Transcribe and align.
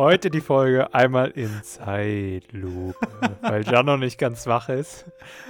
Heute 0.00 0.30
die 0.30 0.40
Folge 0.40 0.94
einmal 0.94 1.28
in 1.32 1.50
Zeitlupe, 1.62 3.06
weil 3.42 3.64
Jan 3.64 3.84
noch 3.84 3.98
nicht 3.98 4.16
ganz 4.16 4.46
wach 4.46 4.70
ist. 4.70 5.04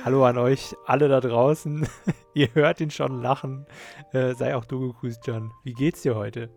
Hallo 0.04 0.24
an 0.26 0.38
euch 0.38 0.74
alle 0.86 1.08
da 1.08 1.20
draußen. 1.20 1.86
Ihr 2.34 2.52
hört 2.54 2.80
ihn 2.80 2.90
schon 2.90 3.22
lachen. 3.22 3.64
Äh, 4.12 4.34
sei 4.34 4.56
auch 4.56 4.64
du 4.64 4.88
gegrüßt, 4.88 5.24
Jan. 5.28 5.52
Wie 5.62 5.72
geht's 5.72 6.02
dir 6.02 6.16
heute? 6.16 6.50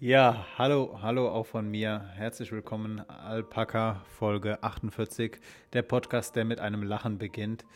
Ja, 0.00 0.46
hallo, 0.56 1.00
hallo 1.02 1.28
auch 1.28 1.44
von 1.44 1.68
mir. 1.68 2.08
Herzlich 2.14 2.50
willkommen, 2.50 3.00
Alpaka 3.10 4.02
Folge 4.06 4.62
48, 4.62 5.36
der 5.74 5.82
Podcast, 5.82 6.34
der 6.34 6.46
mit 6.46 6.60
einem 6.60 6.82
Lachen 6.82 7.18
beginnt. 7.18 7.66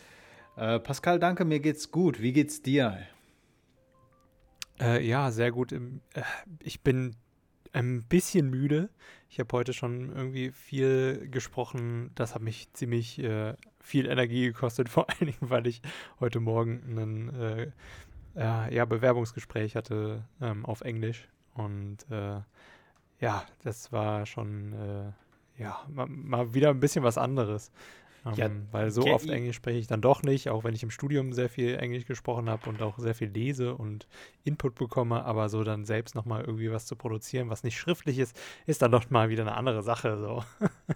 Äh, 0.57 0.81
Pascal, 0.81 1.19
danke, 1.19 1.45
mir 1.45 1.61
geht's 1.61 1.91
gut. 1.91 2.23
Wie 2.23 2.33
geht's 2.33 2.63
dir? 2.63 3.01
Äh, 4.81 5.07
ja, 5.07 5.31
sehr 5.31 5.53
gut. 5.53 5.73
Im, 5.73 6.01
äh, 6.15 6.23
ich 6.63 6.81
bin 6.83 7.17
ein 7.73 8.03
bisschen 8.03 8.51
müde. 8.51 8.91
Ich 9.29 9.39
habe 9.39 9.57
heute 9.57 9.73
schon 9.73 10.15
irgendwie 10.15 10.51
viel 10.51 11.29
gesprochen. 11.31 12.11
Das 12.15 12.35
hat 12.35 12.43
mich 12.43 12.73
ziemlich 12.73 13.19
äh, 13.21 13.55
viel 13.81 14.07
Energie 14.07 14.47
gekostet, 14.47 14.89
vor 14.91 15.09
allen 15.09 15.27
Dingen, 15.27 15.39
weil 15.51 15.67
ich 15.67 15.83
heute 16.19 16.41
Morgen 16.41 16.83
ein 16.99 17.73
äh, 18.37 18.75
ja, 18.75 18.85
Bewerbungsgespräch 18.85 19.77
hatte 19.77 20.25
ähm, 20.41 20.65
auf 20.65 20.81
Englisch. 20.83 21.29
Und 21.55 21.99
äh, 22.11 22.41
ja, 23.21 23.45
das 23.63 23.93
war 23.93 24.27
schon 24.27 24.73
äh, 24.73 25.63
ja, 25.63 25.79
mal, 25.89 26.07
mal, 26.07 26.55
wieder 26.55 26.71
ein 26.71 26.81
bisschen 26.81 27.05
was 27.05 27.19
anderes. 27.19 27.71
Ähm, 28.27 28.35
ja, 28.37 28.51
weil 28.71 28.91
so 28.91 29.07
oft 29.07 29.29
Englisch 29.29 29.57
spreche 29.57 29.79
ich 29.79 29.87
dann 29.87 30.01
doch 30.01 30.23
nicht, 30.23 30.49
auch 30.51 30.65
wenn 30.65 30.75
ich 30.75 30.83
im 30.83 30.91
Studium 30.91 31.33
sehr 31.33 31.49
viel 31.49 31.77
Englisch 31.77 32.07
gesprochen 32.07 32.51
habe 32.51 32.69
und 32.69 32.83
auch 32.83 32.99
sehr 32.99 33.15
viel 33.15 33.29
lese 33.29 33.75
und 33.75 34.07
Input 34.45 34.75
bekomme, 34.75 35.25
aber 35.25 35.49
so 35.49 35.65
dann 35.65 35.85
selbst 35.85 36.15
nochmal 36.15 36.45
irgendwie 36.45 36.71
was 36.71 36.87
zu 36.87 36.97
produzieren, 36.97 37.49
was 37.51 37.63
nicht 37.63 37.79
schriftlich 37.79 38.19
ist, 38.19 38.39
ist 38.67 38.83
dann 38.83 38.91
doch 38.91 39.09
mal 39.11 39.31
wieder 39.31 39.43
eine 39.43 39.55
andere 39.55 39.83
Sache. 39.83 40.19
So. 40.19 40.45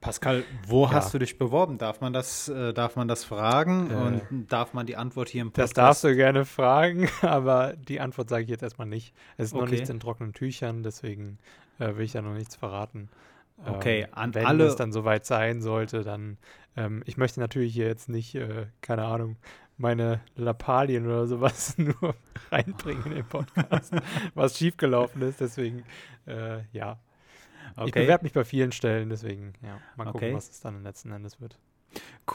Pascal, 0.00 0.44
wo 0.66 0.84
ja. 0.84 0.92
hast 0.92 1.14
du 1.14 1.18
dich 1.18 1.38
beworben? 1.38 1.78
Darf 1.78 2.00
man 2.00 2.12
das, 2.12 2.48
äh, 2.48 2.72
darf 2.72 2.96
man 2.96 3.08
das 3.08 3.24
fragen? 3.24 3.90
Äh, 3.90 3.94
und 3.94 4.46
darf 4.52 4.74
man 4.74 4.86
die 4.86 4.96
Antwort 4.96 5.28
hier 5.28 5.42
im 5.42 5.48
Podcast? 5.48 5.76
Das 5.76 5.84
darfst 5.84 6.04
du 6.04 6.14
gerne 6.14 6.44
fragen, 6.44 7.08
aber 7.22 7.74
die 7.76 8.00
Antwort 8.00 8.28
sage 8.28 8.44
ich 8.44 8.50
jetzt 8.50 8.62
erstmal 8.62 8.86
nicht. 8.86 9.14
Es 9.36 9.46
ist 9.46 9.54
okay. 9.54 9.62
noch 9.64 9.70
nichts 9.70 9.88
in 9.88 10.00
trockenen 10.00 10.32
Tüchern, 10.32 10.82
deswegen 10.82 11.38
äh, 11.78 11.96
will 11.96 12.04
ich 12.04 12.12
da 12.12 12.22
noch 12.22 12.34
nichts 12.34 12.56
verraten. 12.56 13.08
Okay, 13.64 14.02
ähm, 14.02 14.08
an 14.12 14.34
wenn 14.34 14.46
alle. 14.46 14.64
es 14.66 14.76
dann 14.76 14.92
soweit 14.92 15.24
sein 15.24 15.62
sollte, 15.62 16.02
dann. 16.02 16.38
Ähm, 16.76 17.02
ich 17.06 17.16
möchte 17.16 17.40
natürlich 17.40 17.72
hier 17.72 17.86
jetzt 17.86 18.08
nicht, 18.08 18.34
äh, 18.34 18.66
keine 18.82 19.04
Ahnung, 19.04 19.36
meine 19.78 20.20
Lappalien 20.36 21.06
oder 21.06 21.26
sowas 21.26 21.76
nur 21.78 22.14
reinbringen 22.50 23.04
in 23.06 23.14
den 23.14 23.24
Podcast, 23.24 23.92
was 24.34 24.58
schiefgelaufen 24.58 25.22
ist. 25.22 25.40
Deswegen, 25.40 25.84
äh, 26.26 26.60
ja. 26.72 26.98
Okay. 27.76 27.86
Ich 27.86 27.92
bewerbe 27.92 28.24
mich 28.24 28.32
bei 28.32 28.44
vielen 28.44 28.72
Stellen, 28.72 29.10
deswegen, 29.10 29.54
ja, 29.62 29.78
mal 29.96 30.04
gucken, 30.04 30.28
okay. 30.28 30.34
was 30.34 30.48
es 30.48 30.60
dann 30.60 30.82
letzten 30.82 31.12
Endes 31.12 31.40
wird. 31.40 31.58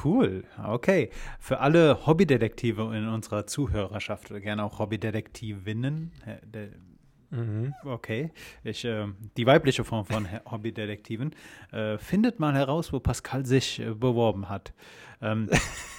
Cool, 0.04 0.44
okay. 0.64 1.10
Für 1.40 1.60
alle 1.60 2.06
Hobbydetektive 2.06 2.96
in 2.96 3.08
unserer 3.08 3.48
Zuhörerschaft, 3.48 4.30
gerne 4.30 4.64
auch 4.64 4.80
Hobbydetektivinnen, 4.80 6.12
äh. 6.26 6.68
Okay. 7.84 8.32
Ich, 8.64 8.84
äh, 8.84 9.08
die 9.38 9.46
weibliche 9.46 9.84
Form 9.84 10.06
von 10.06 10.28
Hobbydetektiven. 10.50 11.34
Äh, 11.72 11.98
findet 11.98 12.40
mal 12.40 12.54
heraus, 12.54 12.92
wo 12.92 13.00
Pascal 13.00 13.46
sich 13.46 13.80
äh, 13.80 13.94
beworben 13.94 14.50
hat. 14.50 14.74
Ähm, 15.22 15.50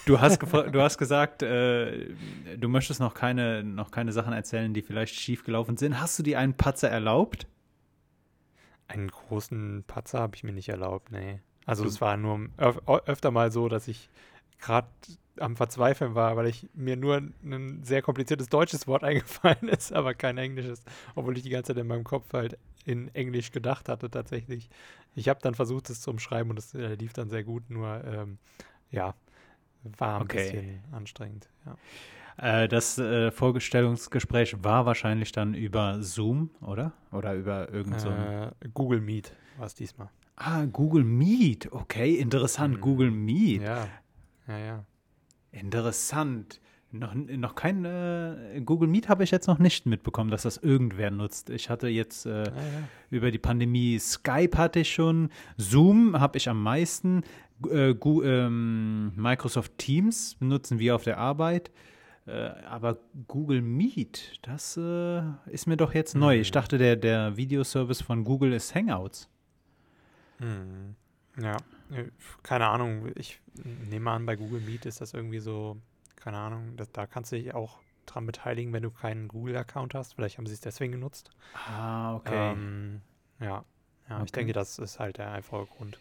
du, 0.06 0.20
hast 0.20 0.42
du 0.42 0.80
hast 0.80 0.98
gesagt, 0.98 1.42
äh, 1.42 2.08
du 2.56 2.68
möchtest 2.68 3.00
noch 3.00 3.14
keine, 3.14 3.64
noch 3.64 3.90
keine 3.90 4.12
Sachen 4.12 4.32
erzählen, 4.32 4.74
die 4.74 4.82
vielleicht 4.82 5.14
schiefgelaufen 5.14 5.76
sind. 5.76 6.00
Hast 6.00 6.18
du 6.18 6.22
dir 6.22 6.38
einen 6.38 6.54
Patzer 6.54 6.90
erlaubt? 6.90 7.46
Einen 8.88 9.08
großen 9.08 9.84
Patzer 9.86 10.20
habe 10.20 10.36
ich 10.36 10.44
mir 10.44 10.52
nicht 10.52 10.68
erlaubt, 10.68 11.12
nee. 11.12 11.40
Also 11.64 11.84
du 11.84 11.88
es 11.88 12.00
war 12.00 12.16
nur 12.16 12.48
öf 12.58 12.78
öfter 12.86 13.30
mal 13.30 13.52
so, 13.52 13.68
dass 13.68 13.88
ich 13.88 14.10
gerade 14.58 14.88
am 15.42 15.56
Verzweifeln 15.56 16.14
war, 16.14 16.36
weil 16.36 16.46
ich 16.46 16.68
mir 16.74 16.96
nur 16.96 17.16
ein 17.16 17.80
sehr 17.82 18.02
kompliziertes 18.02 18.48
deutsches 18.48 18.86
Wort 18.86 19.04
eingefallen 19.04 19.68
ist, 19.68 19.92
aber 19.92 20.14
kein 20.14 20.38
englisches, 20.38 20.82
obwohl 21.14 21.36
ich 21.36 21.42
die 21.42 21.50
ganze 21.50 21.74
Zeit 21.74 21.80
in 21.80 21.86
meinem 21.86 22.04
Kopf 22.04 22.32
halt 22.32 22.58
in 22.84 23.14
Englisch 23.14 23.52
gedacht 23.52 23.88
hatte 23.88 24.10
tatsächlich. 24.10 24.68
Ich 25.14 25.28
habe 25.28 25.40
dann 25.42 25.54
versucht, 25.54 25.90
es 25.90 26.00
zu 26.00 26.10
umschreiben 26.10 26.50
und 26.50 26.58
es 26.58 26.74
äh, 26.74 26.94
lief 26.94 27.12
dann 27.12 27.28
sehr 27.28 27.44
gut, 27.44 27.68
nur 27.70 28.02
ähm, 28.04 28.38
ja, 28.90 29.14
war 29.98 30.16
ein 30.16 30.22
okay. 30.22 30.50
bisschen 30.52 30.80
anstrengend. 30.92 31.48
Ja. 31.66 31.76
Äh, 32.36 32.68
das 32.68 32.98
äh, 32.98 33.30
Vorstellungsgespräch 33.30 34.62
war 34.64 34.86
wahrscheinlich 34.86 35.32
dann 35.32 35.54
über 35.54 36.02
Zoom, 36.02 36.50
oder? 36.60 36.92
Oder 37.10 37.34
über 37.34 37.70
irgend 37.72 38.00
so 38.00 38.08
äh, 38.08 38.50
Google 38.72 39.00
Meet 39.00 39.34
war 39.58 39.66
es 39.66 39.74
diesmal. 39.74 40.08
Ah, 40.36 40.64
Google 40.64 41.04
Meet. 41.04 41.72
Okay, 41.72 42.14
interessant. 42.14 42.76
Mhm. 42.76 42.80
Google 42.80 43.10
Meet. 43.10 43.62
Ja, 43.62 43.86
ja, 44.48 44.58
ja. 44.58 44.84
Interessant. 45.52 46.60
Noch, 46.94 47.14
noch 47.14 47.54
kein 47.54 47.86
äh, 47.86 48.60
Google 48.62 48.88
Meet 48.88 49.08
habe 49.08 49.24
ich 49.24 49.30
jetzt 49.30 49.46
noch 49.46 49.58
nicht 49.58 49.86
mitbekommen, 49.86 50.30
dass 50.30 50.42
das 50.42 50.58
irgendwer 50.58 51.10
nutzt. 51.10 51.48
Ich 51.48 51.70
hatte 51.70 51.88
jetzt 51.88 52.26
äh, 52.26 52.30
ah, 52.30 52.44
ja. 52.44 52.88
über 53.08 53.30
die 53.30 53.38
Pandemie 53.38 53.98
Skype 53.98 54.58
hatte 54.58 54.80
ich 54.80 54.92
schon, 54.92 55.30
Zoom 55.56 56.20
habe 56.20 56.36
ich 56.36 56.50
am 56.50 56.62
meisten, 56.62 57.22
äh, 57.70 57.92
ähm, 57.92 59.12
Microsoft 59.16 59.78
Teams 59.78 60.34
benutzen 60.34 60.78
wir 60.78 60.94
auf 60.94 61.04
der 61.04 61.16
Arbeit. 61.16 61.70
Äh, 62.26 62.50
aber 62.68 62.98
Google 63.26 63.62
Meet, 63.62 64.38
das 64.42 64.76
äh, 64.76 65.22
ist 65.46 65.66
mir 65.66 65.76
doch 65.76 65.94
jetzt 65.94 66.14
neu. 66.14 66.38
Ich 66.38 66.50
mhm. 66.50 66.54
dachte, 66.54 66.78
der, 66.78 66.96
der 66.96 67.36
Videoservice 67.36 68.02
von 68.02 68.22
Google 68.22 68.52
ist 68.52 68.74
Hangouts. 68.74 69.28
Hm. 70.38 70.94
Ja, 71.40 71.56
keine 72.42 72.66
Ahnung. 72.68 73.10
Ich 73.14 73.40
nehme 73.64 74.10
an, 74.10 74.26
bei 74.26 74.36
Google 74.36 74.60
Meet 74.60 74.86
ist 74.86 75.00
das 75.00 75.14
irgendwie 75.14 75.40
so, 75.40 75.76
keine 76.16 76.38
Ahnung, 76.38 76.76
das, 76.76 76.90
da 76.92 77.06
kannst 77.06 77.32
du 77.32 77.36
dich 77.36 77.54
auch 77.54 77.78
dran 78.06 78.26
beteiligen, 78.26 78.72
wenn 78.72 78.82
du 78.82 78.90
keinen 78.90 79.28
Google-Account 79.28 79.94
hast. 79.94 80.14
Vielleicht 80.14 80.38
haben 80.38 80.46
sie 80.46 80.54
es 80.54 80.60
deswegen 80.60 80.92
genutzt. 80.92 81.30
Ah, 81.54 82.16
okay. 82.16 82.52
Ähm, 82.52 83.02
ja, 83.40 83.64
ja 84.08 84.16
okay. 84.16 84.24
ich 84.24 84.32
denke, 84.32 84.52
das 84.52 84.78
ist 84.78 84.98
halt 84.98 85.18
der 85.18 85.30
einfache 85.32 85.66
Grund. 85.66 85.98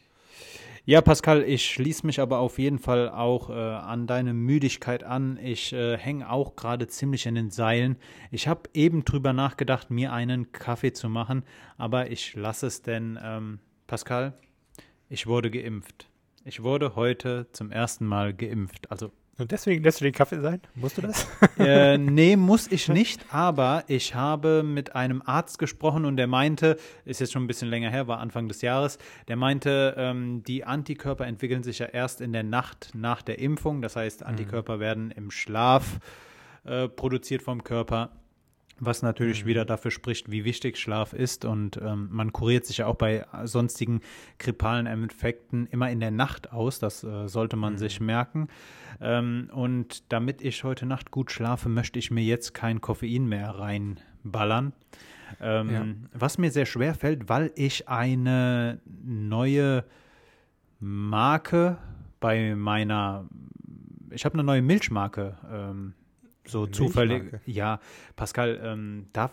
Ja, 0.84 1.02
Pascal, 1.02 1.44
ich 1.44 1.70
schließe 1.70 2.06
mich 2.08 2.20
aber 2.20 2.40
auf 2.40 2.58
jeden 2.58 2.80
Fall 2.80 3.10
auch 3.10 3.50
äh, 3.50 3.54
an 3.54 4.08
deine 4.08 4.34
Müdigkeit 4.34 5.04
an. 5.04 5.38
Ich 5.38 5.74
äh, 5.74 5.96
hänge 5.98 6.30
auch 6.30 6.56
gerade 6.56 6.88
ziemlich 6.88 7.28
in 7.28 7.36
den 7.36 7.52
Seilen. 7.52 7.98
Ich 8.32 8.48
habe 8.48 8.64
eben 8.74 9.06
drüber 9.06 9.32
nachgedacht, 9.32 9.92
mir 9.92 10.12
einen 10.12 10.52
Kaffee 10.52 10.92
zu 10.92 11.08
machen, 11.08 11.44
aber 11.78 12.10
ich 12.10 12.34
lasse 12.34 12.66
es 12.66 12.82
denn, 12.82 13.20
ähm, 13.22 13.60
Pascal, 13.86 14.34
ich 15.12 15.28
wurde 15.28 15.52
geimpft. 15.52 16.08
Ich 16.46 16.64
wurde 16.64 16.96
heute 16.96 17.48
zum 17.52 17.70
ersten 17.70 18.06
Mal 18.06 18.34
geimpft. 18.34 18.90
Also 18.90 19.12
und 19.38 19.52
deswegen 19.52 19.84
lässt 19.84 20.00
du 20.00 20.04
den 20.06 20.14
Kaffee 20.14 20.40
sein? 20.40 20.62
Musst 20.76 20.98
du 20.98 21.02
das? 21.02 21.28
Äh, 21.58 21.98
nee, 21.98 22.38
muss 22.38 22.72
ich 22.72 22.88
nicht, 22.90 23.26
aber 23.34 23.84
ich 23.88 24.16
habe 24.16 24.64
mit 24.64 24.96
einem 24.96 25.22
Arzt 25.24 25.60
gesprochen 25.60 26.06
und 26.06 26.18
der 26.18 26.28
meinte, 26.28 26.78
ist 27.06 27.20
jetzt 27.20 27.34
schon 27.34 27.44
ein 27.44 27.48
bisschen 27.48 27.70
länger 27.70 27.90
her, 27.90 28.08
war 28.08 28.20
Anfang 28.20 28.48
des 28.48 28.62
Jahres, 28.62 28.98
der 29.28 29.36
meinte, 29.36 29.96
ähm, 29.98 30.44
die 30.44 30.64
Antikörper 30.64 31.28
entwickeln 31.28 31.62
sich 31.62 31.80
ja 31.80 31.88
erst 31.88 32.22
in 32.22 32.34
der 32.34 32.44
Nacht 32.44 32.92
nach 32.96 33.22
der 33.22 33.40
Impfung. 33.40 33.82
Das 33.82 33.96
heißt. 33.96 34.24
Antikörper 34.24 34.78
mhm. 34.78 34.82
werden 34.82 35.12
im 35.12 35.30
Schlaf 35.30 36.00
äh, 36.64 36.88
produziert 36.88 37.42
vom 37.42 37.64
Körper 37.64 38.12
was 38.82 39.04
natürlich 39.04 39.44
mhm. 39.44 39.48
wieder 39.48 39.64
dafür 39.64 39.92
spricht, 39.92 40.32
wie 40.32 40.44
wichtig 40.44 40.78
Schlaf 40.78 41.14
ist. 41.14 41.46
Und 41.46 41.78
ähm, 41.78 42.10
man 42.12 42.34
kuriert 42.34 42.66
sich 42.66 42.78
ja 42.78 42.88
auch 42.88 42.96
bei 42.96 43.26
sonstigen 43.44 44.02
grippalen 44.40 44.88
Infekten 44.88 45.68
immer 45.68 45.90
in 45.92 46.00
der 46.00 46.12
Nacht 46.12 46.52
aus. 46.52 46.80
Das 46.80 47.04
äh, 47.04 47.28
sollte 47.28 47.56
man 47.56 47.74
mhm. 47.74 47.78
sich 47.78 48.02
merken. 48.02 48.48
Ähm, 49.00 49.50
und 49.54 50.12
damit 50.12 50.42
ich 50.42 50.64
heute 50.64 50.88
Nacht 50.88 51.12
gut 51.12 51.32
schlafe, 51.32 51.70
möchte 51.70 52.00
ich 52.00 52.10
mir 52.10 52.24
jetzt 52.24 52.54
kein 52.54 52.82
Koffein 52.82 53.28
mehr 53.28 53.52
reinballern. 53.52 54.74
Ähm, 55.40 55.70
ja. 55.70 55.86
Was 56.14 56.40
mir 56.40 56.52
sehr 56.52 56.66
schwer 56.66 56.96
fällt, 56.96 57.30
weil 57.30 57.52
ich 57.56 57.88
eine 57.88 58.82
neue 58.86 59.86
Marke 60.80 61.78
bei 62.20 62.56
meiner, 62.56 63.30
ich 64.10 64.26
habe 64.26 64.34
eine 64.34 64.44
neue 64.44 64.64
Milchmarke 64.64 65.38
so 66.46 66.68
zufällig. 66.68 67.40
Ja, 67.46 67.80
Pascal, 68.16 68.60
ähm, 68.64 69.08
darf, 69.14 69.32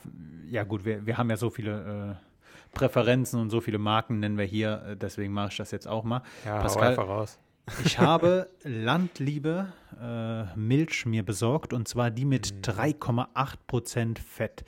ja 0.49 0.65
gut, 0.65 0.85
wir, 0.85 1.07
wir 1.07 1.19
haben 1.19 1.31
ja 1.31 1.37
so 1.37 1.51
viele 1.51 2.19
äh, 2.19 2.77
Präferenzen 2.77 3.41
und 3.41 3.51
so 3.51 3.61
viele 3.61 3.79
Marken 3.79 4.21
nennen 4.21 4.39
wir 4.39 4.45
hier, 4.45 4.83
äh, 4.91 4.97
deswegen 4.97 5.33
mache 5.33 5.49
ich 5.51 5.57
das 5.57 5.71
jetzt 5.71 5.89
auch 5.89 6.05
mal. 6.05 6.23
Ja, 6.45 6.61
Pascal, 6.61 6.91
einfach 6.91 7.09
raus. 7.09 7.39
ich 7.85 7.99
habe 7.99 8.49
Landliebe 8.63 9.73
äh, 10.01 10.57
Milch 10.59 11.07
mir 11.07 11.25
besorgt 11.25 11.73
und 11.73 11.89
zwar 11.89 12.11
die 12.11 12.25
mit 12.25 12.55
mhm. 12.55 12.73
3,8% 12.73 14.19
Fett. 14.19 14.65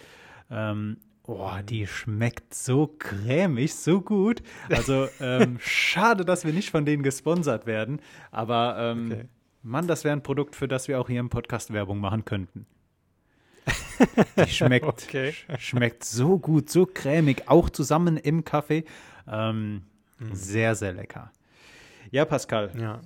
Ähm, 0.51 0.97
Oh, 1.33 1.51
die 1.65 1.87
schmeckt 1.87 2.55
so 2.55 2.89
cremig, 2.99 3.73
so 3.77 4.01
gut. 4.01 4.43
Also 4.69 5.07
ähm, 5.21 5.59
schade, 5.61 6.25
dass 6.25 6.45
wir 6.45 6.53
nicht 6.53 6.71
von 6.71 6.85
denen 6.85 7.05
gesponsert 7.05 7.67
werden. 7.67 8.01
Aber 8.33 8.77
ähm, 8.79 9.13
okay. 9.13 9.25
Mann, 9.63 9.87
das 9.87 10.05
wäre 10.05 10.15
ein 10.17 10.23
Produkt, 10.23 10.57
für 10.57 10.69
das 10.69 10.89
wir 10.89 11.01
auch 11.01 11.09
hier 11.09 11.21
im 11.21 11.29
Podcast 11.31 11.73
Werbung 11.73 11.99
machen 11.99 12.25
könnten. 12.25 12.67
Die 14.37 14.51
schmeckt, 14.51 14.87
Okay. 14.87 15.31
sch- 15.31 15.59
schmeckt 15.59 16.05
so 16.05 16.39
gut, 16.39 16.71
so 16.71 16.87
cremig, 16.87 17.49
auch 17.49 17.69
zusammen 17.71 18.17
im 18.17 18.45
Kaffee. 18.45 18.85
Ähm, 19.29 19.83
Mhm. 20.19 20.35
Sehr, 20.35 20.75
sehr 20.75 20.93
lecker. 20.93 21.33
Ja, 22.11 22.27
Pascal. 22.27 22.73
Ja. 22.79 23.01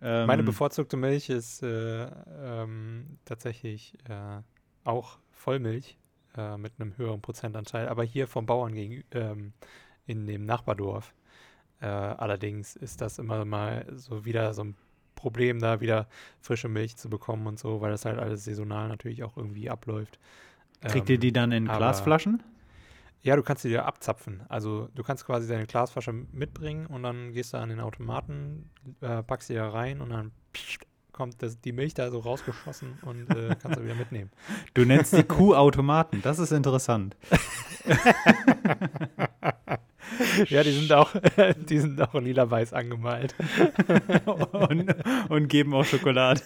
Ähm, 0.00 0.26
Meine 0.26 0.42
bevorzugte 0.42 0.96
Milch 0.96 1.28
ist 1.28 1.62
äh, 1.62 2.04
ähm, 2.06 3.18
tatsächlich 3.26 3.92
äh, 4.08 4.40
auch 4.84 5.18
Vollmilch 5.32 5.98
äh, 6.38 6.56
mit 6.56 6.72
einem 6.78 6.96
höheren 6.96 7.20
Prozentanteil, 7.20 7.90
aber 7.90 8.04
hier 8.04 8.26
vom 8.26 8.46
Bauern 8.46 8.72
gegen, 8.74 9.04
ähm, 9.10 9.52
in 10.06 10.26
dem 10.26 10.46
Nachbardorf. 10.46 11.12
Äh, 11.82 11.88
allerdings 11.88 12.74
ist 12.74 13.02
das 13.02 13.18
immer 13.18 13.44
mal 13.44 13.84
so 13.94 14.24
wieder 14.24 14.54
so 14.54 14.64
ein 14.64 14.76
Problem, 15.20 15.60
da 15.60 15.80
wieder 15.80 16.08
frische 16.40 16.68
Milch 16.68 16.96
zu 16.96 17.10
bekommen 17.10 17.46
und 17.46 17.58
so, 17.58 17.80
weil 17.82 17.90
das 17.90 18.04
halt 18.06 18.18
alles 18.18 18.44
saisonal 18.44 18.88
natürlich 18.88 19.22
auch 19.22 19.36
irgendwie 19.36 19.68
abläuft. 19.68 20.18
Kriegt 20.80 21.10
ihr 21.10 21.16
Ähm, 21.16 21.20
die 21.20 21.32
dann 21.32 21.52
in 21.52 21.66
Glasflaschen? 21.66 22.42
Ja, 23.22 23.36
du 23.36 23.42
kannst 23.42 23.62
sie 23.62 23.68
dir 23.68 23.84
abzapfen. 23.84 24.40
Also 24.48 24.88
du 24.94 25.02
kannst 25.02 25.26
quasi 25.26 25.46
deine 25.46 25.66
Glasflasche 25.66 26.12
mitbringen 26.12 26.86
und 26.86 27.02
dann 27.02 27.32
gehst 27.32 27.52
du 27.52 27.58
an 27.58 27.68
den 27.68 27.80
Automaten, 27.80 28.70
äh, 29.02 29.22
packst 29.22 29.48
sie 29.48 29.54
da 29.54 29.68
rein 29.68 30.00
und 30.00 30.08
dann 30.08 30.32
pssst, 30.54 30.80
kommt 31.12 31.42
das, 31.42 31.60
die 31.60 31.72
Milch 31.72 31.92
da 31.92 32.10
so 32.10 32.20
rausgeschossen 32.20 32.98
und 33.02 33.28
äh, 33.36 33.54
kannst 33.60 33.78
du 33.78 33.84
wieder 33.84 33.94
mitnehmen. 33.94 34.30
Du 34.72 34.86
nennst 34.86 35.12
die 35.12 35.22
Kuhautomaten. 35.22 36.22
Das 36.22 36.38
ist 36.38 36.50
interessant. 36.50 37.14
ja, 40.48 40.62
die 40.62 40.72
sind 40.72 40.92
auch, 40.92 41.10
die 41.68 41.78
sind 41.78 42.00
auch 42.00 42.14
lila-weiß 42.14 42.72
angemalt. 42.72 43.34
und, 44.52 44.94
und 45.28 45.48
geben 45.48 45.74
auch 45.74 45.84
Schokolade. 45.84 46.40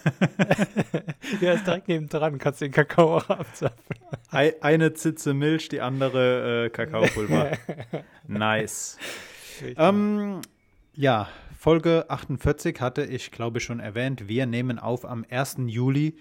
ja, 1.41 1.53
ist 1.53 1.67
direkt 1.67 1.89
neben 1.89 2.09
dran, 2.09 2.39
kannst 2.39 2.61
den 2.61 2.73
Kakao 2.73 3.17
auch 3.19 3.29
abzapfen. 3.31 3.97
Ei- 4.31 4.55
Eine 4.61 4.95
Zitze 4.95 5.35
Milch, 5.35 5.69
die 5.69 5.81
andere 5.81 6.67
äh, 6.67 6.71
Kakaopulver. 6.71 7.53
nice. 8.27 8.99
Ähm, 9.77 10.41
ja, 10.95 11.29
Folge 11.59 12.07
48 12.09 12.81
hatte 12.81 13.05
ich, 13.05 13.31
glaube 13.31 13.59
ich, 13.59 13.65
schon 13.65 13.81
erwähnt. 13.81 14.29
Wir 14.29 14.47
nehmen 14.47 14.79
auf 14.79 15.05
am 15.05 15.25
1. 15.29 15.57
Juli, 15.67 16.17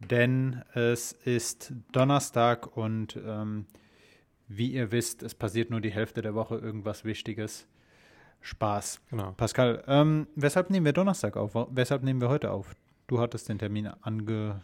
denn 0.00 0.62
es 0.74 1.12
ist 1.12 1.72
Donnerstag 1.92 2.76
und 2.76 3.16
ähm, 3.24 3.66
wie 4.56 4.72
ihr 4.72 4.92
wisst, 4.92 5.22
es 5.22 5.34
passiert 5.34 5.70
nur 5.70 5.80
die 5.80 5.90
Hälfte 5.90 6.22
der 6.22 6.34
Woche 6.34 6.56
irgendwas 6.56 7.04
Wichtiges. 7.04 7.66
Spaß. 8.42 9.00
genau. 9.08 9.32
Pascal, 9.32 9.84
ähm, 9.86 10.26
weshalb 10.34 10.70
nehmen 10.70 10.84
wir 10.84 10.92
Donnerstag 10.92 11.36
auf? 11.36 11.54
Weshalb 11.70 12.02
nehmen 12.02 12.20
wir 12.20 12.28
heute 12.28 12.50
auf? 12.50 12.74
Du 13.06 13.20
hattest 13.20 13.48
den 13.48 13.58
Termin 13.58 13.86
angemeldet. 13.86 14.62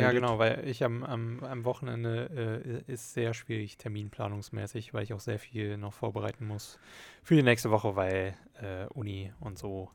Ja, 0.00 0.12
genau, 0.12 0.38
weil 0.38 0.66
ich 0.66 0.82
am, 0.82 1.04
am, 1.04 1.44
am 1.44 1.64
Wochenende 1.64 2.84
äh, 2.88 2.92
ist 2.92 3.12
sehr 3.12 3.34
schwierig 3.34 3.76
terminplanungsmäßig, 3.76 4.94
weil 4.94 5.02
ich 5.02 5.12
auch 5.12 5.20
sehr 5.20 5.38
viel 5.38 5.76
noch 5.76 5.92
vorbereiten 5.92 6.46
muss 6.46 6.78
für 7.22 7.34
die 7.34 7.42
nächste 7.42 7.70
Woche, 7.70 7.96
weil 7.96 8.34
äh, 8.62 8.86
Uni 8.94 9.32
und 9.40 9.58
so 9.58 9.90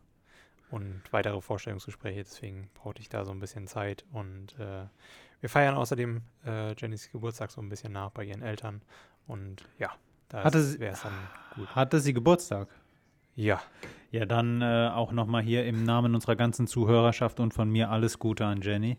und 0.69 1.01
weitere 1.11 1.41
Vorstellungsgespräche, 1.41 2.23
deswegen 2.23 2.69
brauchte 2.75 3.01
ich 3.01 3.09
da 3.09 3.25
so 3.25 3.31
ein 3.31 3.39
bisschen 3.39 3.67
Zeit 3.67 4.05
und 4.13 4.57
äh, 4.59 4.85
wir 5.41 5.49
feiern 5.49 5.75
außerdem 5.75 6.21
äh, 6.45 6.73
Jennys 6.73 7.11
Geburtstag 7.11 7.51
so 7.51 7.61
ein 7.61 7.69
bisschen 7.69 7.91
nach 7.91 8.11
bei 8.11 8.23
ihren 8.23 8.41
Eltern 8.41 8.81
und 9.27 9.63
ja, 9.77 9.91
da 10.29 10.43
wäre 10.43 10.93
es 10.93 11.01
dann 11.01 11.13
gut. 11.55 11.75
Hatte 11.75 11.99
sie 11.99 12.13
Geburtstag? 12.13 12.69
Ja, 13.35 13.61
Ja, 14.11 14.25
dann 14.25 14.61
äh, 14.61 14.89
auch 14.93 15.13
nochmal 15.13 15.41
hier 15.41 15.65
im 15.65 15.85
Namen 15.85 16.15
unserer 16.15 16.35
ganzen 16.35 16.67
Zuhörerschaft 16.67 17.39
und 17.39 17.53
von 17.53 17.69
mir 17.69 17.89
alles 17.89 18.19
Gute 18.19 18.45
an 18.45 18.61
Jenny. 18.61 18.97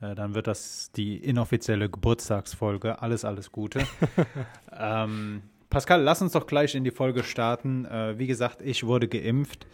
Äh, 0.00 0.16
dann 0.16 0.34
wird 0.34 0.48
das 0.48 0.90
die 0.92 1.16
inoffizielle 1.16 1.88
Geburtstagsfolge. 1.88 3.00
Alles, 3.00 3.24
alles 3.24 3.52
Gute. 3.52 3.86
ähm, 4.72 5.42
Pascal, 5.70 6.02
lass 6.02 6.22
uns 6.22 6.32
doch 6.32 6.48
gleich 6.48 6.74
in 6.74 6.82
die 6.82 6.90
Folge 6.90 7.22
starten. 7.22 7.84
Äh, 7.84 8.18
wie 8.18 8.26
gesagt, 8.26 8.60
ich 8.60 8.84
wurde 8.84 9.06
geimpft. 9.06 9.66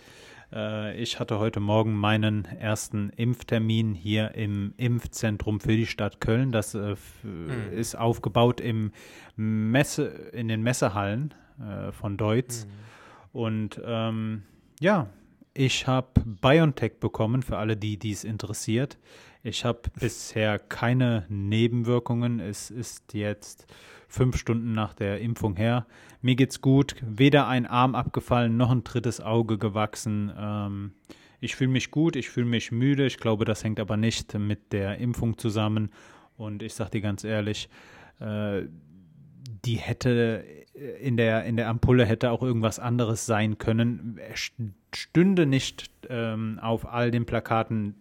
Äh, 0.53 0.97
ich 1.01 1.21
hatte 1.21 1.39
heute 1.39 1.61
Morgen 1.61 1.95
meinen 1.95 2.45
ersten 2.45 3.11
Impftermin 3.11 3.95
hier 3.95 4.35
im 4.35 4.75
Impfzentrum 4.77 5.61
für 5.61 5.77
die 5.77 5.87
Stadt 5.87 6.21
Köln. 6.21 6.53
Das 6.53 6.75
äh, 6.75 6.97
Mhm. 7.23 7.73
ist 7.73 7.95
aufgebaut 7.97 8.61
im 8.61 8.93
Messe, 9.37 10.07
in 10.33 10.49
den 10.49 10.63
Messehallen 10.63 11.35
äh, 11.61 11.93
von 11.93 12.17
Deutz. 12.17 12.67
Mhm. 12.67 12.71
Und 13.39 13.81
ähm, 13.85 14.43
ja, 14.81 15.09
ich 15.55 15.87
habe 15.87 16.09
BioNTech 16.25 16.99
bekommen, 17.01 17.43
für 17.43 17.59
alle, 17.59 17.77
die 17.77 17.97
dies 17.99 18.25
interessiert. 18.25 18.99
Ich 19.43 19.65
habe 19.65 19.81
bisher 20.01 20.59
keine 20.59 21.27
Nebenwirkungen. 21.29 22.41
Es 22.41 22.71
ist 22.71 23.15
jetzt 23.15 23.67
fünf 24.15 24.39
Stunden 24.39 24.73
nach 24.73 24.95
der 24.95 25.21
Impfung 25.21 25.57
her. 25.57 25.87
Mir 26.23 26.37
geht's 26.37 26.61
gut. 26.61 26.97
Weder 27.03 27.49
ein 27.49 27.67
Arm 27.67 27.95
abgefallen, 27.95 28.57
noch 28.57 28.71
ein 28.71 28.85
drittes 28.85 29.21
Auge 29.21 29.59
gewachsen. 29.59 30.33
Ähm, 30.39 30.93
ich 31.41 31.57
fühle 31.57 31.71
mich 31.71 31.91
gut, 31.91 32.17
ich 32.17 32.31
fühle 32.31 32.47
mich 32.47 32.73
müde. 32.73 33.05
Ich 33.05 33.19
glaube, 33.19 33.45
das 33.45 33.65
hängt 33.65 33.81
aber 33.81 33.97
nicht 33.97 34.33
mit 34.39 34.73
der 34.73 34.99
Impfung 34.99 35.37
zusammen. 35.37 35.91
Und 36.37 36.63
ich 36.63 36.75
sage 36.75 36.93
dir 36.93 37.01
ganz 37.01 37.25
ehrlich, 37.25 37.69
äh, 38.21 38.63
die 39.65 39.77
hätte 39.77 40.45
äh, 40.75 41.07
in 41.07 41.17
der, 41.17 41.45
in 41.45 41.57
der 41.57 41.69
Ampulle 41.69 42.07
hätte 42.07 42.31
auch 42.31 42.43
irgendwas 42.43 42.79
anderes 42.79 43.27
sein 43.27 43.59
können. 43.59 44.19
Stünde 44.95 45.45
nicht 45.45 45.91
ähm, 46.09 46.59
auf 46.63 46.87
all 46.87 47.11
den 47.11 47.27
Plakaten 47.27 47.97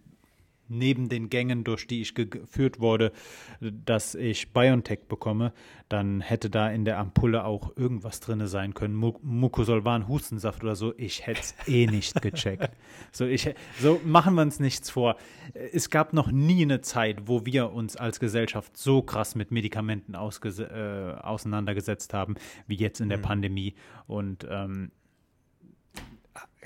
neben 0.68 1.10
den 1.10 1.30
Gängen, 1.30 1.64
durch 1.64 1.88
die 1.88 2.02
ich 2.02 2.16
ge- 2.16 2.26
geführt 2.26 2.80
wurde, 2.80 3.12
dass 3.60 4.16
ich 4.16 4.54
BioNTech 4.54 5.02
bekomme, 5.08 5.54
dann 5.90 6.22
hätte 6.22 6.50
da 6.50 6.70
in 6.72 6.86
der 6.86 6.98
Ampulle 7.00 7.46
auch 7.46 7.76
irgendwas 7.76 8.20
drin 8.20 8.48
sein 8.48 8.74
können. 8.74 8.96
Mu 8.96 9.14
Mucosolvan, 9.22 10.08
Hustensaft 10.08 10.64
oder 10.64 10.76
so. 10.76 10.94
Ich 10.98 11.28
hätte 11.28 11.42
es 11.42 11.56
eh 11.68 11.86
nicht 11.86 12.22
gecheckt. 12.22 12.72
So, 13.12 13.26
ich, 13.26 13.54
so 13.80 14.02
machen 14.04 14.34
wir 14.36 14.42
uns 14.42 14.60
nichts 14.60 14.90
vor. 14.90 15.18
Es 15.54 15.92
gab 15.92 16.14
noch 16.14 16.32
nie 16.32 16.64
eine 16.64 16.82
Zeit, 16.82 17.28
wo 17.28 17.46
wir 17.46 17.72
uns 17.72 17.96
als 17.96 18.20
Gesellschaft 18.20 18.76
so 18.76 19.04
krass 19.04 19.36
mit 19.36 19.52
Medikamenten 19.52 20.14
äh, 20.16 20.18
auseinandergesetzt 20.18 22.14
haben, 22.14 22.36
wie 22.66 22.76
jetzt 22.76 23.02
in 23.02 23.10
der 23.10 23.18
Pandemie. 23.20 23.76
Und 24.08 24.48
ähm, 24.50 24.92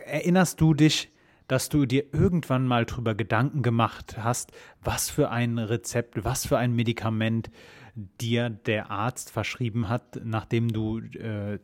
erinnerst 0.05 0.61
du 0.61 0.73
dich, 0.73 1.09
dass 1.47 1.69
du 1.69 1.85
dir 1.85 2.13
irgendwann 2.13 2.67
mal 2.67 2.85
drüber 2.85 3.15
Gedanken 3.15 3.61
gemacht 3.61 4.17
hast, 4.17 4.51
was 4.83 5.09
für 5.09 5.29
ein 5.29 5.57
Rezept, 5.57 6.23
was 6.23 6.45
für 6.45 6.57
ein 6.57 6.73
Medikament 6.75 7.49
dir 7.95 8.49
der 8.49 8.91
Arzt 8.91 9.31
verschrieben 9.31 9.89
hat, 9.89 10.21
nachdem 10.23 10.71
du 10.71 10.99
äh, 10.99 11.59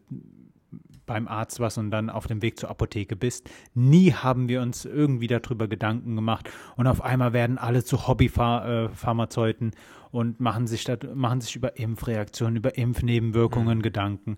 beim 1.05 1.27
Arzt 1.27 1.59
warst 1.59 1.77
und 1.77 1.91
dann 1.91 2.09
auf 2.09 2.27
dem 2.27 2.41
Weg 2.41 2.57
zur 2.57 2.69
Apotheke 2.69 3.15
bist. 3.15 3.49
Nie 3.73 4.13
haben 4.13 4.47
wir 4.47 4.61
uns 4.61 4.85
irgendwie 4.85 5.27
darüber 5.27 5.67
Gedanken 5.67 6.15
gemacht 6.15 6.49
und 6.75 6.87
auf 6.87 7.03
einmal 7.03 7.33
werden 7.33 7.57
alle 7.57 7.83
zu 7.83 8.07
Hobbypharmazeuten 8.07 9.71
und 10.11 10.39
machen 10.39 10.67
sich, 10.67 10.87
machen 11.13 11.41
sich 11.41 11.55
über 11.55 11.77
Impfreaktionen, 11.77 12.55
über 12.55 12.77
Impfnebenwirkungen 12.77 13.81
Gedanken. 13.81 14.37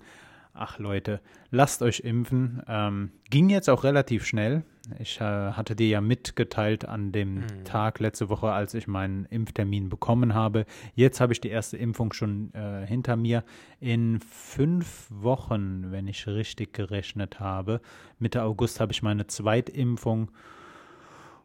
Ach 0.54 0.80
Leute, 0.80 1.20
lasst 1.52 1.82
euch 1.82 2.00
impfen. 2.00 2.62
Ähm, 2.68 3.12
ging 3.30 3.50
jetzt 3.50 3.70
auch 3.70 3.84
relativ 3.84 4.26
schnell. 4.26 4.64
Ich 5.00 5.20
äh, 5.20 5.24
hatte 5.24 5.76
dir 5.76 5.88
ja 5.88 6.02
mitgeteilt 6.02 6.86
an 6.86 7.12
dem 7.12 7.44
Tag 7.64 8.00
letzte 8.00 8.30
Woche, 8.30 8.52
als 8.52 8.74
ich 8.74 8.88
meinen 8.88 9.26
Impftermin 9.26 9.90
bekommen 9.90 10.34
habe. 10.34 10.66
Jetzt 10.94 11.20
habe 11.20 11.34
ich 11.34 11.42
die 11.42 11.50
erste 11.50 11.78
Impfung 11.78 12.14
schon 12.14 12.54
äh, 12.54 12.86
hinter 12.86 13.16
mir. 13.16 13.44
In 13.80 14.20
fünf 14.20 15.08
Wochen, 15.10 15.92
wenn 15.92 16.08
ich 16.08 16.28
richtig 16.28 16.74
gerechnet 16.74 17.40
habe, 17.40 17.82
Mitte 18.20 18.44
August 18.44 18.80
habe 18.80 18.92
ich 18.92 19.02
meine 19.02 19.28
Zweitimpfung. 19.28 20.32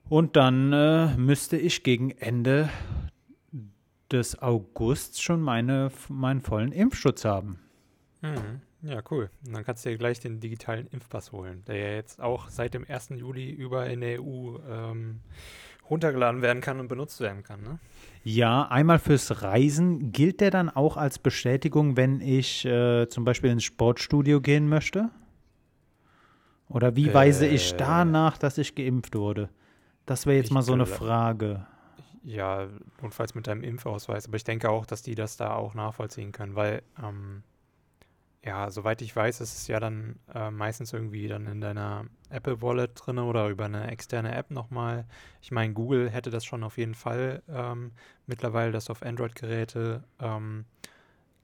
Und 0.09 0.37
dann 0.37 0.73
äh, 0.73 1.17
müsste 1.17 1.57
ich 1.57 1.83
gegen 1.83 2.11
Ende 2.11 2.69
des 4.11 4.41
Augusts 4.43 5.21
schon 5.23 5.41
meine, 5.41 5.91
meinen 6.09 6.41
vollen 6.41 6.73
Impfschutz 6.73 7.25
haben. 7.25 7.61
Mhm. 8.23 8.61
Ja, 8.83 9.03
cool. 9.11 9.31
Und 9.47 9.53
dann 9.55 9.65
kannst 9.65 9.85
du 9.85 9.91
dir 9.91 9.99
gleich 9.99 10.21
den 10.21 10.41
digitalen 10.41 10.87
Impfpass 10.89 11.33
holen, 11.33 11.63
der 11.67 11.77
ja 11.77 11.95
jetzt 11.97 12.21
auch 12.21 12.49
seit 12.49 12.73
dem 12.75 12.85
1. 12.89 13.11
Juli 13.11 13.51
überall 13.51 13.91
in 13.91 14.01
der 14.01 14.23
EU 14.23 14.57
ähm, 14.69 15.21
runtergeladen 15.91 16.41
werden 16.41 16.63
kann 16.63 16.81
und 16.81 16.89
benutzt 16.89 17.21
werden 17.21 17.43
kann. 17.43 17.61
Ne? 17.63 17.79
Ja, 18.25 18.69
einmal 18.69 18.99
fürs 18.99 19.43
Reisen. 19.43 20.13
Gilt 20.13 20.41
der 20.41 20.51
dann 20.51 20.71
auch 20.71 20.97
als 20.97 21.19
Bestätigung, 21.19 21.97
wenn 21.97 22.21
ich 22.21 22.65
äh, 22.65 23.09
zum 23.09 23.25
Beispiel 23.25 23.51
ins 23.51 23.65
Sportstudio 23.65 24.41
gehen 24.41 24.69
möchte? 24.69 25.11
Oder 26.69 26.95
wie 26.97 27.13
weise 27.13 27.47
ich 27.47 27.73
Äh. 27.73 27.77
danach, 27.77 28.39
dass 28.39 28.57
ich 28.57 28.75
geimpft 28.75 29.15
wurde? 29.17 29.51
Das 30.07 30.25
wäre 30.25 30.37
jetzt 30.37 30.47
Ich 30.47 30.53
mal 30.53 30.63
so 30.63 30.73
eine 30.73 30.87
Frage. 30.87 31.67
Ja, 32.23 32.69
notfalls 33.03 33.35
mit 33.35 33.47
deinem 33.47 33.63
Impfausweis. 33.65 34.27
Aber 34.27 34.37
ich 34.37 34.45
denke 34.45 34.71
auch, 34.71 34.87
dass 34.87 35.03
die 35.03 35.15
das 35.15 35.37
da 35.37 35.55
auch 35.55 35.75
nachvollziehen 35.75 36.33
können, 36.33 36.55
weil 36.55 36.83
ähm, 37.03 37.43
ja, 38.43 38.71
soweit 38.71 39.03
ich 39.03 39.15
weiß, 39.15 39.41
ist 39.43 39.55
es 39.55 39.67
ja 39.67 39.81
dann 39.81 40.19
äh, 40.35 40.51
meistens 40.51 40.93
irgendwie 40.93 41.29
dann 41.29 41.47
in 41.47 41.61
deiner 41.61 42.07
Apple 42.31 42.63
Wallet 42.63 42.93
drin 42.95 43.19
oder 43.19 43.49
über 43.49 43.67
eine 43.67 43.91
externe 43.91 44.35
App 44.35 44.51
nochmal. 44.51 45.07
Ich 45.43 45.51
meine, 45.51 45.75
Google 45.75 46.11
hätte 46.11 46.31
das 46.31 46.45
schon 46.45 46.65
auf 46.65 46.79
jeden 46.79 46.95
Fall 46.95 47.43
ähm, 47.49 47.93
mittlerweile, 48.27 48.73
dass 48.73 48.89
auf 48.89 49.03
Android-Geräte 49.03 50.05
ähm, 50.21 50.65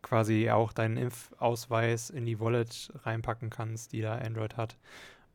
quasi 0.01 0.51
auch 0.51 0.73
deinen 0.73 0.97
Impfausweis 0.97 2.09
in 2.11 2.25
die 2.25 2.41
Wallet 2.41 2.93
reinpacken 3.05 3.51
kannst, 3.51 3.93
die 3.93 4.01
da 4.01 4.17
Android 4.17 4.57
hat 4.57 4.79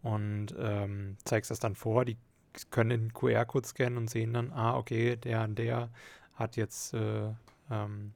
und 0.02 0.56
ähm, 0.58 1.18
zeigst 1.26 1.52
das 1.52 1.60
dann 1.60 1.76
vor. 1.76 2.06
Die 2.06 2.18
können 2.72 2.90
den 2.90 3.14
QR-Code 3.14 3.68
scannen 3.68 3.98
und 3.98 4.10
sehen 4.10 4.34
dann, 4.34 4.52
ah, 4.52 4.78
okay, 4.78 5.16
der 5.16 5.44
und 5.44 5.60
der 5.60 5.90
hat 6.36 6.56
jetzt 6.56 6.94
äh, 6.96 7.30
ähm, 7.70 8.14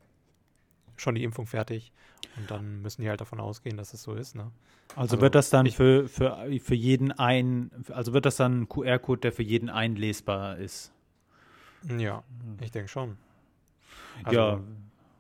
schon 0.98 1.16
die 1.16 1.24
Impfung 1.24 1.48
fertig 1.48 1.92
und 2.38 2.50
dann 2.52 2.82
müssen 2.82 3.02
die 3.02 3.10
halt 3.10 3.22
davon 3.22 3.40
ausgehen, 3.40 3.78
dass 3.78 3.94
es 3.94 4.04
so 4.04 4.14
ist. 4.14 4.36
Ne? 4.36 4.52
Also, 4.90 5.16
also, 5.16 5.22
wird 5.22 5.36
das 5.36 5.50
dann 5.50 5.70
für, 5.70 6.08
für, 6.08 6.48
für 6.60 6.76
jeden 6.76 7.12
ein, 7.12 7.72
also 7.90 8.14
wird 8.14 8.26
das 8.26 8.38
dann 8.38 8.62
ein 8.62 8.70
QR-Code, 8.70 9.22
der 9.22 9.32
für 9.32 9.44
jeden 9.44 9.70
einlesbar 9.70 10.58
ist? 10.58 10.92
Ja, 11.98 12.24
ich 12.62 12.72
denke 12.72 12.90
schon. 12.90 13.18
Also, 14.24 14.40
ja. 14.40 14.62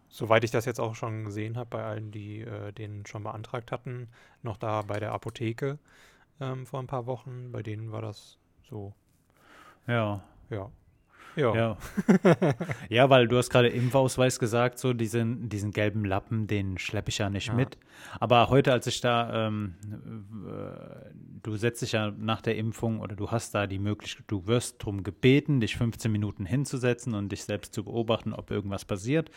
Soweit 0.10 0.46
ich 0.46 0.51
das 0.51 0.63
jetzt 0.63 0.79
auch 0.79 0.96
schon 0.96 1.25
gesehen 1.25 1.58
habe, 1.58 1.72
bei 1.72 1.84
allen, 1.84 2.12
die 2.12 2.39
äh, 2.39 2.72
den 2.72 3.05
schon 3.05 3.24
beantragt 3.24 3.74
hatten, 3.74 4.08
noch 4.44 4.55
da 4.55 4.82
bei 4.82 4.98
der 4.98 5.12
Apotheke 5.12 5.77
ähm, 6.39 6.65
vor 6.65 6.79
ein 6.79 6.88
paar 6.88 7.05
Wochen, 7.05 7.51
bei 7.51 7.62
denen 7.62 7.91
war 7.91 8.01
das 8.01 8.38
so. 8.70 8.94
Ja. 9.88 10.24
Ja. 10.50 10.72
Ja. 11.36 11.56
Ja, 11.56 11.77
ja 12.89 13.10
weil 13.10 13.27
du 13.27 13.38
hast 13.38 13.50
gerade 13.50 13.68
Impfausweis 13.68 14.39
gesagt, 14.39 14.80
so 14.80 14.94
diesen, 14.94 15.50
diesen 15.50 15.72
gelben 15.72 16.06
Lappen, 16.06 16.48
den 16.48 16.77
schleppe 16.77 17.10
ich 17.10 17.18
ja 17.18 17.30
nicht 17.30 17.48
ja. 17.48 17.54
mit. 17.54 17.77
Aber 18.20 18.50
heute, 18.50 18.72
als 18.72 18.88
ich 18.88 19.01
da, 19.01 19.48
ähm, 19.48 19.75
äh, 20.48 21.10
du 21.44 21.56
setzt 21.56 21.82
dich 21.82 21.94
ja 21.94 22.12
nach 22.12 22.42
der 22.42 22.58
Impfung 22.58 23.00
oder 23.00 23.15
du 23.15 23.32
hast 23.32 23.54
da 23.56 23.68
die 23.68 23.80
Möglichkeit, 23.80 24.25
du 24.27 24.48
wirst 24.48 24.82
darum 24.82 25.04
gebeten, 25.04 25.60
dich 25.60 25.77
15 25.77 26.12
Minuten 26.12 26.46
hinzusetzen 26.46 27.13
und 27.13 27.32
dich 27.32 27.44
selbst 27.44 27.74
zu 27.74 27.84
beobachten, 27.84 28.34
ob 28.34 28.51
irgendwas 28.51 28.86
passiert 28.86 29.30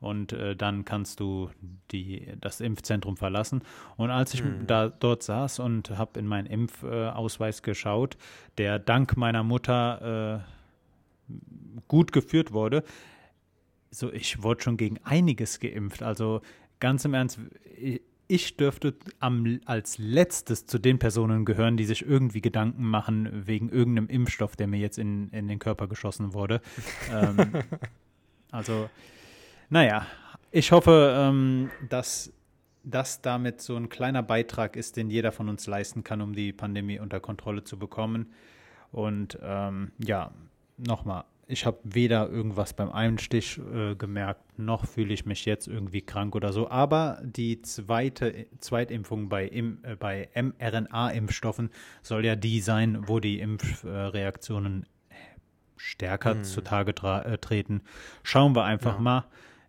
und 0.00 0.32
äh, 0.32 0.54
dann 0.54 0.84
kannst 0.84 1.20
du 1.20 1.50
die, 1.90 2.32
das 2.40 2.60
Impfzentrum 2.60 3.16
verlassen. 3.16 3.62
Und 3.96 4.10
als 4.10 4.34
ich 4.34 4.44
mhm. 4.44 4.66
da 4.66 4.88
dort 4.88 5.22
saß 5.22 5.58
und 5.58 5.90
habe 5.90 6.18
in 6.20 6.26
meinen 6.26 6.46
Impfausweis 6.46 7.62
geschaut, 7.62 8.16
der 8.58 8.78
dank 8.78 9.16
meiner 9.16 9.42
Mutter 9.42 10.44
äh, 10.44 10.57
gut 11.88 12.12
geführt 12.12 12.52
wurde. 12.52 12.84
So, 13.90 14.12
ich 14.12 14.42
wurde 14.42 14.62
schon 14.62 14.76
gegen 14.76 14.98
einiges 15.04 15.60
geimpft. 15.60 16.02
Also 16.02 16.42
ganz 16.80 17.04
im 17.04 17.14
Ernst, 17.14 17.38
ich 18.28 18.56
dürfte 18.56 18.94
am, 19.20 19.60
als 19.64 19.96
letztes 19.98 20.66
zu 20.66 20.78
den 20.78 20.98
Personen 20.98 21.46
gehören, 21.46 21.76
die 21.76 21.86
sich 21.86 22.06
irgendwie 22.06 22.42
Gedanken 22.42 22.84
machen 22.84 23.46
wegen 23.46 23.70
irgendeinem 23.70 24.08
Impfstoff, 24.08 24.54
der 24.54 24.66
mir 24.66 24.78
jetzt 24.78 24.98
in, 24.98 25.30
in 25.30 25.48
den 25.48 25.58
Körper 25.58 25.88
geschossen 25.88 26.34
wurde. 26.34 26.60
ähm, 27.12 27.62
also, 28.50 28.90
naja, 29.70 30.06
ich 30.50 30.72
hoffe, 30.72 31.14
ähm, 31.16 31.70
dass 31.88 32.32
das 32.84 33.20
damit 33.20 33.60
so 33.60 33.76
ein 33.76 33.88
kleiner 33.88 34.22
Beitrag 34.22 34.76
ist, 34.76 34.96
den 34.96 35.10
jeder 35.10 35.32
von 35.32 35.48
uns 35.48 35.66
leisten 35.66 36.04
kann, 36.04 36.20
um 36.20 36.34
die 36.34 36.52
Pandemie 36.52 36.98
unter 36.98 37.20
Kontrolle 37.20 37.64
zu 37.64 37.78
bekommen. 37.78 38.32
Und 38.92 39.38
ähm, 39.42 39.92
ja, 39.98 40.32
nochmal, 40.78 41.24
ich 41.50 41.64
habe 41.64 41.78
weder 41.82 42.28
irgendwas 42.28 42.74
beim 42.74 42.92
Einstich 42.92 43.58
äh, 43.58 43.94
gemerkt, 43.94 44.58
noch 44.58 44.86
fühle 44.86 45.14
ich 45.14 45.24
mich 45.24 45.46
jetzt 45.46 45.66
irgendwie 45.66 46.02
krank 46.02 46.36
oder 46.36 46.52
so. 46.52 46.70
Aber 46.70 47.22
die 47.24 47.62
zweite 47.62 48.46
Zweitimpfung 48.60 49.30
bei, 49.30 49.48
äh, 49.48 49.96
bei 49.98 50.28
mRNA-Impfstoffen 50.34 51.70
soll 52.02 52.26
ja 52.26 52.36
die 52.36 52.60
sein, 52.60 53.08
wo 53.08 53.18
die 53.18 53.40
Impfreaktionen 53.40 54.86
stärker 55.78 56.34
hm. 56.34 56.44
zutage 56.44 56.92
äh, 57.02 57.38
treten. 57.38 57.80
Schauen 58.22 58.54
wir 58.54 58.64
einfach 58.64 58.96
ja. 58.96 59.00
mal. 59.00 59.24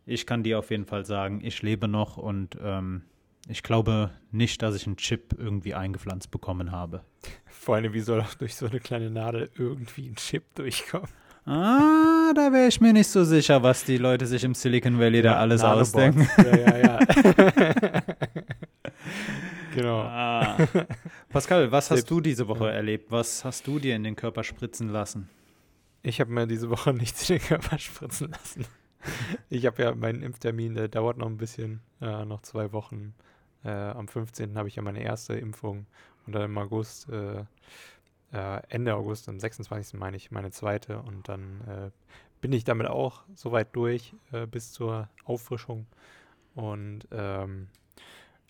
Ich 0.06 0.26
kann 0.26 0.44
dir 0.44 0.60
auf 0.60 0.72
jeden 0.72 0.86
Fall 0.86 1.06
sagen, 1.06 1.40
ich 1.42 1.62
lebe 1.62 1.88
noch 1.88 2.18
und 2.18 2.58
ähm, 2.62 3.04
ich 3.50 3.64
glaube 3.64 4.12
nicht, 4.32 4.62
dass 4.62 4.76
ich 4.76 4.86
einen 4.86 4.98
Chip 4.98 5.34
irgendwie 5.38 5.74
eingepflanzt 5.74 6.30
bekommen 6.32 6.72
habe. 6.72 7.04
Vor 7.48 7.76
allem, 7.76 7.94
wie 7.94 8.00
soll 8.00 8.22
auch 8.22 8.36
durch 8.36 8.56
so 8.56 8.68
eine 8.68 8.80
kleine 8.80 9.10
Nadel 9.10 9.50
irgendwie 9.58 10.08
ein 10.08 10.16
Chip 10.16 10.44
durchkommen? 10.56 11.10
Ah, 11.46 12.32
da 12.36 12.54
wäre 12.54 12.68
ich 12.68 12.80
mir 12.80 12.94
nicht 12.94 13.08
so 13.08 13.24
sicher, 13.24 13.64
was 13.64 13.84
die 13.84 13.98
Leute 13.98 14.28
sich 14.28 14.44
im 14.44 14.54
Silicon 14.54 15.00
Valley 15.00 15.18
ja, 15.18 15.24
da 15.24 15.36
alles 15.38 15.64
Nanobots. 15.64 15.96
ausdenken. 15.96 16.28
Ja, 16.38 16.58
ja, 16.58 16.78
ja. 16.78 17.00
genau. 19.76 20.02
Ah. 20.02 20.58
Pascal, 21.30 21.72
was 21.72 21.90
hast 21.90 22.06
du 22.12 22.22
diese 22.22 22.48
Woche 22.48 22.70
erlebt? 22.70 23.10
Was 23.10 23.44
hast 23.44 23.66
du 23.66 23.80
dir 23.80 23.96
in 23.96 24.04
den 24.04 24.16
Körper 24.16 24.44
spritzen 24.44 24.90
lassen? 24.90 25.28
Ich 26.04 26.22
habe 26.22 26.32
mir 26.32 26.46
diese 26.46 26.70
Woche 26.70 26.94
nichts 26.94 27.28
in 27.30 27.40
den 27.40 27.48
Körper 27.48 27.80
spritzen 27.80 28.30
lassen. 28.30 28.66
Ich 29.50 29.66
habe 29.66 29.82
ja 29.82 29.96
meinen 29.96 30.22
Impftermin, 30.22 30.76
der 30.76 30.88
dauert 30.88 31.18
noch 31.18 31.28
ein 31.28 31.38
bisschen, 31.38 31.80
äh, 32.00 32.26
noch 32.26 32.42
zwei 32.42 32.72
Wochen. 32.74 33.16
Äh, 33.64 33.70
am 33.70 34.08
15. 34.08 34.58
habe 34.58 34.68
ich 34.68 34.76
ja 34.76 34.82
meine 34.82 35.04
erste 35.04 35.34
Impfung 35.34 35.86
und 36.26 36.34
dann 36.34 36.44
im 36.44 36.58
August, 36.58 37.10
äh, 37.10 37.44
äh, 38.32 38.62
Ende 38.70 38.96
August, 38.96 39.28
am 39.30 39.40
26. 39.40 40.00
meine 40.00 40.18
ich, 40.18 40.32
meine 40.32 40.52
zweite 40.52 41.00
und 41.00 41.28
dann 41.28 41.62
äh, 41.68 41.92
bin 42.42 42.54
ich 42.54 42.64
damit 42.64 42.88
auch 42.88 43.24
soweit 43.36 43.76
durch 43.76 44.14
äh, 44.32 44.46
bis 44.46 44.72
zur 44.72 45.10
Auffrischung. 45.26 45.86
Und 46.56 47.08
ähm, 47.12 47.68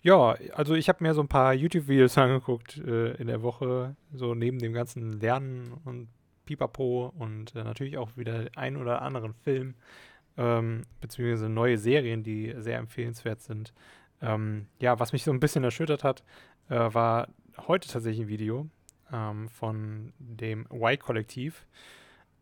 ja, 0.02 0.36
also 0.54 0.74
ich 0.74 0.88
habe 0.88 1.02
mir 1.04 1.14
so 1.14 1.20
ein 1.20 1.28
paar 1.28 1.52
YouTube-Videos 1.54 2.16
angeguckt 2.18 2.78
äh, 2.78 3.12
in 3.14 3.26
der 3.26 3.42
Woche, 3.42 3.96
so 4.12 4.34
neben 4.34 4.58
dem 4.58 4.72
ganzen 4.72 5.20
Lernen 5.20 5.72
und 5.84 6.08
Pipapo 6.46 7.12
und 7.18 7.54
natürlich 7.54 7.98
auch 7.98 8.16
wieder 8.16 8.46
ein 8.56 8.76
oder 8.76 9.02
anderen 9.02 9.34
Film, 9.34 9.74
ähm, 10.36 10.82
beziehungsweise 11.00 11.48
neue 11.48 11.78
Serien, 11.78 12.22
die 12.22 12.54
sehr 12.58 12.78
empfehlenswert 12.78 13.40
sind. 13.40 13.72
Ähm, 14.22 14.66
ja, 14.80 14.98
was 14.98 15.12
mich 15.12 15.24
so 15.24 15.30
ein 15.30 15.40
bisschen 15.40 15.64
erschüttert 15.64 16.04
hat, 16.04 16.22
äh, 16.68 16.74
war 16.76 17.28
heute 17.66 17.88
tatsächlich 17.88 18.26
ein 18.26 18.28
Video 18.28 18.68
ähm, 19.12 19.48
von 19.48 20.12
dem 20.18 20.66
Y-Kollektiv. 20.72 21.66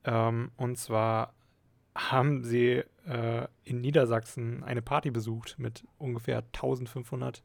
Ähm, 0.04 0.50
und 0.56 0.76
zwar 0.76 1.34
haben 1.94 2.44
sie 2.44 2.84
äh, 3.06 3.46
in 3.64 3.80
Niedersachsen 3.80 4.62
eine 4.62 4.82
Party 4.82 5.10
besucht 5.10 5.56
mit 5.58 5.84
ungefähr 5.98 6.38
1500 6.38 7.42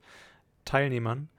Teilnehmern 0.65 1.29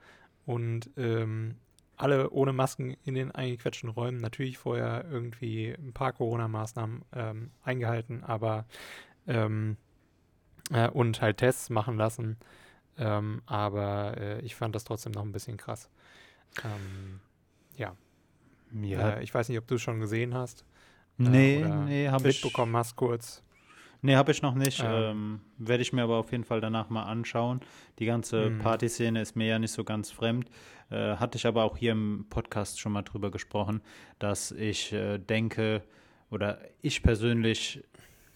und 0.45 0.89
ähm, 0.97 1.55
alle 1.97 2.29
ohne 2.31 2.51
Masken 2.51 2.95
in 3.05 3.15
den 3.15 3.31
eingequetschten 3.31 3.89
Räumen. 3.89 4.17
Natürlich 4.19 4.57
vorher 4.57 5.05
irgendwie 5.09 5.69
ein 5.69 5.93
paar 5.93 6.11
Corona-Maßnahmen 6.11 7.03
ähm, 7.13 7.51
eingehalten, 7.63 8.23
aber 8.23 8.65
ähm, 9.27 9.77
äh, 10.71 10.89
und 10.89 11.21
halt 11.21 11.37
Tests 11.37 11.69
machen 11.69 11.95
lassen. 11.95 12.37
Ähm, 12.97 13.41
aber 13.45 14.17
äh, 14.17 14.41
ich 14.41 14.55
fand 14.55 14.75
das 14.75 14.83
trotzdem 14.83 15.11
noch 15.11 15.23
ein 15.23 15.31
bisschen 15.31 15.57
krass. 15.57 15.89
Ähm, 16.63 17.19
ja. 17.75 17.95
ja. 18.81 19.17
Äh, 19.17 19.23
ich 19.23 19.33
weiß 19.33 19.49
nicht, 19.49 19.57
ob 19.57 19.67
du 19.67 19.75
es 19.75 19.81
schon 19.81 19.99
gesehen 19.99 20.33
hast. 20.33 20.61
Äh, 21.19 21.23
nee, 21.23 21.65
nee, 21.85 22.09
habe 22.09 22.29
ich. 22.29 22.43
Mitbekommen 22.43 22.75
hast 22.75 22.95
kurz. 22.95 23.43
Nee, 24.01 24.15
habe 24.15 24.31
ich 24.31 24.41
noch 24.41 24.53
nicht. 24.53 24.81
Ähm, 24.81 24.87
ähm, 24.87 25.39
Werde 25.57 25.81
ich 25.81 25.91
mir 25.91 26.03
aber 26.03 26.17
auf 26.17 26.31
jeden 26.31 26.43
Fall 26.43 26.61
danach 26.61 26.89
mal 26.89 27.03
anschauen. 27.03 27.61
Die 27.97 28.05
ganze 28.05 28.51
mhm. 28.51 28.59
Partyszene 28.59 29.21
ist 29.21 29.35
mir 29.35 29.47
ja 29.47 29.59
nicht 29.59 29.71
so 29.71 29.83
ganz 29.83 30.11
fremd. 30.11 30.49
Äh, 30.91 31.15
hatte 31.15 31.37
ich 31.37 31.47
aber 31.47 31.63
auch 31.63 31.75
hier 31.75 31.93
im 31.93 32.27
Podcast 32.29 32.79
schon 32.79 32.91
mal 32.91 33.01
drüber 33.01 33.31
gesprochen, 33.31 33.81
dass 34.19 34.51
ich 34.51 34.93
äh, 34.93 35.17
denke, 35.17 35.81
oder 36.29 36.59
ich 36.81 37.01
persönlich 37.01 37.83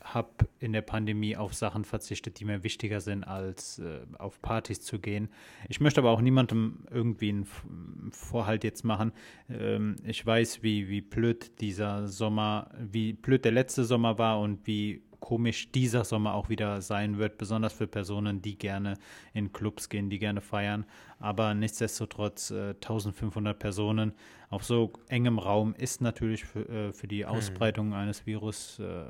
habe 0.01 0.47
in 0.59 0.73
der 0.73 0.81
Pandemie 0.81 1.35
auf 1.35 1.53
Sachen 1.53 1.83
verzichtet, 1.83 2.39
die 2.39 2.45
mir 2.45 2.63
wichtiger 2.63 3.01
sind, 3.01 3.23
als 3.23 3.79
äh, 3.79 3.99
auf 4.17 4.41
Partys 4.41 4.81
zu 4.81 4.99
gehen. 4.99 5.29
Ich 5.67 5.79
möchte 5.79 6.01
aber 6.01 6.11
auch 6.11 6.21
niemandem 6.21 6.85
irgendwie 6.89 7.29
einen 7.29 8.11
Vorhalt 8.11 8.63
jetzt 8.63 8.83
machen. 8.83 9.11
Ähm, 9.49 9.97
ich 10.03 10.25
weiß, 10.25 10.63
wie, 10.63 10.89
wie 10.89 11.01
blöd 11.01 11.59
dieser 11.61 12.07
Sommer, 12.07 12.71
wie 12.79 13.13
blöd 13.13 13.45
der 13.45 13.51
letzte 13.51 13.83
Sommer 13.83 14.17
war 14.17 14.39
und 14.39 14.65
wie 14.67 15.03
komisch 15.19 15.71
dieser 15.71 16.05
Sommer 16.05 16.33
auch 16.33 16.49
wieder 16.49 16.81
sein 16.81 17.17
wird, 17.17 17.37
besonders 17.37 17.73
für 17.73 17.87
Personen, 17.87 18.41
die 18.41 18.57
gerne 18.57 18.95
in 19.33 19.51
Clubs 19.51 19.89
gehen, 19.89 20.09
die 20.09 20.19
gerne 20.19 20.41
feiern. 20.41 20.85
Aber 21.19 21.53
nichtsdestotrotz 21.53 22.51
äh, 22.51 22.69
1500 22.69 23.57
Personen 23.57 24.13
auf 24.49 24.63
so 24.63 24.93
engem 25.07 25.39
Raum 25.39 25.75
ist 25.75 26.01
natürlich 26.01 26.45
für, 26.45 26.67
äh, 26.69 26.93
für 26.93 27.07
die 27.07 27.25
hm. 27.25 27.31
Ausbreitung 27.31 27.87
hm. 27.87 27.93
eines 27.93 28.25
Virus 28.25 28.79
äh, 28.79 29.03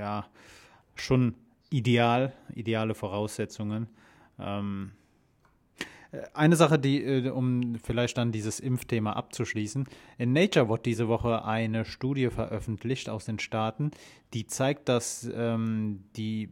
ja, 0.00 0.26
schon 0.94 1.34
ideal, 1.68 2.32
ideale 2.54 2.94
Voraussetzungen. 2.94 3.86
Ähm, 4.38 4.92
äh, 6.10 6.22
eine 6.32 6.56
Sache, 6.56 6.78
die, 6.78 7.02
äh, 7.04 7.28
um 7.28 7.76
vielleicht 7.76 8.16
dann 8.16 8.32
dieses 8.32 8.60
Impfthema 8.60 9.12
abzuschließen. 9.12 9.86
In 10.18 10.32
Nature 10.32 10.68
wurde 10.68 10.82
diese 10.82 11.06
Woche 11.08 11.44
eine 11.44 11.84
Studie 11.84 12.30
veröffentlicht 12.30 13.08
aus 13.10 13.26
den 13.26 13.38
Staaten, 13.38 13.90
die 14.32 14.46
zeigt, 14.46 14.88
dass 14.88 15.30
ähm, 15.32 16.04
die 16.16 16.48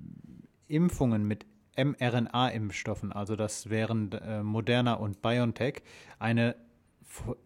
Impfungen 0.69 1.27
mit 1.27 1.47
mRNA-Impfstoffen, 1.77 3.13
also 3.13 3.35
das 3.35 3.71
wären 3.71 4.13
äh, 4.13 4.43
Moderna 4.43 4.95
und 4.95 5.23
BioNTech, 5.23 5.83
eine 6.19 6.57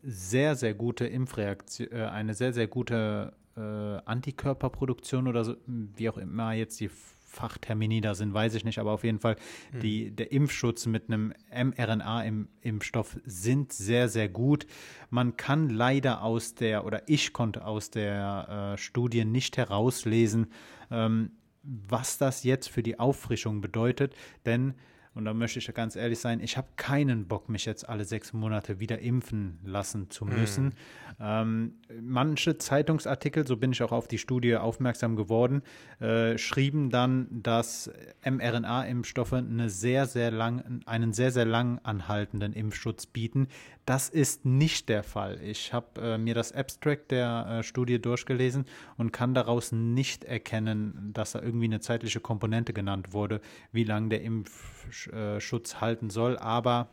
sehr, 0.02 0.56
sehr 0.56 0.74
gute 0.74 1.06
Impfreaktion, 1.06 1.92
äh, 1.92 2.06
eine 2.06 2.34
sehr, 2.34 2.52
sehr 2.52 2.66
gute 2.66 3.34
äh, 3.56 3.60
Antikörperproduktion 3.60 5.28
oder 5.28 5.44
so, 5.44 5.56
wie 5.66 6.08
auch 6.08 6.18
immer 6.18 6.52
jetzt 6.52 6.80
die 6.80 6.90
Fachtermini 7.32 8.02
da 8.02 8.14
sind, 8.14 8.34
weiß 8.34 8.54
ich 8.54 8.64
nicht, 8.64 8.78
aber 8.78 8.92
auf 8.92 9.04
jeden 9.04 9.18
Fall 9.18 9.36
hm. 9.70 9.80
die, 9.80 10.10
der 10.10 10.32
Impfschutz 10.32 10.86
mit 10.86 11.08
einem 11.08 11.32
mRNA-Impfstoff 11.50 13.18
sind 13.24 13.72
sehr, 13.72 14.08
sehr 14.08 14.28
gut. 14.28 14.66
Man 15.08 15.36
kann 15.36 15.70
leider 15.70 16.22
aus 16.22 16.54
der, 16.54 16.84
oder 16.84 17.02
ich 17.08 17.32
konnte 17.32 17.64
aus 17.64 17.90
der 17.90 18.74
äh, 18.74 18.78
Studie 18.78 19.24
nicht 19.24 19.56
herauslesen, 19.56 20.48
ähm, 20.90 21.32
was 21.62 22.18
das 22.18 22.44
jetzt 22.44 22.68
für 22.68 22.82
die 22.82 22.98
Auffrischung 22.98 23.60
bedeutet, 23.60 24.14
denn 24.44 24.74
und 25.14 25.26
da 25.26 25.34
möchte 25.34 25.58
ich 25.58 25.66
ja 25.66 25.72
ganz 25.72 25.94
ehrlich 25.94 26.18
sein, 26.18 26.40
ich 26.40 26.56
habe 26.56 26.68
keinen 26.76 27.26
Bock, 27.28 27.48
mich 27.48 27.66
jetzt 27.66 27.86
alle 27.88 28.04
sechs 28.04 28.32
Monate 28.32 28.80
wieder 28.80 28.98
impfen 29.00 29.58
lassen 29.62 30.08
zu 30.08 30.26
hm. 30.26 30.40
müssen. 30.40 30.64
Mhm. 30.64 30.72
Ähm, 31.20 31.74
manche 32.00 32.56
Zeitungsartikel, 32.56 33.46
so 33.46 33.56
bin 33.56 33.72
ich 33.72 33.82
auch 33.82 33.92
auf 33.92 34.08
die 34.08 34.18
Studie 34.18 34.56
aufmerksam 34.56 35.16
geworden, 35.16 35.62
äh, 36.00 36.38
schrieben 36.38 36.88
dann, 36.88 37.28
dass 37.30 37.90
mRNA-Impfstoffe 38.24 39.34
eine 39.34 39.68
sehr, 39.68 40.06
sehr 40.06 40.30
lang, 40.30 40.82
einen 40.86 41.12
sehr, 41.12 41.30
sehr 41.30 41.44
lang 41.44 41.78
anhaltenden 41.82 42.54
Impfschutz 42.54 43.04
bieten. 43.06 43.48
Das 43.84 44.08
ist 44.08 44.44
nicht 44.46 44.88
der 44.88 45.02
Fall. 45.02 45.40
Ich 45.42 45.72
habe 45.72 46.00
äh, 46.00 46.18
mir 46.18 46.34
das 46.34 46.52
Abstract 46.52 47.10
der 47.10 47.46
äh, 47.48 47.62
Studie 47.62 48.00
durchgelesen 48.00 48.64
und 48.96 49.12
kann 49.12 49.34
daraus 49.34 49.72
nicht 49.72 50.24
erkennen, 50.24 51.10
dass 51.12 51.32
da 51.32 51.42
irgendwie 51.42 51.66
eine 51.66 51.80
zeitliche 51.80 52.20
Komponente 52.20 52.72
genannt 52.72 53.12
wurde, 53.12 53.40
wie 53.72 53.84
lange 53.84 54.08
der 54.08 54.22
Impfschutz 54.22 55.01
halten 55.10 56.10
soll. 56.10 56.38
Aber 56.38 56.88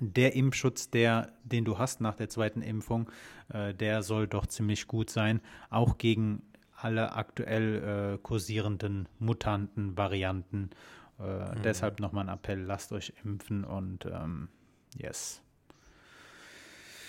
der 0.00 0.34
Impfschutz, 0.34 0.90
der, 0.90 1.32
den 1.42 1.64
du 1.64 1.78
hast 1.78 2.00
nach 2.00 2.14
der 2.14 2.28
zweiten 2.28 2.62
Impfung, 2.62 3.10
äh, 3.52 3.74
der 3.74 4.02
soll 4.02 4.26
doch 4.26 4.46
ziemlich 4.46 4.86
gut 4.86 5.10
sein, 5.10 5.40
auch 5.70 5.98
gegen 5.98 6.42
alle 6.74 7.12
aktuell 7.14 8.14
äh, 8.14 8.18
kursierenden 8.18 9.08
Mutanten, 9.18 9.96
Varianten. 9.96 10.70
Äh, 11.18 11.22
mhm. 11.22 11.62
Deshalb 11.62 12.00
nochmal 12.00 12.28
ein 12.28 12.34
Appell, 12.34 12.60
lasst 12.60 12.92
euch 12.92 13.12
impfen 13.24 13.64
und 13.64 14.06
ähm, 14.06 14.48
yes. 14.96 15.42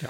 Ja. 0.02 0.10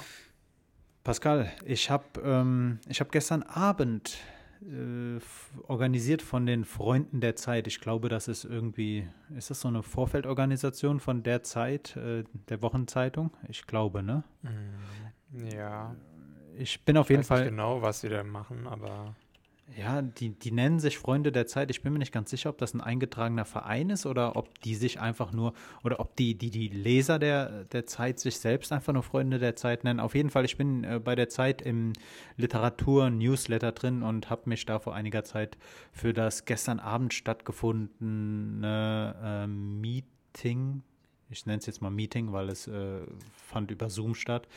Pascal, 1.04 1.52
ich 1.66 1.90
habe 1.90 2.06
ähm, 2.24 2.80
hab 2.90 3.12
gestern 3.12 3.44
Abend 3.44 4.18
äh, 4.62 5.20
organisiert 5.68 6.22
von 6.22 6.46
den 6.46 6.66
Freunden 6.66 7.22
der 7.22 7.36
Zeit. 7.36 7.68
Ich 7.68 7.80
glaube, 7.80 8.10
das 8.10 8.28
ist 8.28 8.44
irgendwie, 8.44 9.08
ist 9.36 9.50
das 9.50 9.62
so 9.62 9.68
eine 9.68 9.84
Vorfeldorganisation 9.84 11.00
von 11.00 11.24
der 11.24 11.44
Zeit, 11.44 11.96
äh, 11.96 12.24
der 12.50 12.62
Wochenzeitung? 12.62 13.32
Ich 13.48 13.66
glaube, 13.68 14.04
ne? 14.04 14.24
Mm, 14.42 15.48
ja. 15.56 15.96
Ich 16.58 16.84
bin 16.84 16.98
auf 16.98 17.08
ich 17.08 17.12
jeden 17.12 17.24
Fall. 17.24 17.42
Nicht 17.42 17.51
genau, 17.51 17.82
was 17.82 18.01
sie 18.01 18.10
da 18.10 18.24
machen, 18.24 18.68
aber. 18.68 19.16
Ja, 19.78 20.02
die, 20.02 20.32
die 20.32 20.52
nennen 20.52 20.80
sich 20.80 20.98
Freunde 20.98 21.32
der 21.32 21.46
Zeit. 21.46 21.70
Ich 21.70 21.84
bin 21.84 21.94
mir 21.94 22.00
nicht 22.00 22.12
ganz 22.12 22.32
sicher, 22.32 22.50
ob 22.50 22.58
das 22.58 22.74
ein 22.74 22.82
eingetragener 22.82 23.46
Verein 23.46 23.92
ist 23.92 24.06
oder 24.06 24.36
ob 24.36 24.60
die 24.62 24.76
sich 24.76 25.00
einfach 25.00 25.32
nur, 25.32 25.54
oder 25.84 26.00
ob 26.00 26.16
die, 26.16 26.36
die, 26.36 26.50
die 26.50 26.70
Leser 26.70 27.20
der, 27.20 27.66
der 27.66 27.86
Zeit 27.86 28.20
sich 28.20 28.40
selbst 28.40 28.72
einfach 28.72 28.94
nur 28.94 29.04
Freunde 29.04 29.38
der 29.38 29.56
Zeit 29.56 29.84
nennen. 29.84 30.00
Auf 30.00 30.16
jeden 30.16 30.32
Fall, 30.32 30.46
ich 30.46 30.58
bin 30.58 30.84
äh, 30.84 31.00
bei 31.00 31.16
der 31.16 31.30
Zeit 31.30 31.62
im 31.62 31.94
Literatur-Newsletter 32.38 33.72
drin 33.72 34.02
und 34.02 34.30
habe 34.30 34.50
mich 34.50 34.66
da 34.66 34.80
vor 34.80 34.96
einiger 34.96 35.24
Zeit 35.24 35.58
für 35.92 36.14
das 36.14 36.46
gestern 36.46 36.80
Abend 36.80 37.14
stattgefundene 37.14 39.16
äh, 39.24 39.48
Meeting 39.48 40.82
ich 41.30 41.46
nenne 41.46 41.60
es 41.60 41.66
jetzt 41.66 41.82
mal 41.82 41.90
Meeting, 41.90 42.32
weil 42.32 42.50
es 42.50 42.68
äh, 42.68 43.02
fand 43.32 43.72
über 43.72 43.90
Zoom 43.90 44.16
statt, 44.16 44.48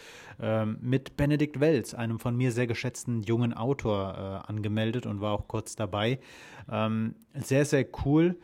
ähm, 0.40 0.78
mit 0.80 1.16
Benedikt 1.16 1.60
Welz, 1.60 1.94
einem 1.94 2.18
von 2.18 2.36
mir 2.36 2.52
sehr 2.52 2.66
geschätzten 2.66 3.22
jungen 3.22 3.52
Autor, 3.52 4.42
äh, 4.46 4.50
angemeldet 4.50 5.06
und 5.06 5.20
war 5.20 5.32
auch 5.32 5.48
kurz 5.48 5.76
dabei. 5.76 6.18
Ähm, 6.70 7.14
sehr, 7.34 7.64
sehr 7.64 7.86
cool. 8.04 8.38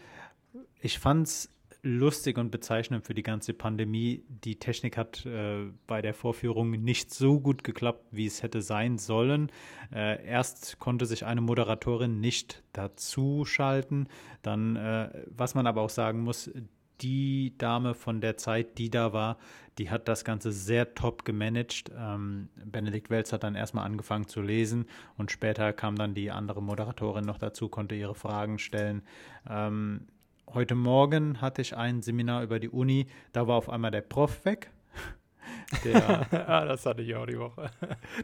Ich 0.81 0.99
fand 0.99 1.27
es 1.27 1.51
lustig 1.83 2.38
und 2.38 2.51
bezeichnend 2.51 3.07
für 3.07 3.14
die 3.14 3.23
ganze 3.23 3.55
Pandemie. 3.55 4.25
Die 4.29 4.57
Technik 4.57 4.97
hat 4.97 5.25
äh, 5.27 5.67
bei 5.87 6.03
der 6.03 6.12
Vorführung 6.12 6.71
nicht 6.71 7.14
so 7.14 7.41
gut 7.41 7.62
geklappt, 7.64 8.07
wie 8.11 8.27
es 8.27 8.43
hätte 8.43 8.62
sein 8.62 8.99
sollen. 8.99 9.51
Äh, 9.93 10.25
erst 10.27 10.79
konnte 10.79 11.07
sich 11.07 11.25
eine 11.25 11.41
Moderatorin 11.41 12.21
nicht 12.21 12.62
dazu 12.73 13.45
schalten. 13.45 14.09
Dann, 14.43 14.77
äh, 14.77 15.25
was 15.27 15.55
man 15.55 15.67
aber 15.67 15.83
auch 15.83 15.91
sagen 15.91 16.21
muss, 16.21 16.51
die 17.01 17.57
Dame 17.59 17.95
von 17.95 18.21
der 18.21 18.37
Zeit, 18.37 18.79
die 18.79 18.91
da 18.91 19.13
war, 19.13 19.39
die 19.79 19.91
hat 19.91 20.09
das 20.09 20.25
Ganze 20.25 20.53
sehr 20.53 20.95
top 20.95 21.25
gemanagt. 21.25 21.91
Ähm, 21.97 22.49
Benedikt 22.65 23.11
Welz 23.11 23.33
hat 23.33 23.45
dann 23.45 23.55
erstmal 23.55 23.87
angefangen 23.87 24.27
zu 24.27 24.43
lesen 24.43 24.87
und 25.17 25.31
später 25.31 25.73
kam 25.73 25.97
dann 25.97 26.15
die 26.15 26.31
andere 26.31 26.63
Moderatorin 26.63 27.25
noch 27.25 27.39
dazu, 27.39 27.69
konnte 27.69 27.95
ihre 27.95 28.15
Fragen 28.15 28.59
stellen. 28.59 29.03
Ähm, 29.49 30.09
heute 30.53 30.75
Morgen 30.75 31.41
hatte 31.41 31.63
ich 31.63 31.77
ein 31.77 32.03
Seminar 32.03 32.43
über 32.43 32.59
die 32.59 32.69
Uni, 32.69 33.07
da 33.33 33.47
war 33.47 33.57
auf 33.57 33.71
einmal 33.71 33.91
der 33.91 34.01
Prof 34.03 34.45
weg. 34.45 34.71
Der, 35.85 36.26
ah, 36.48 36.64
das 36.64 36.87
hatte 36.87 37.02
ich 37.02 37.14
auch 37.14 37.26
die 37.26 37.38
Woche. 37.38 37.70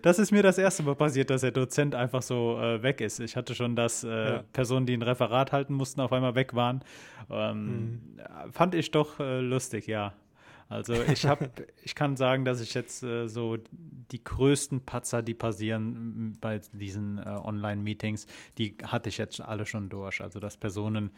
das 0.02 0.18
ist 0.18 0.32
mir 0.32 0.42
das 0.42 0.58
erste 0.58 0.82
Mal 0.82 0.94
passiert, 0.94 1.30
dass 1.30 1.42
der 1.42 1.50
Dozent 1.50 1.94
einfach 1.94 2.22
so 2.22 2.58
äh, 2.58 2.82
weg 2.82 3.00
ist. 3.00 3.20
Ich 3.20 3.36
hatte 3.36 3.54
schon, 3.54 3.76
dass 3.76 4.04
äh, 4.04 4.08
ja. 4.08 4.44
Personen, 4.52 4.86
die 4.86 4.94
ein 4.96 5.02
Referat 5.02 5.52
halten 5.52 5.74
mussten, 5.74 6.00
auf 6.00 6.12
einmal 6.12 6.34
weg 6.34 6.54
waren. 6.54 6.82
Ähm, 7.30 7.66
mhm. 7.66 8.52
Fand 8.52 8.74
ich 8.74 8.90
doch 8.90 9.20
äh, 9.20 9.40
lustig, 9.40 9.86
ja. 9.86 10.14
Also 10.68 10.94
ich 10.94 11.26
habe, 11.26 11.50
ich 11.82 11.94
kann 11.94 12.16
sagen, 12.16 12.44
dass 12.44 12.60
ich 12.60 12.74
jetzt 12.74 13.02
äh, 13.02 13.28
so 13.28 13.58
die 14.10 14.24
größten 14.24 14.80
Patzer, 14.80 15.22
die 15.22 15.34
passieren 15.34 16.36
bei 16.40 16.60
diesen 16.72 17.18
äh, 17.18 17.22
Online-Meetings, 17.22 18.26
die 18.58 18.76
hatte 18.84 19.08
ich 19.08 19.18
jetzt 19.18 19.40
alle 19.40 19.66
schon 19.66 19.88
durch. 19.88 20.20
Also 20.20 20.40
dass 20.40 20.56
Personen 20.56 21.10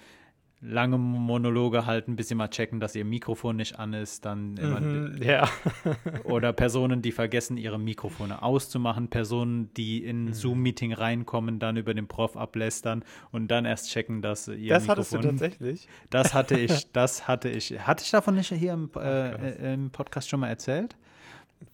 lange 0.60 0.96
Monologe 0.96 1.84
halten, 1.86 2.16
bis 2.16 2.28
sie 2.28 2.34
mal 2.34 2.48
checken, 2.48 2.80
dass 2.80 2.94
ihr 2.94 3.04
Mikrofon 3.04 3.56
nicht 3.56 3.78
an 3.78 3.92
ist, 3.92 4.24
dann 4.24 4.54
mhm, 4.54 5.22
ja. 5.22 5.48
oder 6.24 6.52
Personen, 6.52 7.02
die 7.02 7.12
vergessen, 7.12 7.56
ihre 7.56 7.78
Mikrofone 7.78 8.42
auszumachen, 8.42 9.08
Personen, 9.08 9.72
die 9.74 10.04
in 10.04 10.24
ein 10.24 10.26
mhm. 10.26 10.34
Zoom-Meeting 10.34 10.94
reinkommen, 10.94 11.58
dann 11.58 11.76
über 11.76 11.92
den 11.92 12.08
Prof 12.08 12.36
ablästern 12.36 13.04
und 13.32 13.48
dann 13.48 13.66
erst 13.66 13.90
checken, 13.90 14.22
dass 14.22 14.48
ihr 14.48 14.70
das 14.70 14.86
Mikrofon. 14.86 14.86
Das 14.86 14.88
hattest 14.88 15.12
du 15.12 15.18
tatsächlich? 15.20 15.88
Das 16.10 16.34
hatte 16.34 16.58
ich, 16.58 16.92
das 16.92 17.28
hatte 17.28 17.48
ich. 17.50 17.78
Hatte 17.86 18.02
ich 18.02 18.10
davon 18.10 18.34
nicht 18.34 18.52
hier 18.52 18.72
im, 18.72 18.90
äh, 18.96 19.74
im 19.74 19.90
Podcast 19.90 20.28
schon 20.28 20.40
mal 20.40 20.48
erzählt? 20.48 20.96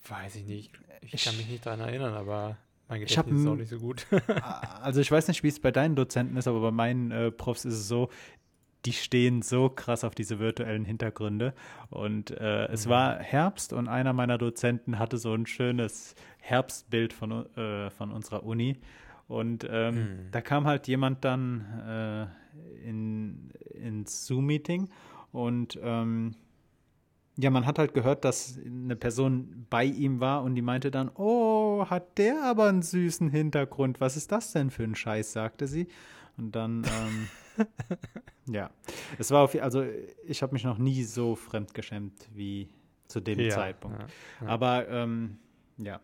Weiß 0.09 0.37
ich 0.37 0.45
nicht. 0.45 0.73
Ich, 1.03 1.15
ich 1.15 1.25
kann 1.25 1.37
mich 1.37 1.49
nicht 1.49 1.65
daran 1.65 1.81
erinnern, 1.81 2.15
aber 2.15 2.57
mein 2.89 3.01
Gedächtnis 3.01 3.41
ist 3.41 3.47
auch 3.47 3.57
nicht 3.57 3.71
so 3.71 3.79
gut. 3.79 4.07
also 4.83 5.01
ich 5.01 5.11
weiß 5.11 5.29
nicht, 5.29 5.43
wie 5.43 5.49
es 5.49 5.61
bei 5.61 5.71
deinen 5.71 5.97
Dozenten 5.97 6.37
ist, 6.37 6.47
aber 6.47 6.61
bei 6.61 6.71
meinen 6.71 7.11
äh, 7.11 7.31
Profs 7.31 7.65
ist 7.65 7.75
es 7.75 7.89
so, 7.89 8.11
die 8.85 8.93
stehen 8.93 9.43
so 9.43 9.69
krass 9.69 10.05
auf 10.05 10.15
diese 10.15 10.39
virtuellen 10.39 10.85
Hintergründe. 10.85 11.55
Und 11.91 12.31
äh, 12.31 12.67
es 12.67 12.87
mhm. 12.87 12.91
war 12.91 13.19
Herbst 13.19 13.73
und 13.73 13.89
einer 13.89 14.13
meiner 14.13 14.39
Dozenten 14.39 14.99
hatte 14.99 15.19
so 15.19 15.33
ein 15.35 15.47
schönes 15.47 16.15
Herbstbild 16.39 17.13
von, 17.13 17.47
äh, 17.57 17.91
von 17.91 18.11
unserer 18.11 18.45
Uni. 18.45 18.79
Und 19.29 19.67
ähm, 19.71 19.95
mhm. 19.95 20.19
da 20.33 20.41
kam 20.41 20.67
halt 20.67 20.89
jemand 20.89 21.25
dann 21.25 21.65
äh, 21.87 22.89
in, 22.89 23.51
ins 23.71 24.27
Zoom-Meeting 24.27 24.89
und 25.31 25.79
ähm, 25.83 26.35
ja, 27.39 27.51
man 27.51 27.65
hat 27.65 27.79
halt 27.79 27.95
gehört, 27.95 28.27
dass 28.27 28.59
eine 28.65 28.95
Person 28.95 29.67
bei 29.71 29.85
ihm 29.85 30.21
war 30.21 30.43
und 30.43 30.55
die 30.55 30.63
meinte 30.63 30.91
dann, 30.91 31.11
oh, 31.15 31.87
hat 31.89 32.19
der 32.19 32.43
aber 32.45 32.69
einen 32.69 32.83
süßen 32.83 33.31
Hintergrund. 33.31 34.01
Was 34.01 34.19
ist 34.19 34.31
das 34.33 34.53
denn 34.53 34.71
für 34.71 34.85
ein 34.85 34.95
Scheiß, 34.95 35.33
sagte 35.33 35.67
sie. 35.67 35.89
Und 36.37 36.55
dann 36.55 36.85
ähm, 36.85 37.29
ja, 38.47 38.71
es 39.19 39.31
war 39.31 39.43
auf, 39.43 39.55
also 39.55 39.85
ich 40.27 40.43
habe 40.43 40.53
mich 40.53 40.65
noch 40.65 40.79
nie 40.79 41.05
so 41.05 41.35
fremdgeschämt 41.35 42.29
wie 42.35 42.69
zu 43.09 43.21
dem 43.21 43.41
ja, 43.41 43.51
Zeitpunkt. 43.51 44.01
Ja, 44.01 44.07
ja. 44.41 44.47
Aber 44.49 44.89
ähm, 44.89 45.39
ja. 45.79 46.01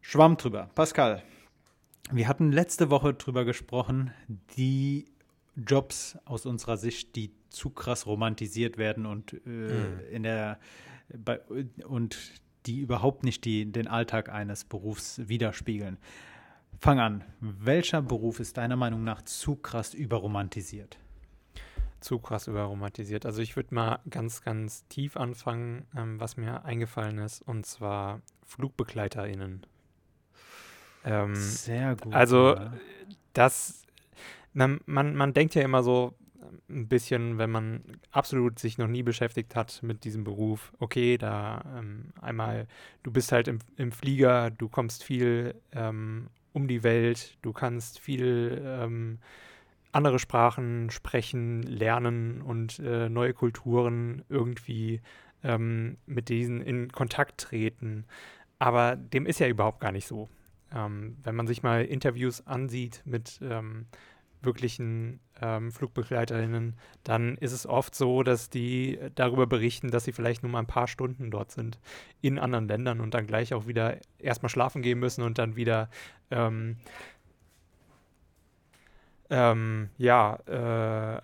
Schwamm 0.00 0.36
drüber. 0.36 0.70
Pascal, 0.74 1.22
wir 2.10 2.28
hatten 2.28 2.52
letzte 2.52 2.90
Woche 2.90 3.14
drüber 3.14 3.44
gesprochen, 3.44 4.12
die 4.56 5.06
Jobs 5.56 6.18
aus 6.24 6.46
unserer 6.46 6.76
Sicht, 6.76 7.16
die 7.16 7.32
zu 7.50 7.70
krass 7.70 8.06
romantisiert 8.06 8.78
werden 8.78 9.06
und 9.06 9.32
äh, 9.32 9.48
mhm. 9.48 10.00
in 10.10 10.22
der 10.22 10.58
bei, 11.24 11.40
und 11.86 12.18
die 12.66 12.80
überhaupt 12.80 13.24
nicht 13.24 13.44
die, 13.44 13.70
den 13.70 13.88
Alltag 13.88 14.28
eines 14.28 14.64
Berufs 14.64 15.20
widerspiegeln. 15.28 15.96
Fang 16.80 17.00
an. 17.00 17.24
Welcher 17.40 18.02
Beruf 18.02 18.38
ist 18.38 18.56
deiner 18.56 18.76
Meinung 18.76 19.02
nach 19.02 19.22
zu 19.22 19.56
krass 19.56 19.94
überromantisiert? 19.94 20.98
Zu 22.00 22.20
krass 22.20 22.46
überromantisiert. 22.46 23.26
Also 23.26 23.42
ich 23.42 23.56
würde 23.56 23.74
mal 23.74 23.98
ganz, 24.08 24.42
ganz 24.42 24.86
tief 24.86 25.16
anfangen, 25.16 25.86
ähm, 25.96 26.20
was 26.20 26.36
mir 26.36 26.64
eingefallen 26.64 27.18
ist, 27.18 27.42
und 27.42 27.66
zwar 27.66 28.20
FlugbegleiterInnen. 28.44 29.66
Ähm, 31.04 31.34
Sehr 31.34 31.96
gut. 31.96 32.14
Also 32.14 32.54
ja. 32.54 32.72
das, 33.32 33.82
man, 34.52 34.80
man, 34.86 35.16
man 35.16 35.34
denkt 35.34 35.56
ja 35.56 35.62
immer 35.62 35.82
so, 35.82 36.14
ein 36.70 36.88
bisschen, 36.88 37.38
wenn 37.38 37.50
man 37.50 37.82
absolut 38.10 38.58
sich 38.58 38.78
noch 38.78 38.86
nie 38.86 39.02
beschäftigt 39.02 39.54
hat 39.56 39.82
mit 39.82 40.04
diesem 40.04 40.24
Beruf, 40.24 40.72
okay, 40.78 41.18
da 41.18 41.62
ähm, 41.76 42.12
einmal, 42.20 42.66
du 43.02 43.10
bist 43.10 43.32
halt 43.32 43.48
im, 43.48 43.58
im, 43.76 43.92
Flieger, 43.92 44.50
du 44.50 44.68
kommst 44.68 45.04
viel 45.04 45.54
ähm, 45.72 46.28
um 46.58 46.66
die 46.66 46.82
Welt, 46.82 47.38
du 47.42 47.52
kannst 47.52 48.00
viel 48.00 48.60
ähm, 48.64 49.18
andere 49.92 50.18
Sprachen 50.18 50.90
sprechen, 50.90 51.62
lernen 51.62 52.42
und 52.42 52.80
äh, 52.80 53.08
neue 53.08 53.32
Kulturen 53.32 54.24
irgendwie 54.28 55.00
ähm, 55.44 55.98
mit 56.04 56.28
diesen 56.28 56.60
in 56.60 56.90
Kontakt 56.90 57.40
treten. 57.40 58.06
Aber 58.58 58.96
dem 58.96 59.24
ist 59.24 59.38
ja 59.38 59.46
überhaupt 59.46 59.80
gar 59.80 59.92
nicht 59.92 60.08
so. 60.08 60.28
Ähm, 60.74 61.16
wenn 61.22 61.36
man 61.36 61.46
sich 61.46 61.62
mal 61.62 61.84
Interviews 61.84 62.44
ansieht 62.44 63.02
mit 63.04 63.38
ähm, 63.40 63.86
wirklichen 64.42 65.20
ähm, 65.40 65.70
Flugbegleiterinnen, 65.72 66.74
dann 67.04 67.36
ist 67.36 67.52
es 67.52 67.66
oft 67.66 67.94
so, 67.94 68.22
dass 68.22 68.50
die 68.50 68.98
darüber 69.14 69.46
berichten, 69.46 69.90
dass 69.90 70.04
sie 70.04 70.12
vielleicht 70.12 70.42
nur 70.42 70.52
mal 70.52 70.60
ein 70.60 70.66
paar 70.66 70.88
Stunden 70.88 71.30
dort 71.30 71.52
sind 71.52 71.78
in 72.20 72.38
anderen 72.38 72.68
Ländern 72.68 73.00
und 73.00 73.14
dann 73.14 73.26
gleich 73.26 73.54
auch 73.54 73.66
wieder 73.66 73.98
erstmal 74.18 74.50
schlafen 74.50 74.82
gehen 74.82 74.98
müssen 74.98 75.22
und 75.22 75.38
dann 75.38 75.56
wieder 75.56 75.88
ähm, 76.30 76.76
ähm, 79.30 79.90
ja, 79.98 80.36
äh, 80.46 81.20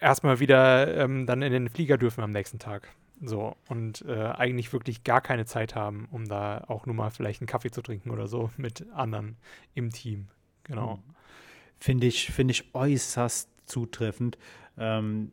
erstmal 0.00 0.40
wieder 0.40 0.96
ähm, 0.96 1.26
dann 1.26 1.42
in 1.42 1.52
den 1.52 1.68
Flieger 1.68 1.96
dürfen 1.96 2.22
am 2.22 2.32
nächsten 2.32 2.58
Tag. 2.58 2.88
So, 3.22 3.56
und 3.68 4.04
äh, 4.06 4.24
eigentlich 4.24 4.72
wirklich 4.72 5.02
gar 5.02 5.22
keine 5.22 5.46
Zeit 5.46 5.74
haben, 5.74 6.06
um 6.10 6.26
da 6.26 6.64
auch 6.68 6.84
nur 6.84 6.94
mal 6.94 7.10
vielleicht 7.10 7.40
einen 7.40 7.46
Kaffee 7.46 7.70
zu 7.70 7.80
trinken 7.80 8.10
oder 8.10 8.26
so 8.26 8.50
mit 8.58 8.86
anderen 8.92 9.36
im 9.74 9.90
Team. 9.90 10.28
Genau. 10.64 10.96
Mhm. 10.96 11.15
Finde 11.78 12.06
ich, 12.06 12.30
find 12.30 12.50
ich 12.50 12.74
äußerst 12.74 13.50
zutreffend. 13.66 14.38
Ähm, 14.78 15.32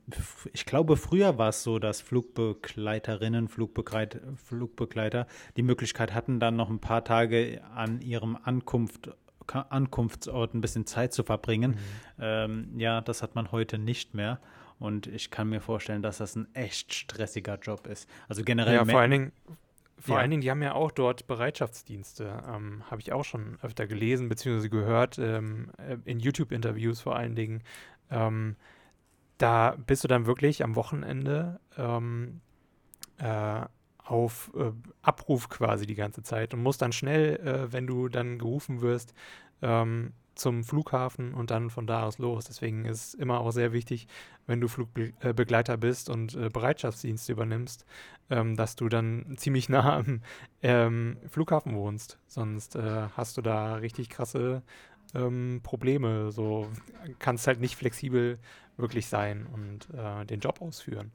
ich 0.54 0.66
glaube, 0.66 0.98
früher 0.98 1.38
war 1.38 1.50
es 1.50 1.64
so, 1.64 1.80
dass 1.80 2.02
Flugbegleiterinnen, 2.02 3.48
Flugbegleit, 3.48 4.22
Flugbegleiter 4.36 5.28
die 5.58 5.64
Möglichkeit 5.64 6.14
hatten, 6.14 6.40
dann 6.40 6.56
noch 6.56 6.70
ein 6.70 6.80
paar 6.80 7.04
Tage 7.04 7.62
an 7.76 8.02
ihrem 8.02 8.38
Ankunft, 8.42 9.12
Ankunftsort 9.48 10.54
ein 10.54 10.62
bisschen 10.62 10.86
Zeit 10.86 11.14
zu 11.14 11.24
verbringen. 11.24 11.72
Mhm. 11.72 11.78
Ähm, 12.20 12.80
ja, 12.80 13.02
das 13.02 13.22
hat 13.22 13.36
man 13.36 13.52
heute 13.52 13.78
nicht 13.78 14.14
mehr. 14.14 14.40
Und 14.80 15.08
ich 15.08 15.32
kann 15.32 15.50
mir 15.50 15.62
vorstellen, 15.62 16.02
dass 16.02 16.18
das 16.18 16.36
ein 16.36 16.54
echt 16.56 16.94
stressiger 16.94 17.58
Job 17.60 17.88
ist. 17.88 18.10
Also 18.28 18.44
generell. 18.44 18.76
Ja, 18.76 18.86
vor 18.86 19.00
allen 19.00 19.12
Dingen, 19.12 19.32
vor 20.00 20.16
ja. 20.16 20.22
allen 20.22 20.32
Dingen, 20.32 20.42
die 20.42 20.52
haben 20.52 20.62
ja 20.62 20.74
auch 20.74 20.92
dort 20.92 21.28
Bereitschaftsdienste. 21.28 22.44
Ähm, 22.48 22.84
Habe 22.90 23.02
ich 23.02 23.14
auch 23.14 23.24
schon 23.24 23.58
öfter 23.62 23.88
gelesen 23.88 24.30
bzw. 24.30 24.70
gehört, 24.70 25.18
ähm, 25.20 25.72
äh, 25.78 25.98
in 26.06 26.20
YouTube-Interviews 26.20 27.02
vor 27.02 27.16
allen 27.16 27.36
Dingen. 27.36 27.64
Ähm, 28.10 28.56
da 29.38 29.76
bist 29.86 30.04
du 30.04 30.08
dann 30.08 30.26
wirklich 30.26 30.64
am 30.64 30.76
Wochenende 30.76 31.60
ähm, 31.78 32.42
äh, 33.18 33.62
auf 33.98 34.52
äh, 34.56 34.72
Abruf 35.02 35.50
quasi 35.50 35.86
die 35.86 35.96
ganze 35.96 36.24
Zeit 36.24 36.54
und 36.54 36.62
musst 36.62 36.82
dann 36.82 36.92
schnell, 36.92 37.38
äh, 37.38 37.72
wenn 37.72 37.88
du 37.88 38.10
dann 38.10 38.38
gerufen 38.38 38.82
wirst, 38.82 39.14
ähm, 39.62 40.14
zum 40.36 40.63
Flughafen 40.63 41.34
und 41.34 41.52
dann 41.52 41.69
von 41.69 41.88
da 41.88 42.04
aus 42.04 42.17
los. 42.17 42.46
Deswegen 42.46 42.86
ist 42.86 43.08
es 43.08 43.13
immer 43.13 43.39
auch 43.39 43.52
sehr 43.52 43.74
wichtig, 43.74 44.08
wenn 44.48 44.60
du 44.60 44.67
Flugbegleiter 44.67 45.78
bist 45.78 46.10
und 46.10 46.36
äh, 46.36 46.50
Bereitschaftsdienst 46.50 47.30
übernimmst, 47.30 47.86
ähm, 48.30 48.56
dass 48.56 48.76
du 48.76 48.89
dann 48.89 49.34
ziemlich 49.38 49.69
nah 49.69 49.98
am 49.98 50.22
ähm, 50.62 51.17
Flughafen 51.28 51.76
wohnst. 51.76 52.19
Sonst 52.28 52.76
äh, 52.76 53.08
hast 53.15 53.38
du 53.38 53.41
da 53.41 53.76
richtig 53.76 54.10
krasse 54.10 54.63
ähm, 55.13 55.62
Probleme. 55.63 56.32
So 56.32 56.67
kannst 57.19 57.48
halt 57.48 57.60
nicht 57.60 57.76
flexibel 57.76 58.39
wirklich 58.78 59.08
sein 59.08 59.46
und 59.54 59.88
äh, 59.98 60.26
den 60.26 60.39
Job 60.39 60.62
ausführen. 60.62 61.12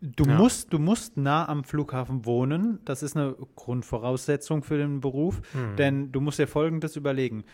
Du, 0.00 0.24
ja. 0.24 0.36
musst, 0.36 0.72
du 0.72 0.78
musst 0.78 1.18
nah 1.18 1.46
am 1.46 1.64
Flughafen 1.64 2.24
wohnen. 2.24 2.78
Das 2.86 3.02
ist 3.02 3.16
eine 3.16 3.36
Grundvoraussetzung 3.56 4.62
für 4.62 4.78
den 4.78 5.00
Beruf. 5.00 5.42
Hm. 5.52 5.76
Denn 5.76 6.12
du 6.12 6.20
musst 6.20 6.38
dir 6.38 6.46
Folgendes 6.46 6.96
überlegen. 6.96 7.44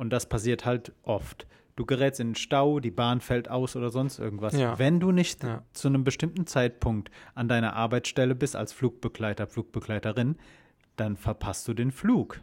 Und 0.00 0.08
das 0.08 0.24
passiert 0.24 0.64
halt 0.64 0.94
oft. 1.02 1.46
Du 1.76 1.84
gerätst 1.84 2.20
in 2.20 2.28
den 2.28 2.34
Stau, 2.34 2.80
die 2.80 2.90
Bahn 2.90 3.20
fällt 3.20 3.50
aus 3.50 3.76
oder 3.76 3.90
sonst 3.90 4.18
irgendwas. 4.18 4.54
Ja. 4.54 4.78
Wenn 4.78 4.98
du 4.98 5.12
nicht 5.12 5.44
ja. 5.44 5.62
zu 5.74 5.88
einem 5.88 6.04
bestimmten 6.04 6.46
Zeitpunkt 6.46 7.10
an 7.34 7.48
deiner 7.48 7.76
Arbeitsstelle 7.76 8.34
bist 8.34 8.56
als 8.56 8.72
Flugbegleiter, 8.72 9.46
Flugbegleiterin, 9.46 10.36
dann 10.96 11.18
verpasst 11.18 11.68
du 11.68 11.74
den 11.74 11.90
Flug. 11.90 12.40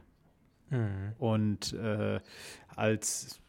Mhm. 0.70 1.14
Und 1.18 1.74
äh, 1.74 2.20
als, 2.76 3.40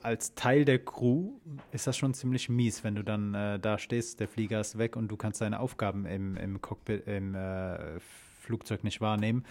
als 0.00 0.34
Teil 0.34 0.64
der 0.64 0.82
Crew 0.82 1.32
ist 1.70 1.86
das 1.86 1.98
schon 1.98 2.14
ziemlich 2.14 2.48
mies, 2.48 2.84
wenn 2.84 2.94
du 2.94 3.04
dann 3.04 3.34
äh, 3.34 3.58
da 3.58 3.76
stehst, 3.76 4.20
der 4.20 4.28
Flieger 4.28 4.62
ist 4.62 4.78
weg 4.78 4.96
und 4.96 5.08
du 5.08 5.18
kannst 5.18 5.42
deine 5.42 5.60
Aufgaben 5.60 6.06
im, 6.06 6.38
im 6.38 6.62
Cockpit, 6.62 7.06
im 7.06 7.34
äh, 7.34 8.00
Flugzeug 8.40 8.82
nicht 8.82 9.02
wahrnehmen. 9.02 9.44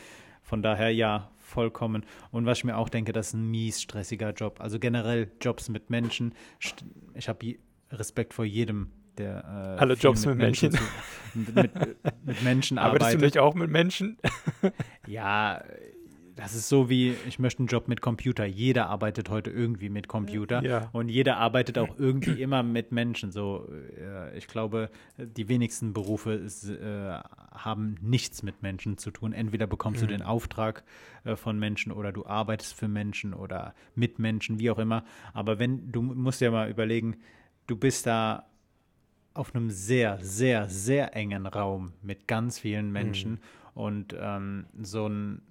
Von 0.48 0.62
daher 0.62 0.94
ja, 0.94 1.30
vollkommen. 1.40 2.06
Und 2.32 2.46
was 2.46 2.60
ich 2.60 2.64
mir 2.64 2.78
auch 2.78 2.88
denke, 2.88 3.12
das 3.12 3.28
ist 3.28 3.34
ein 3.34 3.52
mies 3.52 3.82
stressiger 3.82 4.32
Job. 4.32 4.62
Also 4.62 4.80
generell 4.80 5.30
Jobs 5.42 5.68
mit 5.68 5.90
Menschen. 5.90 6.34
Ich 7.16 7.28
habe 7.28 7.56
Respekt 7.92 8.34
vor 8.34 8.46
jedem, 8.46 8.90
der 9.18 9.44
äh, 9.44 9.82
alle 9.82 9.96
Jobs 9.96 10.26
mit, 10.26 10.38
mit 10.38 10.46
Menschen, 10.46 10.72
Menschen 10.72 10.88
zu, 11.34 11.52
mit, 11.52 11.76
mit, 11.76 11.98
mit, 12.24 12.44
Menschen 12.44 12.78
arbeitet. 12.78 13.02
Arbeitest 13.02 13.22
du 13.22 13.26
nicht 13.26 13.40
auch 13.40 13.56
mit 13.56 13.70
Menschen? 13.70 14.18
ja, 15.06 15.62
das 16.38 16.54
ist 16.54 16.70
so 16.70 16.88
wie, 16.88 17.16
ich 17.28 17.40
möchte 17.40 17.60
einen 17.60 17.68
Job 17.68 17.88
mit 17.88 18.00
Computer. 18.00 18.46
Jeder 18.46 18.90
arbeitet 18.90 19.30
heute 19.30 19.50
irgendwie 19.50 19.90
mit 19.90 20.08
Computer 20.08 20.64
ja. 20.64 20.88
und 20.94 21.10
jeder 21.10 21.38
arbeitet 21.38 21.80
auch 21.80 21.98
irgendwie 21.98 22.42
immer 22.44 22.62
mit 22.62 22.92
Menschen. 22.92 23.32
So, 23.32 23.68
äh, 24.00 24.38
ich 24.38 24.48
glaube, 24.48 24.92
die 25.18 25.50
wenigsten 25.50 25.94
Berufe 25.94 26.34
ist, 26.34 26.70
äh, 26.70 27.20
haben 27.52 27.96
nichts 28.02 28.44
mit 28.44 28.62
Menschen 28.62 29.00
zu 29.00 29.10
tun. 29.10 29.34
Entweder 29.34 29.66
bekommst 29.66 30.02
mhm. 30.02 30.08
du 30.08 30.14
den 30.14 30.22
Auftrag 30.22 30.84
äh, 31.24 31.36
von 31.36 31.58
Menschen 31.58 31.92
oder 31.92 32.12
du 32.12 32.28
arbeitest 32.28 32.76
für 32.76 32.88
Menschen 32.88 33.34
oder 33.34 33.74
mit 33.96 34.20
Menschen, 34.20 34.60
wie 34.60 34.70
auch 34.70 34.78
immer. 34.80 35.04
Aber 35.34 35.58
wenn, 35.58 35.92
du 35.92 36.04
musst 36.04 36.40
ja 36.42 36.52
mal 36.52 36.70
überlegen, 36.70 37.18
du 37.66 37.76
bist 37.76 38.06
da 38.06 38.46
auf 39.34 39.56
einem 39.56 39.72
sehr, 39.72 40.20
sehr, 40.22 40.70
sehr 40.70 41.16
engen 41.16 41.48
Raum 41.48 41.94
mit 42.04 42.28
ganz 42.28 42.60
vielen 42.60 42.92
Menschen 42.92 43.32
mhm. 43.32 43.40
und 43.74 44.16
ähm, 44.20 44.66
so 44.80 45.08
ein 45.08 45.42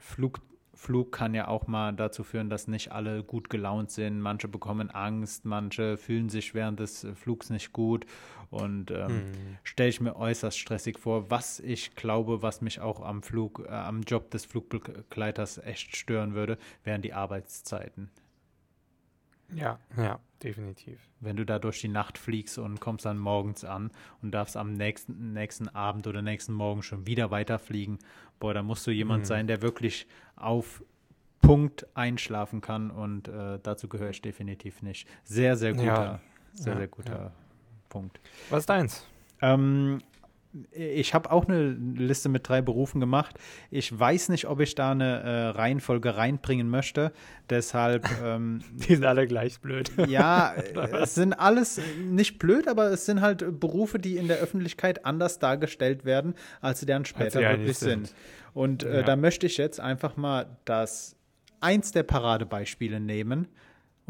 Flug, 0.00 0.40
Flug 0.74 1.12
kann 1.12 1.34
ja 1.34 1.48
auch 1.48 1.66
mal 1.66 1.92
dazu 1.92 2.24
führen, 2.24 2.50
dass 2.50 2.66
nicht 2.66 2.90
alle 2.92 3.22
gut 3.22 3.50
gelaunt 3.50 3.90
sind. 3.90 4.20
Manche 4.20 4.48
bekommen 4.48 4.90
Angst, 4.90 5.44
manche 5.44 5.96
fühlen 5.96 6.28
sich 6.28 6.54
während 6.54 6.80
des 6.80 7.06
Flugs 7.14 7.50
nicht 7.50 7.72
gut. 7.72 8.06
Und 8.50 8.90
ähm, 8.90 9.08
hm. 9.08 9.58
stelle 9.62 9.90
ich 9.90 10.00
mir 10.00 10.16
äußerst 10.16 10.58
stressig 10.58 10.98
vor. 10.98 11.30
Was 11.30 11.60
ich 11.60 11.94
glaube, 11.94 12.42
was 12.42 12.62
mich 12.62 12.80
auch 12.80 13.00
am 13.00 13.22
Flug, 13.22 13.64
äh, 13.68 13.70
am 13.70 14.02
Job 14.02 14.30
des 14.30 14.44
Flugbegleiters 14.44 15.58
echt 15.58 15.96
stören 15.96 16.34
würde, 16.34 16.58
wären 16.82 17.02
die 17.02 17.12
Arbeitszeiten. 17.12 18.10
Ja, 19.54 19.78
ja, 19.96 20.18
definitiv. 20.42 20.98
Wenn 21.20 21.36
du 21.36 21.44
da 21.44 21.58
durch 21.58 21.80
die 21.80 21.88
Nacht 21.88 22.18
fliegst 22.18 22.58
und 22.58 22.80
kommst 22.80 23.04
dann 23.04 23.18
morgens 23.18 23.64
an 23.64 23.90
und 24.22 24.32
darfst 24.32 24.56
am 24.56 24.72
nächsten, 24.72 25.32
nächsten 25.32 25.68
Abend 25.68 26.06
oder 26.06 26.22
nächsten 26.22 26.52
Morgen 26.52 26.82
schon 26.82 27.06
wieder 27.06 27.30
weiterfliegen, 27.30 27.98
boah, 28.38 28.54
da 28.54 28.62
musst 28.62 28.86
du 28.86 28.90
jemand 28.90 29.22
mhm. 29.22 29.26
sein, 29.26 29.46
der 29.46 29.62
wirklich 29.62 30.06
auf 30.36 30.82
Punkt 31.40 31.86
einschlafen 31.94 32.60
kann 32.60 32.90
und 32.90 33.28
äh, 33.28 33.58
dazu 33.62 33.88
gehöre 33.88 34.10
ich 34.10 34.22
definitiv 34.22 34.82
nicht. 34.82 35.08
Sehr, 35.24 35.56
sehr 35.56 35.72
guter, 35.72 35.84
ja. 35.84 36.20
sehr, 36.52 36.72
ja, 36.72 36.78
sehr 36.78 36.88
guter 36.88 37.22
ja. 37.22 37.32
Punkt. 37.88 38.20
Was 38.50 38.60
ist 38.60 38.68
deins? 38.68 39.06
Ähm, 39.42 40.00
ich 40.72 41.14
habe 41.14 41.30
auch 41.30 41.46
eine 41.46 41.70
Liste 41.70 42.28
mit 42.28 42.48
drei 42.48 42.60
Berufen 42.60 43.00
gemacht. 43.00 43.38
Ich 43.70 43.96
weiß 43.96 44.30
nicht, 44.30 44.46
ob 44.48 44.60
ich 44.60 44.74
da 44.74 44.90
eine 44.90 45.20
äh, 45.20 45.46
Reihenfolge 45.50 46.16
reinbringen 46.16 46.68
möchte. 46.68 47.12
Deshalb. 47.48 48.08
Ähm, 48.22 48.60
Die 48.72 48.96
sind 48.96 49.04
alle 49.04 49.26
gleich 49.26 49.60
blöd. 49.60 49.90
ja, 50.08 50.52
es 51.00 51.14
sind 51.14 51.32
alles 51.32 51.80
nicht 51.98 52.38
blöd, 52.38 52.68
aber 52.68 52.90
es 52.90 53.06
sind 53.06 53.22
halt 53.22 53.58
Berufe, 53.58 53.98
die 53.98 54.16
in 54.16 54.28
der 54.28 54.38
Öffentlichkeit 54.38 55.06
anders 55.06 55.38
dargestellt 55.38 56.04
werden, 56.04 56.34
als 56.60 56.80
sie 56.80 56.86
dann 56.86 57.06
später 57.06 57.40
wirklich 57.40 57.78
sind. 57.78 58.08
sind. 58.08 58.16
Und 58.52 58.82
äh, 58.82 58.96
ja. 58.96 59.02
da 59.02 59.16
möchte 59.16 59.46
ich 59.46 59.56
jetzt 59.56 59.80
einfach 59.80 60.16
mal 60.16 60.58
das 60.64 61.16
eins 61.60 61.92
der 61.92 62.02
Paradebeispiele 62.02 63.00
nehmen. 63.00 63.48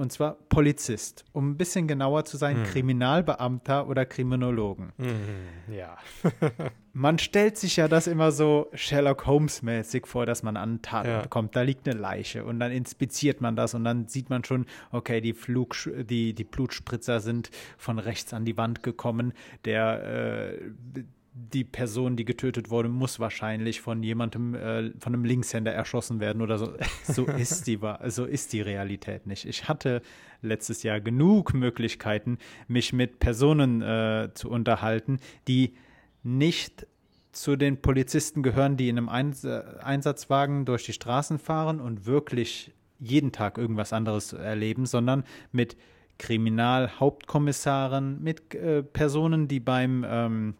Und 0.01 0.11
zwar 0.11 0.39
Polizist. 0.49 1.27
Um 1.33 1.51
ein 1.51 1.57
bisschen 1.59 1.87
genauer 1.87 2.25
zu 2.25 2.39
sein, 2.39 2.57
hm. 2.57 2.65
Kriminalbeamter 2.65 3.87
oder 3.87 4.07
Kriminologen. 4.07 4.95
Hm, 4.97 5.75
ja. 5.77 5.99
man 6.95 7.19
stellt 7.19 7.59
sich 7.59 7.77
ja 7.77 7.87
das 7.87 8.07
immer 8.07 8.33
so 8.33 8.71
Sherlock 8.73 9.27
Holmes-mäßig 9.27 10.07
vor, 10.07 10.25
dass 10.25 10.43
man 10.43 10.57
an 10.57 10.71
einen 10.71 10.81
Tatort 10.81 11.25
ja. 11.25 11.29
kommt. 11.29 11.55
Da 11.55 11.61
liegt 11.61 11.87
eine 11.87 12.01
Leiche 12.01 12.47
und 12.47 12.61
dann 12.61 12.73
inspiziert 12.73 13.43
man 13.43 13.57
das 13.57 13.75
und 13.75 13.85
dann 13.85 14.09
sieht 14.09 14.31
man 14.31 14.43
schon, 14.43 14.65
okay, 14.91 15.21
die, 15.21 15.35
Flug, 15.35 15.77
die, 15.85 16.33
die 16.33 16.45
Blutspritzer 16.45 17.21
sind 17.21 17.51
von 17.77 17.99
rechts 17.99 18.33
an 18.33 18.47
die 18.47 18.57
Wand 18.57 18.83
gekommen. 18.83 19.35
Der. 19.67 20.55
Äh, 20.55 21.05
die 21.33 21.65
Person, 21.65 22.17
die 22.17 22.25
getötet 22.25 22.71
wurde, 22.71 22.89
muss 22.89 23.21
wahrscheinlich 23.21 23.81
von 23.81 24.03
jemandem, 24.03 24.55
äh, 24.55 24.91
von 24.99 25.15
einem 25.15 25.25
Linkshänder 25.25 25.73
erschossen 25.73 26.21
werden 26.21 26.43
oder 26.43 26.59
so. 26.59 26.73
So 27.05 27.27
ist 27.27 27.67
die, 27.67 27.79
so 28.07 28.25
ist 28.25 28.53
die 28.53 28.61
Realität 28.61 29.27
nicht. 29.27 29.45
Ich 29.45 29.69
hatte 29.69 30.03
letztes 30.43 30.83
Jahr 30.83 31.01
genug 31.01 31.55
Möglichkeiten, 31.55 32.39
mich 32.69 32.93
mit 32.93 33.19
Personen 33.19 33.83
äh, 33.83 34.31
zu 34.35 34.51
unterhalten, 34.51 35.19
die 35.49 35.75
nicht 36.23 36.87
zu 37.33 37.57
den 37.57 37.81
Polizisten 37.81 38.43
gehören, 38.43 38.77
die 38.77 38.89
in 38.89 38.99
einem 38.99 39.09
Eins 39.09 39.45
Einsatzwagen 39.45 40.65
durch 40.65 40.85
die 40.85 40.93
Straßen 40.93 41.39
fahren 41.39 41.81
und 41.81 42.07
wirklich 42.07 42.73
jeden 42.99 43.33
Tag 43.33 43.59
irgendwas 43.59 43.93
anderes 43.93 44.33
erleben, 44.33 44.87
sondern 44.87 45.25
mit 45.53 45.77
Kriminalhauptkommissaren, 46.19 48.23
mit 48.23 48.55
äh, 48.55 48.83
Personen, 48.83 49.49
die 49.49 49.61
beim 49.61 50.05
ähm, 50.07 50.55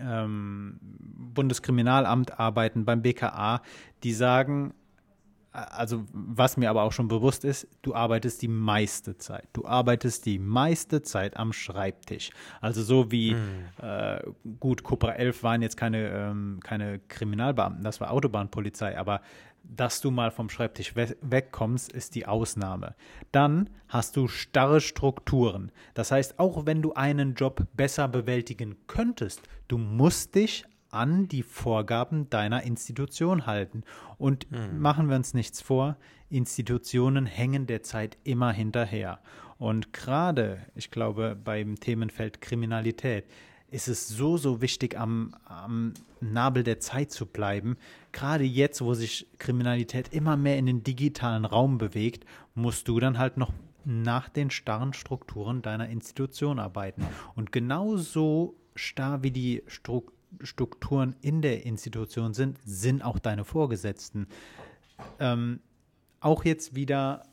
ähm, 0.00 0.78
Bundeskriminalamt 0.80 2.38
arbeiten, 2.38 2.84
beim 2.84 3.02
BKA, 3.02 3.62
die 4.02 4.12
sagen, 4.12 4.74
also 5.52 6.04
was 6.12 6.56
mir 6.56 6.70
aber 6.70 6.82
auch 6.82 6.92
schon 6.92 7.08
bewusst 7.08 7.44
ist, 7.44 7.66
du 7.82 7.94
arbeitest 7.94 8.40
die 8.42 8.48
meiste 8.48 9.18
Zeit. 9.18 9.48
Du 9.52 9.66
arbeitest 9.66 10.26
die 10.26 10.38
meiste 10.38 11.02
Zeit 11.02 11.36
am 11.36 11.52
Schreibtisch. 11.52 12.30
Also 12.60 12.82
so 12.82 13.10
wie, 13.10 13.34
mhm. 13.34 13.64
äh, 13.82 14.20
gut, 14.60 14.84
Cobra 14.84 15.12
11 15.12 15.42
waren 15.42 15.62
jetzt 15.62 15.76
keine, 15.76 16.08
ähm, 16.08 16.60
keine 16.62 17.00
Kriminalbeamten, 17.00 17.82
das 17.82 18.00
war 18.00 18.12
Autobahnpolizei, 18.12 18.96
aber 18.96 19.22
dass 19.76 20.00
du 20.00 20.10
mal 20.10 20.30
vom 20.30 20.50
Schreibtisch 20.50 20.96
we 20.96 21.16
wegkommst, 21.20 21.92
ist 21.92 22.14
die 22.14 22.26
Ausnahme. 22.26 22.94
Dann 23.32 23.70
hast 23.88 24.16
du 24.16 24.28
starre 24.28 24.80
Strukturen. 24.80 25.72
Das 25.94 26.10
heißt, 26.10 26.38
auch 26.38 26.66
wenn 26.66 26.82
du 26.82 26.94
einen 26.94 27.34
Job 27.34 27.66
besser 27.74 28.08
bewältigen 28.08 28.76
könntest, 28.86 29.42
du 29.68 29.78
musst 29.78 30.34
dich 30.34 30.64
an 30.90 31.28
die 31.28 31.42
Vorgaben 31.42 32.28
deiner 32.30 32.64
Institution 32.64 33.46
halten. 33.46 33.84
Und 34.18 34.50
mhm. 34.50 34.80
machen 34.80 35.08
wir 35.08 35.16
uns 35.16 35.34
nichts 35.34 35.60
vor, 35.60 35.96
Institutionen 36.28 37.26
hängen 37.26 37.66
derzeit 37.66 38.18
immer 38.24 38.52
hinterher. 38.52 39.20
Und 39.58 39.92
gerade, 39.92 40.58
ich 40.74 40.90
glaube, 40.90 41.36
beim 41.42 41.78
Themenfeld 41.78 42.40
Kriminalität 42.40 43.26
ist 43.70 43.88
es 43.88 44.08
so, 44.08 44.36
so 44.36 44.60
wichtig, 44.60 44.98
am, 44.98 45.34
am 45.44 45.94
Nabel 46.20 46.64
der 46.64 46.80
Zeit 46.80 47.12
zu 47.12 47.26
bleiben. 47.26 47.76
Gerade 48.12 48.44
jetzt, 48.44 48.80
wo 48.80 48.94
sich 48.94 49.26
Kriminalität 49.38 50.12
immer 50.12 50.36
mehr 50.36 50.58
in 50.58 50.66
den 50.66 50.82
digitalen 50.82 51.44
Raum 51.44 51.78
bewegt, 51.78 52.24
musst 52.54 52.88
du 52.88 52.98
dann 53.00 53.18
halt 53.18 53.36
noch 53.36 53.52
nach 53.84 54.28
den 54.28 54.50
starren 54.50 54.92
Strukturen 54.92 55.62
deiner 55.62 55.88
Institution 55.88 56.58
arbeiten. 56.58 57.06
Und 57.34 57.52
genauso 57.52 58.54
starr 58.74 59.22
wie 59.22 59.30
die 59.30 59.62
Strukturen 60.42 61.16
in 61.22 61.42
der 61.42 61.64
Institution 61.66 62.34
sind, 62.34 62.58
sind 62.64 63.04
auch 63.04 63.18
deine 63.18 63.44
Vorgesetzten. 63.44 64.26
Ähm, 65.18 65.60
auch 66.20 66.44
jetzt 66.44 66.74
wieder 66.74 67.24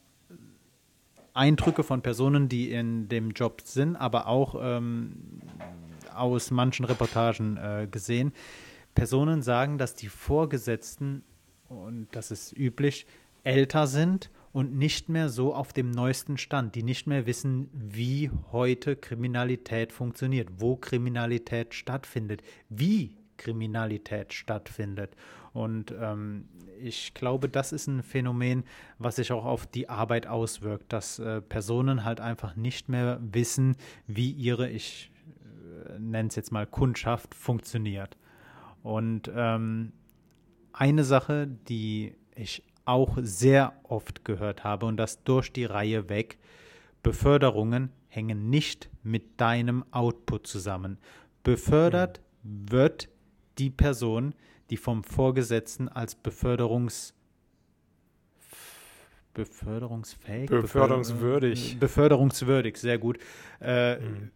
Eindrücke 1.33 1.83
von 1.83 2.01
Personen, 2.01 2.49
die 2.49 2.71
in 2.71 3.09
dem 3.09 3.31
Job 3.31 3.61
sind, 3.63 3.95
aber 3.95 4.27
auch 4.27 4.55
ähm, 4.59 5.41
aus 6.15 6.49
manchen 6.49 6.85
Reportagen 6.85 7.57
äh, 7.57 7.87
gesehen. 7.89 8.33
Personen 8.97 9.43
sagen, 9.43 9.77
dass 9.77 9.93
die 9.93 10.09
Vorgesetzten, 10.09 11.21
und 11.69 12.07
das 12.13 12.31
ist 12.31 12.51
üblich, 12.57 13.05
älter 13.43 13.85
sind 13.85 14.31
und 14.53 14.75
nicht 14.75 15.07
mehr 15.07 15.29
so 15.29 15.53
auf 15.53 15.71
dem 15.71 15.91
neuesten 15.91 16.39
Stand, 16.39 16.73
die 16.73 16.81
nicht 16.81 17.05
mehr 17.05 17.27
wissen, 17.27 17.69
wie 17.73 18.31
heute 18.51 18.95
Kriminalität 18.95 19.91
funktioniert, 19.91 20.49
wo 20.57 20.77
Kriminalität 20.77 21.75
stattfindet, 21.75 22.41
wie 22.69 23.15
Kriminalität 23.37 24.33
stattfindet. 24.33 25.15
Und 25.53 25.93
ähm, 26.01 26.49
ich 26.81 27.13
glaube, 27.13 27.49
das 27.49 27.73
ist 27.73 27.85
ein 27.85 28.01
Phänomen, 28.01 28.63
was 28.97 29.17
sich 29.17 29.31
auch 29.31 29.45
auf 29.45 29.67
die 29.67 29.89
Arbeit 29.89 30.25
auswirkt, 30.25 30.91
dass 30.91 31.19
äh, 31.19 31.39
Personen 31.39 32.03
halt 32.03 32.19
einfach 32.19 32.55
nicht 32.55 32.89
mehr 32.89 33.19
wissen, 33.21 33.75
wie 34.07 34.31
ihre, 34.31 34.71
ich 34.71 35.11
äh, 35.85 35.99
nenne 35.99 36.29
es 36.29 36.35
jetzt 36.35 36.51
mal 36.51 36.65
Kundschaft, 36.65 37.35
funktioniert. 37.35 38.17
Und 38.83 39.31
ähm, 39.33 39.93
eine 40.73 41.03
Sache, 41.03 41.47
die 41.67 42.15
ich 42.35 42.63
auch 42.85 43.17
sehr 43.21 43.73
oft 43.83 44.23
gehört 44.23 44.63
habe 44.63 44.85
und 44.85 44.97
das 44.97 45.23
durch 45.23 45.51
die 45.51 45.65
Reihe 45.65 46.09
weg. 46.09 46.37
Beförderungen 47.03 47.91
hängen 48.07 48.49
nicht 48.49 48.89
mit 49.03 49.41
deinem 49.41 49.83
Output 49.91 50.47
zusammen. 50.47 50.97
Befördert 51.43 52.21
mhm. 52.43 52.71
wird 52.71 53.09
die 53.57 53.69
Person, 53.69 54.33
die 54.69 54.77
vom 54.77 55.03
Vorgesetzten 55.03 55.89
als 55.89 56.15
Beförderungs 56.15 57.13
beförderungsfähig, 59.33 60.49
beförderungswürdig, 60.49 61.79
beförderungswürdig, 61.79 62.77
sehr 62.77 62.97
gut, 62.97 63.19
äh, 63.61 63.99
mhm. 63.99 64.31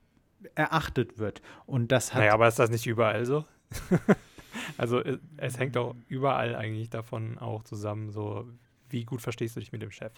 erachtet 0.53 1.17
wird. 1.17 1.41
Und 1.65 1.91
das 1.91 2.13
hat. 2.13 2.19
Naja, 2.19 2.33
aber 2.33 2.47
ist 2.47 2.59
das 2.59 2.69
nicht 2.69 2.85
überall 2.85 3.25
so? 3.25 3.45
Also 4.77 5.03
es, 5.03 5.19
es 5.37 5.59
hängt 5.59 5.77
auch 5.77 5.95
überall 6.07 6.55
eigentlich 6.55 6.89
davon 6.89 7.37
auch 7.37 7.63
zusammen, 7.63 8.11
so 8.11 8.47
wie 8.89 9.05
gut 9.05 9.21
verstehst 9.21 9.55
du 9.55 9.59
dich 9.59 9.71
mit 9.71 9.81
dem 9.81 9.91
Chef? 9.91 10.13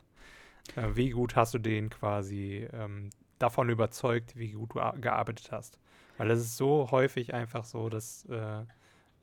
Äh, 0.75 0.95
wie 0.95 1.09
gut 1.11 1.35
hast 1.35 1.53
du 1.53 1.59
den 1.59 1.89
quasi 1.89 2.67
ähm, 2.73 3.09
davon 3.39 3.69
überzeugt, 3.69 4.35
wie 4.37 4.51
gut 4.51 4.75
du 4.75 5.01
gearbeitet 5.01 5.51
hast? 5.51 5.79
Weil 6.17 6.31
es 6.31 6.39
ist 6.39 6.57
so 6.57 6.91
häufig 6.91 7.33
einfach 7.33 7.65
so, 7.65 7.89
dass 7.89 8.25
äh, 8.25 8.63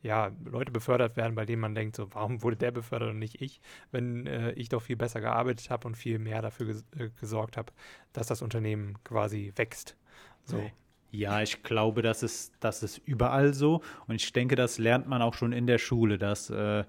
ja, 0.03 0.31
Leute 0.45 0.73
befördert 0.73 1.17
werden, 1.17 1.35
bei 1.35 1.45
denen 1.45 1.61
man 1.61 1.75
denkt, 1.75 1.97
so, 1.97 2.13
warum 2.15 2.43
wurde 2.43 2.57
der 2.57 2.71
befördert 2.71 3.11
und 3.11 3.19
nicht 3.19 3.43
ich, 3.43 3.61
wenn 3.91 4.27
äh, 4.27 4.53
ich 4.53 4.71
doch 4.71 4.83
viel 4.83 4.97
besser 4.97 5.21
gearbeitet 5.21 5.69
habe 5.71 5.87
und 5.87 5.97
viel 5.97 6.19
mehr 6.19 6.41
dafür 6.41 6.67
ges 6.67 6.87
äh, 6.97 7.11
gesorgt 7.21 7.57
habe, 7.57 7.73
dass 8.13 8.27
das 8.27 8.41
Unternehmen 8.43 9.03
quasi 9.05 9.53
wächst. 9.57 9.97
So. 10.45 10.71
Ja, 11.11 11.43
ich 11.43 11.63
glaube, 11.63 12.03
das 12.03 12.23
ist, 12.23 12.55
das 12.61 12.83
ist 12.83 12.99
überall 13.05 13.53
so. 13.53 13.83
Und 14.07 14.15
ich 14.15 14.33
denke, 14.33 14.55
das 14.55 14.79
lernt 14.79 15.09
man 15.09 15.23
auch 15.23 15.35
schon 15.35 15.53
in 15.53 15.67
der 15.67 15.79
Schule, 15.79 16.19
dass 16.19 16.51
äh, 16.51 16.85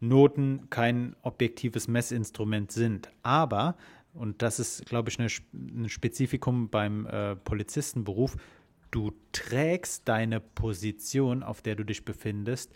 Noten 0.00 0.68
kein 0.70 1.16
objektives 1.22 1.88
Messinstrument 1.88 2.70
sind. 2.72 3.10
Aber, 3.22 3.76
und 4.12 4.42
das 4.42 4.60
ist, 4.60 4.86
glaube 4.86 5.08
ich, 5.08 5.18
eine, 5.18 5.28
ein 5.52 5.88
Spezifikum 5.88 6.68
beim 6.68 7.06
äh, 7.06 7.36
Polizistenberuf, 7.36 8.36
du 8.90 9.12
trägst 9.32 10.08
deine 10.08 10.40
Position, 10.40 11.42
auf 11.42 11.62
der 11.62 11.74
du 11.74 11.84
dich 11.84 12.04
befindest, 12.04 12.72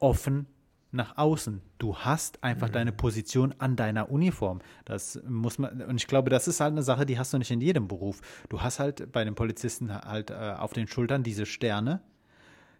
offen 0.00 0.46
nach 0.92 1.16
außen. 1.16 1.62
Du 1.78 1.96
hast 1.96 2.42
einfach 2.42 2.68
mhm. 2.68 2.72
deine 2.72 2.92
Position 2.92 3.54
an 3.58 3.76
deiner 3.76 4.10
Uniform. 4.10 4.60
Das 4.84 5.20
muss 5.28 5.58
man, 5.58 5.82
und 5.82 5.96
ich 5.96 6.06
glaube, 6.06 6.30
das 6.30 6.48
ist 6.48 6.60
halt 6.60 6.72
eine 6.72 6.82
Sache, 6.82 7.06
die 7.06 7.18
hast 7.18 7.32
du 7.32 7.38
nicht 7.38 7.50
in 7.50 7.60
jedem 7.60 7.88
Beruf. 7.88 8.20
Du 8.48 8.60
hast 8.60 8.80
halt 8.80 9.12
bei 9.12 9.24
den 9.24 9.34
Polizisten 9.34 9.92
halt 9.92 10.30
äh, 10.30 10.54
auf 10.58 10.72
den 10.72 10.88
Schultern 10.88 11.22
diese 11.22 11.46
Sterne, 11.46 12.00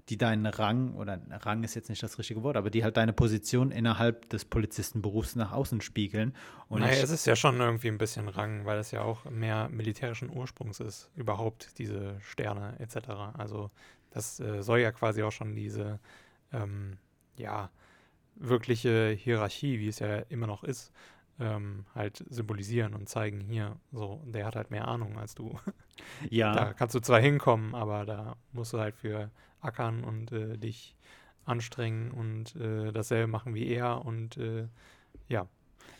die 0.08 0.18
deinen 0.18 0.46
Rang, 0.46 0.94
oder 0.94 1.20
Rang 1.30 1.62
ist 1.62 1.76
jetzt 1.76 1.88
nicht 1.88 2.02
das 2.02 2.18
richtige 2.18 2.42
Wort, 2.42 2.56
aber 2.56 2.70
die 2.70 2.82
halt 2.82 2.96
deine 2.96 3.12
Position 3.12 3.70
innerhalb 3.70 4.28
des 4.30 4.44
Polizistenberufs 4.44 5.36
nach 5.36 5.52
außen 5.52 5.80
spiegeln. 5.80 6.34
Und 6.68 6.80
naja, 6.80 7.00
es 7.00 7.10
ist 7.10 7.26
ja 7.26 7.36
schon 7.36 7.60
irgendwie 7.60 7.88
ein 7.88 7.98
bisschen 7.98 8.28
Rang, 8.28 8.64
weil 8.64 8.78
es 8.78 8.90
ja 8.90 9.02
auch 9.02 9.24
mehr 9.26 9.68
militärischen 9.68 10.30
Ursprungs 10.30 10.80
ist, 10.80 11.10
überhaupt 11.14 11.78
diese 11.78 12.16
Sterne 12.20 12.74
etc. 12.80 13.08
Also 13.34 13.70
das 14.10 14.40
äh, 14.40 14.62
soll 14.62 14.80
ja 14.80 14.90
quasi 14.90 15.22
auch 15.22 15.30
schon 15.30 15.54
diese, 15.54 16.00
ähm, 16.52 16.98
ja, 17.36 17.70
wirkliche 18.36 19.10
Hierarchie, 19.10 19.78
wie 19.78 19.88
es 19.88 19.98
ja 19.98 20.18
immer 20.28 20.46
noch 20.46 20.64
ist, 20.64 20.92
ähm, 21.38 21.86
halt 21.94 22.24
symbolisieren 22.28 22.94
und 22.94 23.08
zeigen, 23.08 23.40
hier, 23.40 23.76
so, 23.92 24.22
der 24.26 24.46
hat 24.46 24.56
halt 24.56 24.70
mehr 24.70 24.88
Ahnung 24.88 25.18
als 25.18 25.34
du. 25.34 25.58
Ja. 26.30 26.54
Da 26.54 26.72
kannst 26.72 26.94
du 26.94 27.00
zwar 27.00 27.20
hinkommen, 27.20 27.74
aber 27.74 28.06
da 28.06 28.36
musst 28.52 28.72
du 28.72 28.78
halt 28.78 28.94
für 28.94 29.30
ackern 29.60 30.02
und 30.02 30.32
äh, 30.32 30.56
dich 30.56 30.96
anstrengen 31.44 32.10
und 32.10 32.56
äh, 32.56 32.90
dasselbe 32.90 33.26
machen 33.26 33.54
wie 33.54 33.68
er 33.68 34.04
und 34.04 34.38
äh, 34.38 34.66
ja. 35.28 35.46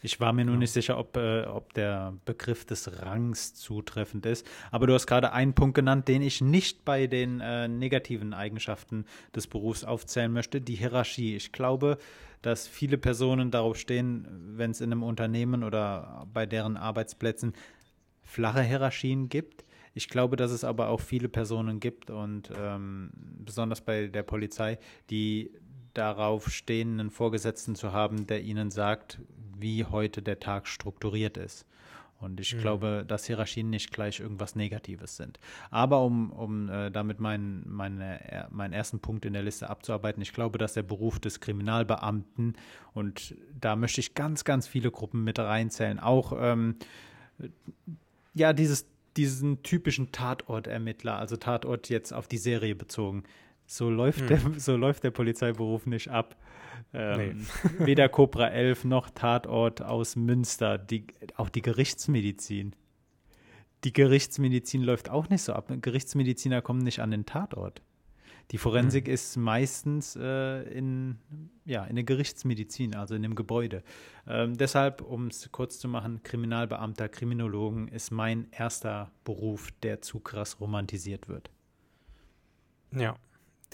Ich 0.03 0.21
war 0.21 0.33
mir 0.33 0.45
nur 0.45 0.55
ja. 0.55 0.61
nicht 0.61 0.73
sicher, 0.73 0.99
ob, 0.99 1.17
äh, 1.17 1.45
ob 1.45 1.75
der 1.75 2.15
Begriff 2.25 2.65
des 2.65 3.03
Rangs 3.03 3.55
zutreffend 3.55 4.27
ist. 4.27 4.47
Aber 4.71 4.87
du 4.87 4.95
hast 4.95 5.07
gerade 5.07 5.33
einen 5.33 5.55
Punkt 5.55 5.75
genannt, 5.75 6.09
den 6.09 6.23
ich 6.23 6.41
nicht 6.41 6.85
bei 6.85 7.07
den 7.07 7.41
äh, 7.41 7.69
negativen 7.69 8.33
Eigenschaften 8.33 9.05
des 9.35 9.47
Berufs 9.47 9.85
aufzählen 9.85 10.33
möchte, 10.33 10.61
die 10.61 10.77
Hierarchie. 10.77 11.37
Ich 11.37 11.53
glaube, 11.53 11.99
dass 12.43 12.67
viele 12.67 12.97
Personen 12.97 13.51
darauf 13.51 13.77
stehen, 13.77 14.27
wenn 14.57 14.71
es 14.71 14.81
in 14.81 14.93
einem 14.93 15.03
Unternehmen 15.03 15.63
oder 15.63 16.27
bei 16.33 16.47
deren 16.47 16.77
Arbeitsplätzen 16.77 17.53
flache 18.23 18.63
Hierarchien 18.63 19.29
gibt. 19.29 19.65
Ich 19.93 20.09
glaube, 20.09 20.37
dass 20.37 20.53
es 20.53 20.65
aber 20.65 20.89
auch 20.89 21.01
viele 21.01 21.29
Personen 21.29 21.81
gibt 21.81 22.11
und 22.11 22.51
ähm, 22.57 23.11
besonders 23.45 23.81
bei 23.81 24.07
der 24.07 24.23
Polizei, 24.23 24.79
die 25.11 25.51
darauf 25.95 26.51
stehen, 26.51 27.01
einen 27.01 27.11
Vorgesetzten 27.11 27.75
zu 27.75 27.93
haben, 27.93 28.27
der 28.27 28.43
ihnen 28.43 28.71
sagt, 28.71 29.21
wie 29.59 29.85
heute 29.85 30.23
der 30.23 30.41
Tag 30.41 30.67
strukturiert 30.67 31.37
ist. 31.37 31.67
Und 32.21 32.39
ich 32.39 32.55
Mhm. 32.55 32.61
glaube, 32.61 33.05
dass 33.09 33.25
Hierarchien 33.25 33.71
nicht 33.71 33.93
gleich 33.93 34.21
irgendwas 34.21 34.55
Negatives 34.55 35.17
sind. 35.17 35.41
Aber 35.71 36.03
um, 36.05 36.31
um 36.31 36.69
äh, 36.69 36.91
damit 36.91 37.19
meinen 37.19 37.65
meine, 37.67 38.47
meinen 38.51 38.75
ersten 38.75 39.01
Punkt 39.01 39.25
in 39.25 39.33
der 39.33 39.43
Liste 39.43 39.71
abzuarbeiten, 39.71 40.21
ich 40.21 40.35
glaube, 40.35 40.59
dass 40.59 40.75
der 40.75 40.83
Beruf 40.83 41.19
des 41.19 41.41
Kriminalbeamten, 41.41 42.57
und 42.93 43.35
da 43.59 43.75
möchte 43.75 44.01
ich 44.01 44.15
ganz, 44.15 44.45
ganz 44.45 44.69
viele 44.69 44.91
Gruppen 44.91 45.25
mit 45.25 45.39
reinzählen, 45.39 45.99
auch 45.99 46.35
ähm, 46.39 46.77
ja, 48.35 48.53
dieses, 48.53 48.87
diesen 49.17 49.63
typischen 49.63 50.13
Tatortermittler, 50.13 51.17
also 51.17 51.37
Tatort 51.37 51.89
jetzt 51.89 52.13
auf 52.13 52.29
die 52.29 52.39
Serie 52.39 52.75
bezogen. 52.75 53.25
So 53.71 53.89
läuft, 53.89 54.23
Hm. 54.23 54.27
der, 54.27 54.41
so 54.59 54.77
läuft 54.77 55.05
der 55.05 55.13
Polizeiberuf 55.13 55.87
nicht 55.87 56.09
ab. 56.09 56.35
Ähm, 56.93 57.47
Weder 57.79 58.09
Cobra 58.09 58.49
11 58.49 58.85
noch 58.85 59.11
Tatort 59.11 59.81
aus 59.81 60.17
Münster, 60.17 60.77
die, 60.77 61.07
auch 61.37 61.49
die 61.49 61.63
Gerichtsmedizin. 61.63 62.75
Die 63.85 63.93
Gerichtsmedizin 63.93 64.83
läuft 64.83 65.09
auch 65.09 65.29
nicht 65.29 65.43
so 65.43 65.53
ab. 65.53 65.73
Gerichtsmediziner 65.81 66.63
kommen 66.63 66.81
nicht 66.83 66.99
an 66.99 67.13
den 67.13 67.27
Tatort. 67.27 67.81
Die 68.51 68.59
Forensik 68.59 69.07
Hm. 69.07 69.15
ist 69.15 69.37
meistens 69.37 70.17
äh, 70.17 70.63
in, 70.77 71.19
ja, 71.65 71.85
in 71.85 71.95
der 71.95 72.03
Gerichtsmedizin, 72.03 72.97
also 72.97 73.15
in 73.15 73.23
dem 73.23 73.37
Gebäude. 73.37 73.85
Ähm, 74.27 74.57
deshalb, 74.57 75.01
um 75.01 75.29
es 75.29 75.49
kurz 75.53 75.79
zu 75.79 75.87
machen, 75.87 76.25
Kriminalbeamter, 76.25 77.09
Kriminologen 77.09 77.87
ist 77.87 78.11
mein 78.11 78.49
erster 78.51 79.13
Beruf, 79.23 79.71
der 79.85 80.01
zu 80.03 80.19
krass 80.19 80.61
romantisiert 80.61 81.29
wird. 81.29 81.51
Ja, 82.93 83.15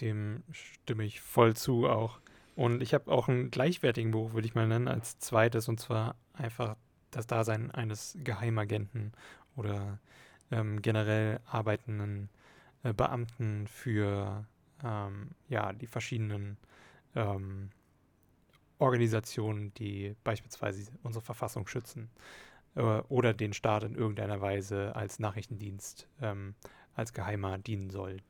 dem 0.01 0.43
stimme 0.51 1.05
ich 1.05 1.21
voll 1.21 1.55
zu 1.55 1.89
auch. 1.89 2.21
Und 2.55 2.83
ich 2.83 2.95
habe 2.95 3.11
auch 3.11 3.29
einen 3.29 3.51
gleichwertigen 3.51 4.13
Beruf, 4.13 4.33
würde 4.33 4.47
ich 4.47 4.55
mal 4.55 4.67
nennen, 4.67 4.89
als 4.89 5.19
zweites, 5.19 5.69
und 5.69 5.79
zwar 5.79 6.17
einfach 6.33 6.77
das 7.11 7.27
Dasein 7.27 7.71
eines 7.71 8.17
Geheimagenten 8.23 9.13
oder 9.57 9.99
ähm, 10.51 10.81
generell 10.83 11.41
arbeitenden 11.47 12.29
äh, 12.83 12.93
Beamten 12.93 13.67
für 13.67 14.47
ähm, 14.85 15.31
ja, 15.49 15.73
die 15.73 15.87
verschiedenen 15.87 16.57
ähm, 17.15 17.71
Organisationen, 18.79 19.73
die 19.75 20.15
beispielsweise 20.25 20.91
unsere 21.03 21.25
Verfassung 21.25 21.67
schützen 21.67 22.11
äh, 22.75 22.81
oder 22.81 23.35
den 23.35 23.53
Staat 23.53 23.85
in 23.85 23.95
irgendeiner 23.95 24.41
Weise 24.41 24.95
als 24.95 25.19
Nachrichtendienst, 25.19 26.09
ähm, 26.21 26.55
als 26.95 27.13
Geheimer 27.13 27.59
dienen 27.59 27.91
sollen. 27.91 28.23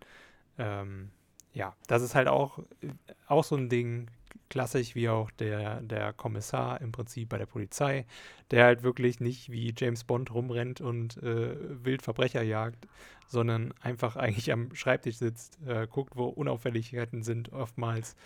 Ja, 1.57 1.75
das 1.87 2.03
ist 2.03 2.15
halt 2.15 2.29
auch, 2.29 2.59
äh, 2.83 2.89
auch 3.29 3.43
so 3.43 3.57
ein 3.57 3.71
Ding, 3.71 4.11
klassisch 4.51 4.95
wie 4.95 5.09
auch 5.09 5.31
der, 5.31 5.81
der 5.81 6.13
Kommissar 6.13 6.83
im 6.83 6.93
Prinzip 6.93 7.31
bei 7.31 7.39
der 7.39 7.47
Polizei, 7.47 8.05
der 8.51 8.65
halt 8.65 8.83
wirklich 8.83 9.21
nicht 9.21 9.51
wie 9.51 9.73
James 9.75 10.05
Bond 10.05 10.35
rumrennt 10.35 10.83
und 10.83 11.17
äh, 11.23 11.57
wild 11.83 12.03
Verbrecher 12.03 12.43
jagt, 12.43 12.87
sondern 13.27 13.73
einfach 13.81 14.17
eigentlich 14.17 14.53
am 14.53 14.75
Schreibtisch 14.75 15.17
sitzt, 15.17 15.59
äh, 15.67 15.87
guckt, 15.91 16.15
wo 16.15 16.27
Unauffälligkeiten 16.27 17.23
sind 17.23 17.55
oftmals 17.55 18.17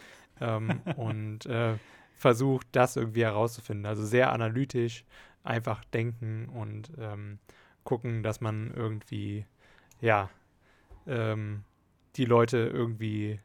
ähm, 0.41 0.81
und 0.97 1.47
äh, 1.47 1.75
versucht, 2.17 2.67
das 2.73 2.97
irgendwie 2.97 3.23
herauszufinden. 3.23 3.87
Also 3.87 4.05
sehr 4.05 4.33
analytisch, 4.33 5.05
einfach 5.45 5.85
denken 5.85 6.49
und 6.49 6.91
ähm, 6.99 7.39
gucken, 7.85 8.25
dass 8.25 8.41
man 8.41 8.75
irgendwie, 8.75 9.47
ja, 10.01 10.31
ähm, 11.07 11.63
die 12.17 12.25
Leute 12.25 12.59
irgendwie 12.59 13.41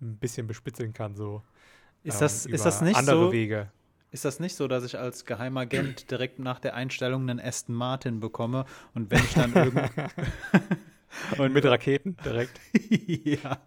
ein 0.00 0.16
bisschen 0.16 0.46
bespitzeln 0.46 0.92
kann, 0.92 1.14
so. 1.16 1.42
Ist 2.02 2.16
ähm, 2.16 2.20
das, 2.20 2.46
ist 2.46 2.64
das 2.64 2.80
nicht 2.82 2.96
andere 2.96 3.26
so? 3.26 3.32
Wege. 3.32 3.70
Ist 4.10 4.24
das 4.24 4.38
nicht 4.38 4.54
so, 4.54 4.68
dass 4.68 4.84
ich 4.84 4.96
als 4.98 5.24
Geheimagent 5.24 6.10
direkt 6.10 6.38
nach 6.38 6.60
der 6.60 6.74
Einstellung 6.74 7.28
einen 7.28 7.40
Aston 7.40 7.74
Martin 7.74 8.20
bekomme 8.20 8.64
und 8.94 9.10
wenn 9.10 9.18
ich 9.18 9.34
dann 9.34 9.52
irgend 9.54 9.90
Und 11.38 11.52
mit 11.52 11.64
Raketen 11.64 12.16
direkt. 12.24 12.60
ja. 13.24 13.58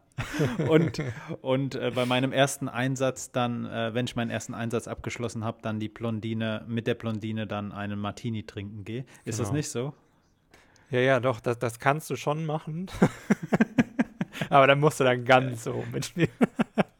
Und, 0.67 1.01
und 1.41 1.75
äh, 1.75 1.91
bei 1.93 2.05
meinem 2.05 2.31
ersten 2.31 2.67
Einsatz 2.67 3.31
dann, 3.31 3.65
äh, 3.65 3.93
wenn 3.93 4.05
ich 4.05 4.15
meinen 4.15 4.31
ersten 4.31 4.53
Einsatz 4.53 4.87
abgeschlossen 4.87 5.43
habe, 5.43 5.59
dann 5.61 5.79
die 5.79 5.89
Blondine, 5.89 6.65
mit 6.67 6.87
der 6.87 6.95
Blondine 6.95 7.47
dann 7.47 7.71
einen 7.71 7.99
Martini 7.99 8.43
trinken 8.43 8.83
gehe. 8.83 9.05
Ist 9.25 9.39
das 9.39 9.47
Genau. 9.49 9.57
nicht 9.57 9.69
so? 9.69 9.93
Ja, 10.89 10.99
ja, 10.99 11.19
doch, 11.19 11.39
das, 11.39 11.59
das 11.59 11.79
kannst 11.79 12.09
du 12.09 12.15
schon 12.15 12.45
machen. 12.45 12.87
Aber 14.49 14.67
dann 14.67 14.79
musst 14.79 14.99
du 14.99 15.03
dann 15.03 15.23
ganz 15.25 15.63
so 15.63 15.83
mitspielen. 15.91 16.29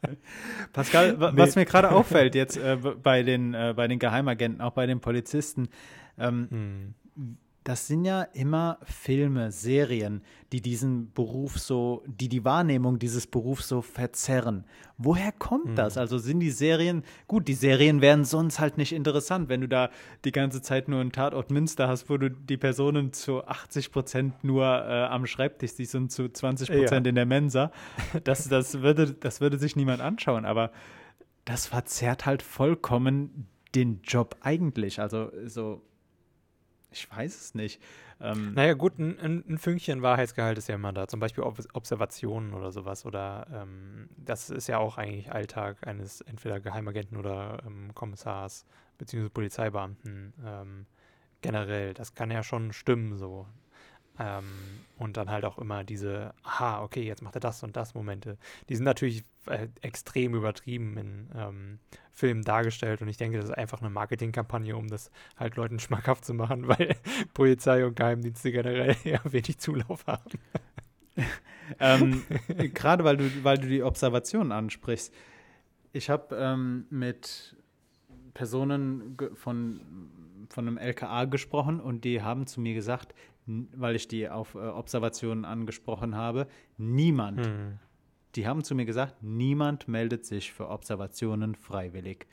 Pascal, 0.72 1.12
Nee. 1.12 1.30
was 1.34 1.56
mir 1.56 1.64
gerade 1.64 1.90
auffällt 1.90 2.34
jetzt 2.34 2.56
äh, 2.56 2.76
bei, 2.76 3.22
den, 3.22 3.54
äh, 3.54 3.74
bei 3.76 3.88
den 3.88 3.98
Geheimagenten, 3.98 4.60
auch 4.60 4.72
bei 4.72 4.86
den 4.86 5.00
Polizisten, 5.00 5.68
ähm, 6.18 6.48
Hm. 6.50 6.94
Das 7.68 7.86
sind 7.86 8.06
ja 8.06 8.22
immer 8.22 8.78
Filme, 8.82 9.52
Serien, 9.52 10.22
die 10.52 10.62
diesen 10.62 11.12
Beruf 11.12 11.58
so, 11.58 12.02
die 12.06 12.30
die 12.30 12.42
Wahrnehmung 12.42 12.98
dieses 12.98 13.26
Berufs 13.26 13.68
so 13.68 13.82
verzerren. 13.82 14.64
Woher 14.96 15.32
kommt 15.32 15.76
das? 15.76 15.98
Also 15.98 16.16
sind 16.16 16.40
die 16.40 16.50
Serien, 16.50 17.04
gut, 17.26 17.46
die 17.46 17.52
Serien 17.52 18.00
wären 18.00 18.24
sonst 18.24 18.58
halt 18.58 18.78
nicht 18.78 18.94
interessant, 18.94 19.50
wenn 19.50 19.60
du 19.60 19.68
da 19.68 19.90
die 20.24 20.32
ganze 20.32 20.62
Zeit 20.62 20.88
nur 20.88 21.02
einen 21.02 21.12
Tatort 21.12 21.50
Münster 21.50 21.88
hast, 21.88 22.08
wo 22.08 22.16
du 22.16 22.30
die 22.30 22.56
Personen 22.56 23.12
zu 23.12 23.44
80 23.44 23.92
Prozent 23.92 24.44
nur 24.44 24.64
äh, 24.64 25.04
am 25.04 25.26
Schreibtisch 25.26 25.72
siehst 25.72 25.94
und 25.94 26.10
zu 26.10 26.30
20 26.30 26.70
Prozent 26.70 27.06
in 27.06 27.16
der 27.16 27.26
Mensa. 27.26 27.70
Das, 28.24 28.48
das, 28.48 28.80
würde, 28.80 29.12
das 29.12 29.42
würde 29.42 29.58
sich 29.58 29.76
niemand 29.76 30.00
anschauen, 30.00 30.46
aber 30.46 30.72
das 31.44 31.66
verzerrt 31.66 32.24
halt 32.24 32.40
vollkommen 32.40 33.46
den 33.74 34.00
Job 34.02 34.36
eigentlich. 34.40 35.00
Also 35.00 35.30
so, 35.44 35.82
ich 36.98 37.10
weiß 37.10 37.40
es 37.40 37.54
nicht. 37.54 37.80
Ähm, 38.20 38.52
Naja, 38.54 38.74
gut, 38.74 38.98
ein, 38.98 39.44
ein, 39.48 39.58
Fünkchen 39.58 40.02
Wahrheitsgehalt 40.02 40.58
ist 40.58 40.68
ja 40.68 40.74
immer 40.74 40.92
da. 40.92 41.06
Zum 41.06 41.20
Beispiel 41.20 41.44
Ob 41.44 41.58
Observationen 41.72 42.54
oder 42.54 42.72
sowas. 42.72 43.06
Oder 43.06 43.46
ähm, 43.52 44.08
das 44.16 44.50
ist 44.50 44.66
ja 44.66 44.78
auch 44.78 44.98
eigentlich 44.98 45.30
Alltag 45.32 45.86
eines 45.86 46.20
entweder 46.22 46.60
Geheimagenten 46.60 47.16
oder 47.16 47.62
ähm, 47.66 47.94
Kommissars 47.94 48.64
beziehungsweise 48.98 49.30
Polizeibeamten 49.30 50.34
ähm, 50.44 50.86
generell. 51.40 51.94
Das 51.94 52.14
kann 52.14 52.30
ja 52.30 52.42
schon 52.42 52.72
stimmen 52.72 53.16
so. 53.16 53.46
Ähm, 54.18 54.44
und 54.98 55.16
dann 55.16 55.30
halt 55.30 55.44
auch 55.44 55.58
immer 55.58 55.84
diese, 55.84 56.34
aha, 56.42 56.82
okay, 56.82 57.02
jetzt 57.02 57.22
macht 57.22 57.36
er 57.36 57.40
das 57.40 57.62
und 57.62 57.76
das 57.76 57.94
Momente. 57.94 58.36
Die 58.68 58.74
sind 58.74 58.84
natürlich 58.84 59.24
äh, 59.46 59.68
extrem 59.80 60.34
übertrieben 60.34 60.96
in 60.96 61.28
ähm, 61.36 61.78
Filmen 62.12 62.42
dargestellt 62.42 63.00
und 63.00 63.08
ich 63.08 63.16
denke, 63.16 63.38
das 63.38 63.50
ist 63.50 63.56
einfach 63.56 63.80
eine 63.80 63.90
Marketingkampagne, 63.90 64.76
um 64.76 64.88
das 64.88 65.10
halt 65.36 65.56
Leuten 65.56 65.78
schmackhaft 65.78 66.24
zu 66.24 66.34
machen, 66.34 66.66
weil 66.66 66.96
Polizei 67.34 67.86
und 67.86 67.94
Geheimdienste 67.96 68.50
generell 68.50 68.96
ja 69.04 69.20
wenig 69.24 69.58
Zulauf 69.58 70.06
haben. 70.06 70.38
ähm, 71.78 72.24
Gerade 72.74 73.04
weil 73.04 73.16
du, 73.16 73.44
weil 73.44 73.58
du 73.58 73.68
die 73.68 73.82
Observationen 73.82 74.52
ansprichst. 74.52 75.14
Ich 75.92 76.10
habe 76.10 76.36
ähm, 76.36 76.86
mit 76.90 77.56
Personen 78.34 79.16
von, 79.34 79.80
von 80.48 80.66
einem 80.66 80.78
LKA 80.78 81.24
gesprochen 81.24 81.80
und 81.80 82.04
die 82.04 82.22
haben 82.22 82.46
zu 82.46 82.60
mir 82.60 82.74
gesagt, 82.74 83.14
weil 83.48 83.96
ich 83.96 84.08
die 84.08 84.28
auf 84.28 84.54
äh, 84.54 84.58
Observationen 84.58 85.44
angesprochen 85.44 86.14
habe, 86.14 86.46
niemand, 86.76 87.46
Hm. 87.46 87.78
die 88.34 88.46
haben 88.46 88.62
zu 88.62 88.74
mir 88.74 88.84
gesagt, 88.84 89.22
niemand 89.22 89.88
meldet 89.88 90.26
sich 90.26 90.52
für 90.52 90.68
Observationen 90.68 91.54
freiwillig. 91.54 92.26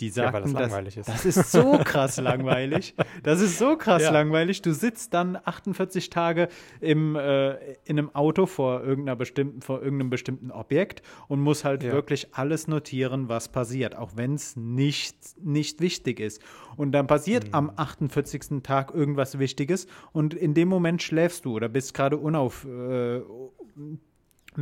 Die 0.00 0.08
Ja, 0.08 0.32
weil 0.32 0.42
das 0.42 0.50
sagten, 0.50 0.54
das, 0.54 0.70
langweilig 0.72 0.96
ist. 0.96 1.08
das 1.08 1.24
ist 1.24 1.52
so 1.52 1.78
krass 1.84 2.16
langweilig. 2.16 2.94
Das 3.22 3.40
ist 3.40 3.58
so 3.58 3.76
krass 3.76 4.02
Ja. 4.02 4.10
langweilig. 4.10 4.60
Du 4.60 4.72
sitzt 4.74 5.14
dann 5.14 5.38
48 5.44 6.10
Tage 6.10 6.48
im, 6.80 7.14
äh, 7.14 7.52
in 7.84 7.98
einem 7.98 8.14
Auto 8.14 8.46
vor, 8.46 8.82
irgendeiner 8.82 9.14
bestimmten, 9.14 9.62
vor 9.62 9.82
irgendeinem 9.82 10.10
bestimmten 10.10 10.50
Objekt 10.50 11.02
und 11.28 11.40
musst 11.40 11.64
halt 11.64 11.84
Ja. 11.84 11.92
wirklich 11.92 12.34
alles 12.34 12.66
notieren, 12.66 13.28
was 13.28 13.48
passiert, 13.50 13.94
auch 13.96 14.12
wenn 14.16 14.34
es 14.34 14.56
nicht, 14.56 15.16
nicht 15.40 15.80
wichtig 15.80 16.18
ist. 16.18 16.42
Und 16.76 16.90
dann 16.90 17.06
passiert 17.06 17.44
Mhm. 17.48 17.54
am 17.54 17.72
48. 17.76 18.62
Tag 18.64 18.92
irgendwas 18.92 19.38
Wichtiges 19.38 19.86
und 20.12 20.34
in 20.34 20.54
dem 20.54 20.68
Moment 20.68 21.02
schläfst 21.04 21.44
du 21.44 21.52
oder 21.54 21.68
bist 21.68 21.94
gerade 21.94 22.16
unauf. 22.16 22.64
Äh, 22.64 23.20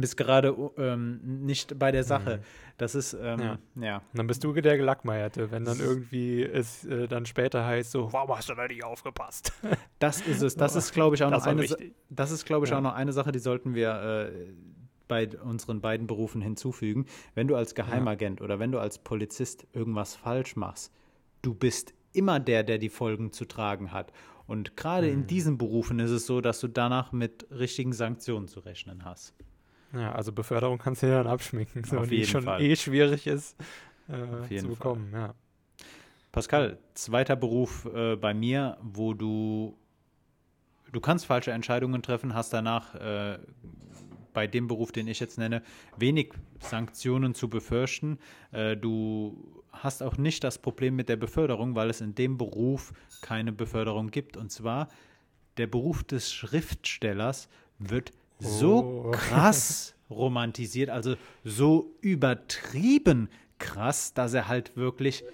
bist 0.00 0.16
gerade 0.16 0.56
ähm, 0.78 1.20
nicht 1.44 1.78
bei 1.78 1.92
der 1.92 2.04
Sache. 2.04 2.40
Das 2.78 2.94
ist, 2.94 3.12
ähm, 3.14 3.40
Ja. 3.40 3.58
ja. 3.76 4.02
Dann 4.14 4.26
bist 4.26 4.42
du 4.44 4.52
der 4.52 4.76
Gelackmeierte, 4.76 5.50
wenn 5.50 5.64
dann 5.64 5.78
irgendwie 5.80 6.42
es 6.42 6.84
äh, 6.84 7.06
dann 7.08 7.26
später 7.26 7.64
heißt 7.64 7.90
so, 7.90 8.12
warum 8.12 8.36
hast 8.36 8.48
du 8.48 8.54
da 8.54 8.66
nicht 8.66 8.82
aufgepasst? 8.84 9.52
Das 9.98 10.20
ist 10.22 10.42
es. 10.42 10.56
Das 10.56 10.74
ist, 10.74 10.92
glaube 10.92 11.14
ich, 11.16 11.22
auch 11.22 11.30
Das 11.30 11.44
noch 11.44 11.50
eine. 11.50 11.62
Wichtig. 11.62 11.94
Das 12.10 12.30
ist, 12.30 12.44
glaube 12.46 12.66
ich, 12.66 12.70
Ja. 12.72 12.78
auch 12.78 12.82
noch 12.82 12.94
eine 12.94 13.12
Sache, 13.12 13.30
die 13.32 13.38
sollten 13.38 13.74
wir 13.74 14.30
äh, 14.32 14.52
bei 15.08 15.28
unseren 15.38 15.80
beiden 15.80 16.06
Berufen 16.06 16.40
hinzufügen. 16.40 17.06
Wenn 17.34 17.46
du 17.48 17.54
als 17.56 17.74
Geheimagent 17.74 18.40
oder 18.40 18.58
wenn 18.58 18.72
du 18.72 18.78
als 18.78 18.98
Polizist 18.98 19.66
irgendwas 19.74 20.14
falsch 20.16 20.56
machst, 20.56 20.92
du 21.42 21.54
bist 21.54 21.92
immer 22.14 22.40
der, 22.40 22.62
der 22.62 22.78
die 22.78 22.88
Folgen 22.88 23.30
zu 23.32 23.44
tragen 23.44 23.92
hat. 23.92 24.12
Und 24.46 24.76
gerade 24.76 25.06
Mhm. 25.06 25.12
in 25.12 25.26
diesen 25.26 25.58
Berufen 25.58 25.98
ist 25.98 26.10
es 26.10 26.26
so, 26.26 26.40
dass 26.40 26.60
du 26.60 26.68
danach 26.68 27.12
mit 27.12 27.46
richtigen 27.50 27.92
Sanktionen 27.92 28.48
zu 28.48 28.60
rechnen 28.60 29.04
hast. 29.04 29.34
Ja, 29.92 30.12
also 30.12 30.32
Beförderung 30.32 30.78
kannst 30.78 31.02
du 31.02 31.06
dir 31.06 31.14
dann 31.14 31.26
abschminken, 31.26 31.84
so, 31.84 31.98
Auf 31.98 32.08
die 32.08 32.16
jeden 32.16 32.28
schon 32.28 32.44
Fall. 32.44 32.62
eh 32.62 32.76
schwierig 32.76 33.26
ist 33.26 33.56
äh, 34.08 34.56
zu 34.56 34.66
Fall. 34.66 34.68
bekommen, 34.68 35.10
ja. 35.12 35.34
Pascal, 36.30 36.78
zweiter 36.94 37.36
Beruf 37.36 37.86
äh, 37.94 38.16
bei 38.16 38.32
mir, 38.32 38.78
wo 38.80 39.12
du 39.12 39.76
du 40.92 41.00
kannst 41.00 41.26
falsche 41.26 41.52
Entscheidungen 41.52 42.02
treffen, 42.02 42.34
hast 42.34 42.52
danach 42.52 42.94
äh, 42.94 43.38
bei 44.32 44.46
dem 44.46 44.66
Beruf, 44.68 44.92
den 44.92 45.08
ich 45.08 45.20
jetzt 45.20 45.38
nenne, 45.38 45.62
wenig 45.96 46.32
Sanktionen 46.60 47.34
zu 47.34 47.48
befürchten. 47.48 48.18
Äh, 48.52 48.76
du 48.76 49.62
hast 49.72 50.02
auch 50.02 50.16
nicht 50.16 50.44
das 50.44 50.58
Problem 50.58 50.96
mit 50.96 51.08
der 51.08 51.16
Beförderung, 51.16 51.74
weil 51.74 51.90
es 51.90 52.00
in 52.00 52.14
dem 52.14 52.38
Beruf 52.38 52.92
keine 53.20 53.52
Beförderung 53.52 54.10
gibt. 54.10 54.36
Und 54.36 54.50
zwar 54.50 54.88
der 55.56 55.66
Beruf 55.66 56.02
des 56.04 56.32
Schriftstellers 56.32 57.48
wird 57.78 58.12
so 58.42 59.04
oh. 59.06 59.10
krass 59.12 59.94
romantisiert, 60.10 60.90
also 60.90 61.16
so 61.44 61.94
übertrieben 62.00 63.28
krass, 63.58 64.12
dass 64.12 64.34
er 64.34 64.48
halt 64.48 64.76
wirklich 64.76 65.24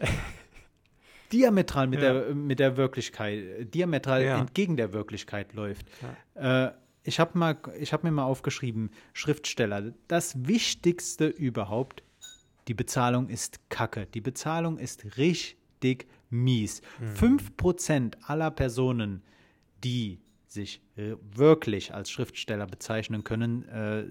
diametral 1.33 1.87
mit, 1.87 2.03
ja. 2.03 2.13
der, 2.13 2.35
mit 2.35 2.59
der 2.61 2.77
Wirklichkeit, 2.77 3.75
diametral 3.75 4.23
ja. 4.23 4.39
entgegen 4.39 4.77
der 4.77 4.93
Wirklichkeit 4.93 5.55
läuft. 5.55 5.87
Ja. 6.35 6.67
Äh, 6.67 6.73
ich 7.05 7.21
habe 7.21 7.39
hab 7.41 8.05
mir 8.05 8.11
mal 8.11 8.25
aufgeschrieben, 8.25 8.91
Schriftsteller, 9.15 9.95
das 10.09 10.47
Wichtigste 10.47 11.27
überhaupt, 11.27 12.03
die 12.69 12.75
Bezahlung 12.75 13.31
ist 13.31 13.71
kacke. 13.71 14.07
Die 14.13 14.21
Bezahlung 14.21 14.77
ist 14.77 15.17
richtig 15.17 16.07
mies. 16.29 16.83
Mhm. 17.01 17.41
5% 17.57 18.15
aller 18.27 18.51
Personen, 18.51 19.23
die 19.83 20.21
sich 20.49 20.81
äh, 20.97 21.15
wirklich 21.21 21.95
als 21.95 22.11
Schriftsteller 22.11 22.67
bezeichnen 22.67 23.23
können, 23.25 23.69
äh, 23.69 24.05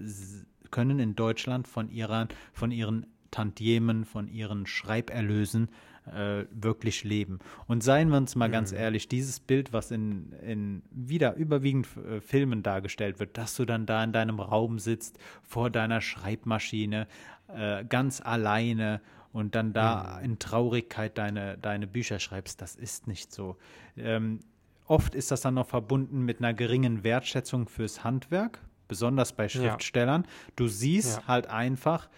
können 0.70 0.98
in 0.98 1.16
Deutschland 1.16 1.68
von, 1.68 1.90
ihrer, 1.90 2.28
von 2.52 2.70
ihren 2.70 3.06
Tantiemen, 3.30 4.04
von 4.04 4.28
ihren 4.28 4.66
Schreiberlösen 4.66 5.68
äh, 6.06 6.44
wirklich 6.50 7.04
leben. 7.04 7.38
Und 7.66 7.82
seien 7.82 8.08
wir 8.08 8.16
uns 8.16 8.36
mal 8.36 8.48
mhm. 8.48 8.52
ganz 8.52 8.72
ehrlich, 8.72 9.08
dieses 9.08 9.40
Bild, 9.40 9.72
was 9.72 9.90
in, 9.90 10.32
in 10.42 10.82
wieder 10.90 11.34
überwiegend 11.34 11.86
äh, 11.96 12.20
Filmen 12.20 12.62
dargestellt 12.62 13.18
wird, 13.18 13.36
dass 13.36 13.56
du 13.56 13.64
dann 13.64 13.86
da 13.86 14.02
in 14.02 14.12
deinem 14.12 14.40
Raum 14.40 14.78
sitzt, 14.78 15.18
vor 15.42 15.70
deiner 15.70 16.00
Schreibmaschine, 16.00 17.06
äh, 17.48 17.84
ganz 17.84 18.20
alleine 18.20 19.00
und 19.32 19.54
dann 19.54 19.72
da 19.72 20.18
mhm. 20.18 20.24
in 20.24 20.38
Traurigkeit 20.38 21.18
deine, 21.18 21.58
deine 21.58 21.86
Bücher 21.86 22.18
schreibst, 22.18 22.62
das 22.62 22.76
ist 22.76 23.06
nicht 23.06 23.32
so. 23.32 23.56
Ähm, 23.96 24.40
oft 24.88 25.14
ist 25.14 25.30
das 25.30 25.42
dann 25.42 25.54
noch 25.54 25.68
verbunden 25.68 26.24
mit 26.24 26.38
einer 26.38 26.54
geringen 26.54 27.04
Wertschätzung 27.04 27.68
fürs 27.68 28.04
Handwerk, 28.04 28.60
besonders 28.88 29.32
bei 29.32 29.48
Schriftstellern. 29.48 30.22
Ja. 30.22 30.28
Du 30.56 30.68
siehst 30.68 31.18
ja. 31.18 31.26
halt 31.28 31.46
einfach, 31.48 32.08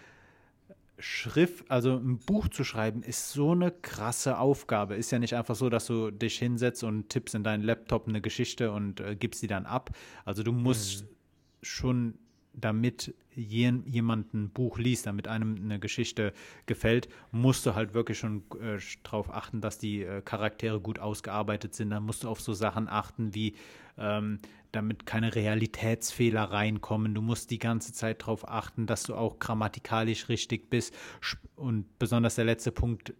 Schrift, 1.01 1.69
also 1.69 1.97
ein 1.97 2.19
Buch 2.19 2.47
zu 2.47 2.63
schreiben, 2.63 3.03
ist 3.03 3.31
so 3.31 3.51
eine 3.51 3.71
krasse 3.71 4.37
Aufgabe. 4.37 4.95
Ist 4.95 5.11
ja 5.11 5.19
nicht 5.19 5.35
einfach 5.35 5.55
so, 5.55 5.69
dass 5.69 5.87
du 5.87 6.11
dich 6.11 6.37
hinsetzt 6.37 6.83
und 6.83 7.09
tippst 7.09 7.35
in 7.35 7.43
deinen 7.43 7.63
Laptop 7.63 8.07
eine 8.07 8.21
Geschichte 8.21 8.71
und 8.71 8.99
äh, 8.99 9.15
gibst 9.15 9.41
sie 9.41 9.47
dann 9.47 9.65
ab. 9.65 9.89
Also 10.25 10.43
du 10.43 10.51
musst 10.51 11.03
mhm. 11.03 11.07
schon, 11.63 12.13
damit 12.53 13.13
jemand 13.33 14.33
ein 14.33 14.49
Buch 14.49 14.77
liest, 14.77 15.05
damit 15.05 15.27
einem 15.27 15.55
eine 15.55 15.79
Geschichte 15.79 16.33
gefällt, 16.65 17.07
musst 17.31 17.65
du 17.65 17.75
halt 17.75 17.93
wirklich 17.93 18.19
schon 18.19 18.43
äh, 18.61 18.77
darauf 19.03 19.33
achten, 19.33 19.61
dass 19.61 19.77
die 19.77 20.03
äh, 20.03 20.21
Charaktere 20.21 20.81
gut 20.81 20.99
ausgearbeitet 20.99 21.73
sind. 21.73 21.91
Dann 21.91 22.03
musst 22.03 22.23
du 22.23 22.29
auf 22.29 22.41
so 22.41 22.53
Sachen 22.53 22.89
achten 22.89 23.33
wie 23.33 23.55
ähm, 23.97 24.39
damit 24.71 25.05
keine 25.05 25.35
Realitätsfehler 25.35 26.43
reinkommen. 26.43 27.13
Du 27.13 27.21
musst 27.21 27.51
die 27.51 27.59
ganze 27.59 27.93
Zeit 27.93 28.21
darauf 28.21 28.47
achten, 28.47 28.85
dass 28.85 29.03
du 29.03 29.15
auch 29.15 29.39
grammatikalisch 29.39 30.29
richtig 30.29 30.69
bist. 30.69 30.93
Und 31.55 31.99
besonders 31.99 32.35
der 32.35 32.45
letzte 32.45 32.71
Punkt, 32.71 33.13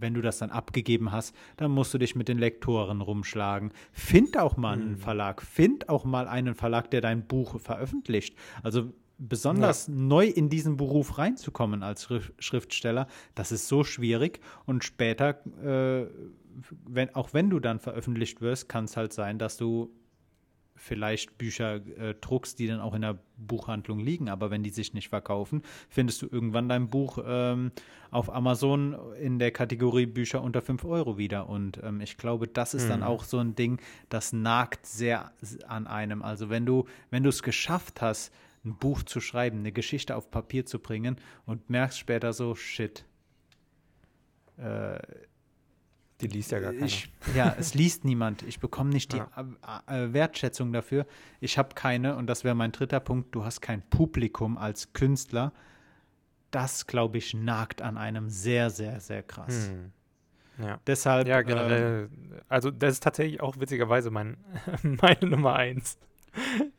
wenn 0.00 0.14
du 0.14 0.20
das 0.20 0.38
dann 0.38 0.50
abgegeben 0.50 1.12
hast, 1.12 1.34
dann 1.56 1.70
musst 1.70 1.92
du 1.94 1.98
dich 1.98 2.14
mit 2.14 2.28
den 2.28 2.38
Lektoren 2.38 3.00
rumschlagen. 3.00 3.72
Find 3.92 4.38
auch 4.38 4.56
mal 4.56 4.74
einen 4.74 4.92
mhm. 4.92 4.98
Verlag. 4.98 5.42
Find 5.42 5.88
auch 5.88 6.04
mal 6.04 6.28
einen 6.28 6.54
Verlag, 6.54 6.90
der 6.90 7.00
dein 7.00 7.26
Buch 7.26 7.60
veröffentlicht. 7.60 8.36
Also 8.62 8.92
besonders 9.18 9.88
ja. 9.88 9.94
neu 9.94 10.26
in 10.26 10.48
diesen 10.48 10.76
Beruf 10.76 11.18
reinzukommen 11.18 11.82
als 11.82 12.08
Schriftsteller, 12.38 13.08
das 13.34 13.52
ist 13.52 13.68
so 13.68 13.84
schwierig. 13.84 14.40
Und 14.64 14.84
später, 14.84 15.40
äh, 15.62 16.06
wenn, 16.86 17.14
auch 17.14 17.34
wenn 17.34 17.50
du 17.50 17.60
dann 17.60 17.78
veröffentlicht 17.78 18.40
wirst, 18.40 18.68
kann 18.68 18.84
es 18.84 18.96
halt 18.96 19.12
sein, 19.12 19.38
dass 19.38 19.56
du 19.56 19.90
vielleicht 20.78 21.36
Bücher 21.38 21.76
äh, 21.76 22.14
druckst, 22.20 22.58
die 22.58 22.66
dann 22.66 22.80
auch 22.80 22.94
in 22.94 23.02
der 23.02 23.18
Buchhandlung 23.36 23.98
liegen, 23.98 24.28
aber 24.28 24.50
wenn 24.50 24.62
die 24.62 24.70
sich 24.70 24.94
nicht 24.94 25.08
verkaufen, 25.08 25.62
findest 25.88 26.22
du 26.22 26.28
irgendwann 26.30 26.68
dein 26.68 26.88
Buch 26.88 27.18
ähm, 27.26 27.72
auf 28.10 28.32
Amazon 28.32 28.96
in 29.20 29.38
der 29.38 29.50
Kategorie 29.50 30.06
Bücher 30.06 30.42
unter 30.42 30.62
5 30.62 30.84
Euro 30.84 31.18
wieder. 31.18 31.48
Und 31.48 31.80
ähm, 31.82 32.00
ich 32.00 32.16
glaube, 32.16 32.48
das 32.48 32.74
ist 32.74 32.84
mhm. 32.84 32.88
dann 32.88 33.02
auch 33.02 33.24
so 33.24 33.38
ein 33.38 33.54
Ding, 33.54 33.80
das 34.08 34.32
nagt 34.32 34.86
sehr 34.86 35.32
an 35.66 35.86
einem. 35.86 36.22
Also 36.22 36.48
wenn 36.50 36.64
du, 36.64 36.86
wenn 37.10 37.22
du 37.22 37.28
es 37.28 37.42
geschafft 37.42 38.00
hast, 38.00 38.32
ein 38.64 38.76
Buch 38.76 39.02
zu 39.02 39.20
schreiben, 39.20 39.58
eine 39.58 39.72
Geschichte 39.72 40.16
auf 40.16 40.30
Papier 40.30 40.66
zu 40.66 40.78
bringen 40.78 41.16
und 41.46 41.70
merkst 41.70 41.98
später 41.98 42.32
so, 42.32 42.54
shit, 42.54 43.04
äh, 44.56 44.98
die 46.20 46.26
liest 46.26 46.50
ja 46.50 46.60
gar 46.60 46.72
keiner. 46.72 46.86
Ich, 46.86 47.10
ja, 47.34 47.54
es 47.58 47.74
liest 47.74 48.04
niemand. 48.04 48.42
Ich 48.42 48.58
bekomme 48.58 48.90
nicht 48.90 49.12
die 49.12 49.18
ja. 49.18 50.12
Wertschätzung 50.12 50.72
dafür. 50.72 51.06
Ich 51.40 51.58
habe 51.58 51.74
keine, 51.74 52.16
und 52.16 52.26
das 52.26 52.42
wäre 52.42 52.54
mein 52.54 52.72
dritter 52.72 53.00
Punkt, 53.00 53.34
du 53.34 53.44
hast 53.44 53.60
kein 53.60 53.82
Publikum 53.82 54.58
als 54.58 54.92
Künstler. 54.92 55.52
Das, 56.50 56.86
glaube 56.86 57.18
ich, 57.18 57.34
nagt 57.34 57.82
an 57.82 57.96
einem 57.96 58.30
sehr, 58.30 58.70
sehr, 58.70 59.00
sehr 59.00 59.22
krass. 59.22 59.68
Hm. 59.68 59.92
Ja. 60.58 60.80
Deshalb. 60.86 61.28
Ja, 61.28 61.42
generell. 61.42 62.08
Äh, 62.32 62.40
also, 62.48 62.70
das 62.70 62.94
ist 62.94 63.02
tatsächlich 63.02 63.40
auch 63.40 63.60
witzigerweise 63.60 64.10
mein, 64.10 64.38
meine 64.82 65.26
Nummer 65.26 65.54
eins. 65.54 65.98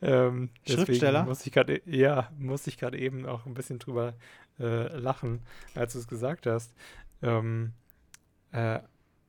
ähm, 0.02 0.50
Schriftsteller? 0.66 1.24
Muss 1.24 1.46
ich 1.46 1.52
grad, 1.52 1.70
ja, 1.86 2.30
musste 2.38 2.70
ich 2.70 2.78
gerade 2.78 2.98
eben 2.98 3.26
auch 3.26 3.46
ein 3.46 3.54
bisschen 3.54 3.78
drüber 3.78 4.14
äh, 4.58 4.96
lachen, 4.98 5.40
als 5.74 5.94
du 5.94 5.98
es 5.98 6.08
gesagt 6.08 6.46
hast. 6.46 6.74
Ähm, 7.22 7.72
äh, 8.52 8.80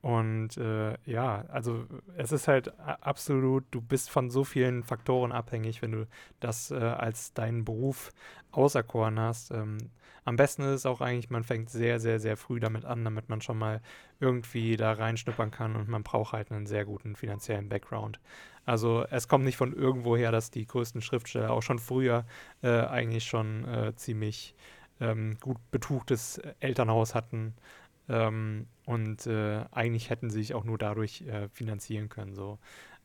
und 0.02 0.58
äh, 0.58 0.96
ja, 1.06 1.46
also 1.50 1.86
es 2.18 2.32
ist 2.32 2.48
halt 2.48 2.74
absolut, 2.80 3.66
du 3.70 3.82
bist 3.82 4.10
von 4.10 4.32
so 4.32 4.44
vielen 4.44 4.84
Faktoren 4.84 5.32
abhängig, 5.32 5.82
wenn 5.84 5.92
du 5.92 6.08
das 6.40 6.72
äh, 6.72 6.76
als 6.76 7.34
deinen 7.34 7.66
Beruf 7.66 8.12
auserkoren 8.52 9.20
hast. 9.20 9.52
Ähm, 9.52 9.78
am 10.26 10.38
besten 10.38 10.64
ist 10.64 10.72
es 10.72 10.86
auch 10.88 11.02
eigentlich, 11.02 11.30
man 11.30 11.44
fängt 11.44 11.70
sehr, 11.70 12.00
sehr, 12.00 12.20
sehr 12.20 12.36
früh 12.36 12.60
damit 12.60 12.84
an, 12.86 13.04
damit 13.04 13.30
man 13.30 13.42
schon 13.42 13.60
mal 13.60 13.82
irgendwie 14.20 14.76
da 14.76 14.94
reinschnuppern 14.94 15.52
kann 15.52 15.76
und 15.76 15.88
man 15.88 16.04
braucht 16.04 16.34
halt 16.34 16.52
einen 16.52 16.66
sehr 16.66 16.86
guten 16.86 17.16
finanziellen 17.16 17.70
Background. 17.70 18.20
Also 18.66 19.06
es 19.10 19.28
kommt 19.28 19.46
nicht 19.46 19.58
von 19.58 19.74
irgendwoher, 19.74 20.32
dass 20.32 20.52
die 20.52 20.66
größten 20.66 21.02
Schriftsteller 21.02 21.52
auch 21.52 21.64
schon 21.64 21.80
früher 21.80 22.26
äh, 22.64 22.70
eigentlich 22.70 23.26
schon 23.26 23.66
äh, 23.66 23.96
ziemlich 23.96 24.56
ähm, 25.00 25.38
gut 25.40 25.58
betuchtes 25.72 26.40
Elternhaus 26.60 27.16
hatten 27.16 27.56
ähm, 28.12 28.68
und 28.86 29.26
äh, 29.26 29.64
eigentlich 29.72 30.10
hätten 30.10 30.30
sie 30.30 30.40
sich 30.40 30.54
auch 30.54 30.66
nur 30.66 30.78
dadurch 30.78 31.22
äh, 31.22 31.48
finanzieren 31.48 32.10
können. 32.10 32.36
So. 32.36 32.60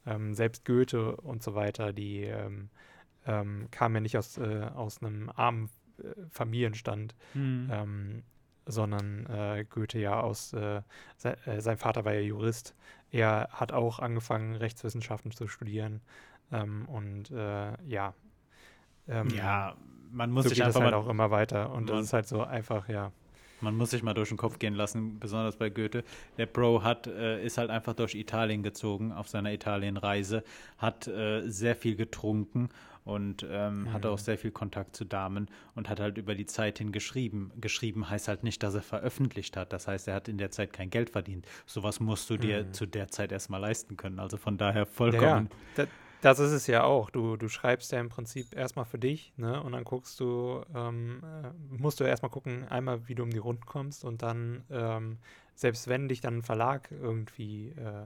Ähm, 0.05 0.35
selbst 0.35 0.65
Goethe 0.65 1.17
und 1.17 1.45
so 1.45 1.55
weiter, 1.55 1.93
die 1.93 2.25
ähm, 2.25 2.71
ähm 3.25 3.69
kamen 3.71 3.95
ja 3.95 4.01
nicht 4.01 4.19
aus, 4.19 4.37
äh, 4.37 4.65
aus 4.75 5.01
einem 5.01 5.31
armen 5.31 5.71
äh, 5.99 6.09
Familienstand, 6.31 7.15
mhm. 7.35 8.23
sondern 8.67 9.27
äh, 9.27 9.65
Goethe 9.69 10.01
ja 10.01 10.21
aus, 10.21 10.53
äh, 10.53 10.83
se 11.17 11.37
sein 11.59 11.79
Vater 11.79 12.05
war 12.05 12.13
ja 12.13 12.21
Jurist. 12.21 12.75
Er 13.13 13.49
hat 13.53 13.71
auch 13.71 14.01
angefangen, 14.01 14.57
Rechtswissenschaften 14.57 15.31
zu 15.31 15.47
studieren. 15.47 16.01
Ähm, 16.51 16.87
und 16.87 17.31
ja. 17.31 18.15
ja, 19.09 19.77
man 20.11 20.33
muss 20.33 20.45
so 20.45 20.49
sich 20.49 20.65
einfach 20.65 20.81
halt 20.81 20.95
auch 20.95 21.09
immer 21.09 21.31
weiter. 21.31 21.71
Und 21.71 21.89
das 21.89 22.07
ist 22.07 22.13
halt 22.13 22.27
so 22.27 22.43
einfach, 22.43 22.89
ja. 22.89 23.13
Man 23.61 23.77
muss 23.77 23.91
sich 23.91 24.03
mal 24.03 24.15
durch 24.15 24.29
den 24.29 24.39
Kopf 24.39 24.59
gehen 24.59 24.75
lassen, 24.75 25.19
besonders 25.19 25.57
bei 25.57 25.71
Goethe. 25.71 26.05
Der 26.39 26.47
Bro 26.47 26.83
hat, 26.83 27.07
äh, 27.07 27.45
ist 27.45 27.59
halt 27.59 27.71
einfach 27.71 27.95
durch 27.95 28.15
Italien 28.15 28.63
gezogen 28.63 29.13
auf 29.13 29.29
seiner 29.29 29.53
Italienreise, 29.53 30.45
hat 30.79 31.09
äh, 31.09 31.49
sehr 31.49 31.77
viel 31.77 31.97
getrunken 31.97 32.69
und 33.07 33.47
ähm, 33.49 33.85
mhm. 33.85 33.93
hatte 33.93 34.11
auch 34.11 34.19
sehr 34.19 34.37
viel 34.37 34.51
Kontakt 34.51 34.97
zu 34.97 35.05
Damen 35.05 35.49
und 35.77 35.89
hat 35.89 36.01
halt 36.01 36.19
über 36.19 36.35
die 36.35 36.45
Zeit 36.45 36.79
hin 36.79 36.91
geschrieben. 36.91 37.53
Geschrieben 37.61 38.11
heißt 38.11 38.27
halt 38.27 38.43
nicht, 38.43 38.63
dass 38.65 38.75
er 38.75 38.83
veröffentlicht 38.83 39.57
hat. 39.57 39.73
Das 39.73 39.87
heißt, 39.87 40.09
er 40.09 40.15
hat 40.15 40.29
in 40.29 40.39
der 40.39 40.51
Zeit 40.51 40.73
kein 40.73 40.91
Geld 40.91 41.11
verdient. 41.11 41.47
Sowas 41.67 42.01
musst 42.01 42.29
du 42.31 42.37
dir 42.37 42.65
mhm. 42.65 42.73
zu 42.73 42.85
der 42.85 43.09
Zeit 43.09 43.31
erstmal 43.31 43.61
leisten 43.61 43.97
können. 43.97 44.19
Also 44.19 44.37
von 44.37 44.59
daher 44.59 44.87
vollkommen. 44.87 45.49
Ja, 45.77 45.85
ja. 45.85 45.89
Das 46.23 46.39
ist 46.39 46.53
es 46.53 46.67
ja 46.67 46.85
auch. 46.85 47.11
Du, 47.11 47.37
du 47.37 47.49
schreibst 47.49 47.93
ja 47.93 48.01
im 48.01 48.09
Prinzip 48.09 48.55
erstmal 48.57 48.85
für 48.85 48.99
dich, 48.99 49.33
ne? 49.37 49.63
Und 49.63 49.73
dann 49.73 49.85
guckst 49.85 50.19
du, 50.19 50.65
ähm, 50.75 51.23
äh, 51.23 51.51
musst 51.81 52.01
du 52.01 52.05
erstmal 52.05 52.31
gucken, 52.31 52.67
einmal, 52.69 53.07
wie 53.09 53.15
du 53.15 53.23
um 53.23 53.31
die 53.31 53.39
Runden 53.39 53.67
kommst 53.67 54.05
und 54.05 54.23
dann, 54.23 54.65
ähm, 54.71 55.19
selbst 55.55 55.89
wenn 55.89 56.09
dich 56.09 56.21
dann 56.21 56.39
ein 56.39 56.43
Verlag 56.43 56.91
irgendwie 56.91 57.69
äh, 57.71 58.05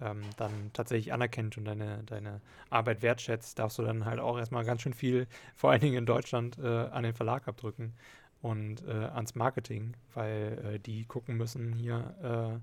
ähm, 0.00 0.22
dann 0.36 0.70
tatsächlich 0.72 1.12
anerkennt 1.12 1.56
und 1.58 1.64
deine, 1.64 2.02
deine 2.04 2.40
Arbeit 2.70 3.02
wertschätzt, 3.02 3.58
darfst 3.58 3.78
du 3.78 3.82
dann 3.82 4.04
halt 4.04 4.20
auch 4.20 4.38
erstmal 4.38 4.64
ganz 4.64 4.82
schön 4.82 4.94
viel, 4.94 5.26
vor 5.56 5.70
allen 5.70 5.80
Dingen 5.80 5.96
in 5.96 6.06
Deutschland, 6.06 6.58
äh, 6.58 6.66
an 6.66 7.02
den 7.02 7.14
Verlag 7.14 7.48
abdrücken 7.48 7.94
und 8.42 8.86
äh, 8.86 8.92
ans 8.92 9.34
Marketing, 9.34 9.94
weil 10.14 10.74
äh, 10.74 10.78
die 10.78 11.04
gucken 11.04 11.36
müssen 11.36 11.72
hier, 11.72 12.14
äh, 12.22 12.60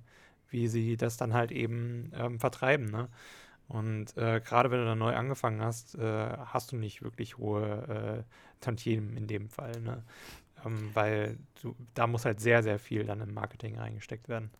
wie 0.50 0.68
sie 0.68 0.98
das 0.98 1.18
dann 1.18 1.34
halt 1.34 1.52
eben 1.52 2.12
ähm, 2.16 2.40
vertreiben. 2.40 2.86
Ne? 2.90 3.10
Und 3.68 4.16
äh, 4.18 4.40
gerade 4.40 4.72
wenn 4.72 4.80
du 4.80 4.86
dann 4.86 5.00
neu 5.00 5.14
angefangen 5.16 5.62
hast, 5.62 5.96
äh, 5.96 6.38
hast 6.46 6.72
du 6.72 6.78
nicht 6.78 7.02
wirklich 7.02 7.38
hohe 7.38 8.24
äh, 8.26 8.64
Tantiemen 8.64 9.18
in 9.18 9.28
dem 9.28 9.50
Fall. 9.50 9.80
Ne? 9.82 10.04
Ähm, 10.66 10.92
weil 10.94 11.38
du, 11.62 11.76
da 11.94 12.08
muss 12.08 12.26
halt 12.26 12.40
sehr, 12.40 12.64
sehr 12.64 12.80
viel 12.80 13.04
dann 13.04 13.22
im 13.22 13.34
Marketing 13.34 13.78
reingesteckt 13.78 14.30
werden. 14.30 14.52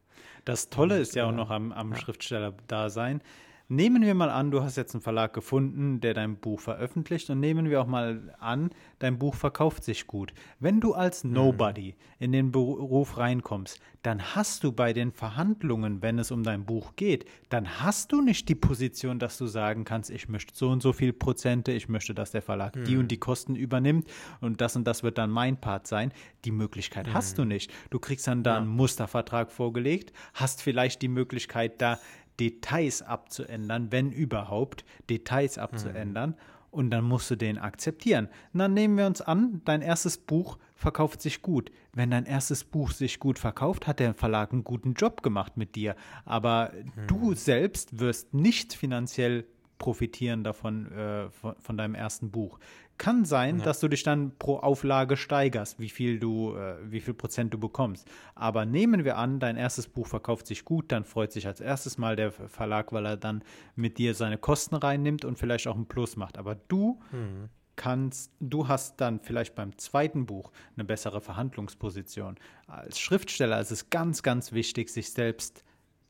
Das 0.46 0.70
Tolle 0.70 0.96
Und, 0.96 1.02
ist 1.02 1.16
ja 1.16 1.26
auch 1.26 1.32
äh, 1.32 1.36
noch 1.36 1.50
am, 1.50 1.72
am 1.72 1.92
ja. 1.92 1.98
Schriftsteller-Dasein. 1.98 3.22
Nehmen 3.70 4.02
wir 4.02 4.14
mal 4.14 4.30
an, 4.30 4.50
du 4.50 4.64
hast 4.64 4.78
jetzt 4.78 4.96
einen 4.96 5.02
Verlag 5.02 5.34
gefunden, 5.34 6.00
der 6.00 6.14
dein 6.14 6.38
Buch 6.38 6.62
veröffentlicht 6.62 7.30
und 7.30 7.42
nehmen 7.42 7.70
wir 7.70 7.82
auch 7.82 7.88
mal 7.88 8.34
an, 8.40 8.70
dein 9.00 9.20
Buch 9.20 9.36
verkauft 9.36 9.84
sich 9.84 10.08
gut. 10.08 10.34
Wenn 10.62 10.80
du 10.80 10.94
als 10.94 11.26
mhm. 11.26 11.34
Nobody 11.34 11.96
in 12.18 12.32
den 12.32 12.54
Beruf 12.54 13.18
reinkommst, 13.18 13.82
dann 14.04 14.36
hast 14.36 14.64
du 14.64 14.72
bei 14.72 14.94
den 14.94 15.12
Verhandlungen, 15.12 16.02
wenn 16.02 16.18
es 16.18 16.32
um 16.32 16.44
dein 16.44 16.64
Buch 16.64 16.96
geht, 16.96 17.26
dann 17.50 17.82
hast 17.82 18.14
du 18.14 18.22
nicht 18.22 18.48
die 18.48 18.56
Position, 18.56 19.20
dass 19.20 19.38
du 19.38 19.48
sagen 19.48 19.84
kannst, 19.84 20.12
ich 20.12 20.30
möchte 20.30 20.56
so 20.56 20.70
und 20.70 20.82
so 20.82 20.94
viel 20.94 21.12
Prozente, 21.12 21.74
ich 21.74 21.90
möchte, 21.90 22.14
dass 22.14 22.32
der 22.32 22.42
Verlag 22.42 22.74
mhm. 22.74 22.86
die 22.86 22.96
und 22.96 23.10
die 23.10 23.20
Kosten 23.20 23.58
übernimmt 23.58 24.08
und 24.40 24.62
das 24.62 24.78
und 24.78 24.86
das 24.86 25.04
wird 25.04 25.18
dann 25.18 25.30
mein 25.30 25.60
Part 25.60 25.88
sein. 25.88 26.14
Die 26.46 26.52
Möglichkeit 26.52 27.08
mhm. 27.08 27.14
hast 27.14 27.38
du 27.38 27.44
nicht. 27.44 27.70
Du 27.90 28.00
kriegst 28.00 28.28
dann 28.28 28.44
da 28.44 28.52
ja. 28.52 28.58
einen 28.62 28.70
Mustervertrag 28.70 29.52
vorgelegt, 29.52 30.14
hast 30.34 30.62
vielleicht 30.62 31.02
die 31.02 31.10
Möglichkeit, 31.10 31.82
da 31.82 32.00
Details 32.40 33.02
abzuändern, 33.02 33.92
wenn 33.92 34.12
überhaupt, 34.12 34.86
Details 35.10 35.58
abzuändern. 35.58 36.32
Mhm. 36.32 36.36
Und 36.70 36.92
dann 36.92 37.06
musst 37.06 37.32
du 37.32 37.36
den 37.36 37.58
akzeptieren. 37.58 38.28
Und 38.54 38.60
dann 38.60 38.74
nehmen 38.74 38.98
wir 38.98 39.08
uns 39.08 39.22
an, 39.22 39.62
dein 39.66 39.82
erstes 39.82 40.18
Buch 40.18 40.58
verkauft 40.76 41.22
sich 41.22 41.42
gut. 41.42 41.72
Wenn 41.94 42.12
dein 42.12 42.26
erstes 42.26 42.66
Buch 42.66 42.92
sich 42.92 43.20
gut 43.20 43.40
verkauft, 43.40 43.88
hat 43.88 44.00
der 44.00 44.14
Verlag 44.14 44.52
einen 44.52 44.64
guten 44.64 44.94
Job 44.94 45.24
gemacht 45.24 45.58
mit 45.58 45.76
dir. 45.76 45.96
Aber 46.26 46.74
mhm. 46.74 47.08
du 47.08 47.34
selbst 47.34 48.00
wirst 48.00 48.34
nicht 48.34 48.74
finanziell 48.74 49.46
profitieren 49.78 50.44
davon, 50.44 50.92
äh, 50.92 51.30
von, 51.30 51.56
von, 51.60 51.78
deinem 51.78 51.96
ersten 51.96 52.32
Buch. 52.32 52.60
Kann 52.98 53.26
sein, 53.26 53.60
ja. 53.60 53.66
dass 53.66 53.80
du 53.80 53.88
dich 53.88 54.04
dann 54.04 54.32
pro 54.38 54.58
Auflage 54.58 55.18
steigerst, 55.18 55.80
wie 55.80 55.90
viel 55.90 56.20
du, 56.20 56.56
äh, 56.56 56.76
wie 56.92 57.00
viel 57.00 57.14
Prozent 57.14 57.54
du 57.54 57.60
bekommst. 57.60 58.08
Aber 58.34 58.66
nehmen 58.66 59.06
wir 59.06 59.18
an, 59.18 59.40
dein 59.40 59.56
erstes 59.56 59.88
Buch 59.88 60.08
verkauft 60.08 60.48
sich 60.48 60.66
gut, 60.66 60.92
dann 60.92 61.04
freut 61.04 61.32
sich 61.32 61.48
als 61.48 61.62
erstes 61.62 61.98
mal 61.98 62.16
der 62.16 62.32
Verlag, 62.32 62.92
weil 62.92 63.06
er 63.06 63.18
dann 63.18 63.44
mit 63.76 63.98
dir 63.98 64.14
seine 64.16 64.38
Kosten 64.38 64.76
reinnimmt 64.76 65.26
und 65.26 65.38
vielleicht 65.38 65.68
auch 65.68 65.76
einen 65.76 65.88
Plus 65.88 66.16
macht. 66.16 66.38
Aber 66.38 66.56
du 66.56 67.00
mhm. 67.12 67.50
kannst, 67.76 68.32
du 68.40 68.68
hast 68.68 69.00
dann 69.00 69.20
vielleicht 69.20 69.54
beim 69.54 69.78
zweiten 69.78 70.26
Buch 70.26 70.52
eine 70.76 70.86
bessere 70.86 71.22
Verhandlungsposition. 71.22 72.36
Als 72.66 73.00
Schriftsteller 73.00 73.62
ist 73.62 73.72
es 73.72 73.92
ganz, 73.92 74.24
ganz 74.24 74.52
wichtig, 74.54 74.90
sich 74.90 75.12
selbst, 75.12 75.64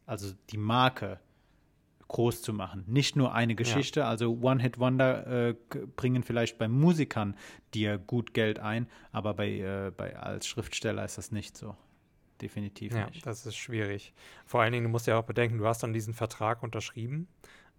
also 0.05 0.33
die 0.51 0.57
Marke 0.57 1.19
groß 2.07 2.41
zu 2.41 2.53
machen. 2.53 2.83
Nicht 2.87 3.15
nur 3.15 3.33
eine 3.33 3.55
Geschichte, 3.55 4.01
ja. 4.01 4.09
also 4.09 4.37
One-Hit-Wonder 4.41 5.49
äh, 5.49 5.55
bringen 5.95 6.23
vielleicht 6.23 6.57
bei 6.57 6.67
Musikern 6.67 7.35
dir 7.73 7.97
gut 7.97 8.33
Geld 8.33 8.59
ein, 8.59 8.87
aber 9.11 9.33
bei, 9.33 9.49
äh, 9.49 9.91
bei 9.95 10.17
als 10.17 10.47
Schriftsteller 10.47 11.03
ist 11.03 11.17
das 11.17 11.31
nicht 11.31 11.57
so. 11.57 11.75
Definitiv 12.41 12.93
ja, 12.93 13.07
nicht. 13.07 13.25
Das 13.25 13.45
ist 13.45 13.55
schwierig. 13.55 14.13
Vor 14.45 14.61
allen 14.61 14.71
Dingen, 14.71 14.85
du 14.85 14.89
musst 14.89 15.07
ja 15.07 15.17
auch 15.17 15.23
bedenken, 15.23 15.57
du 15.57 15.65
hast 15.65 15.81
dann 15.81 15.93
diesen 15.93 16.13
Vertrag 16.13 16.61
unterschrieben 16.61 17.27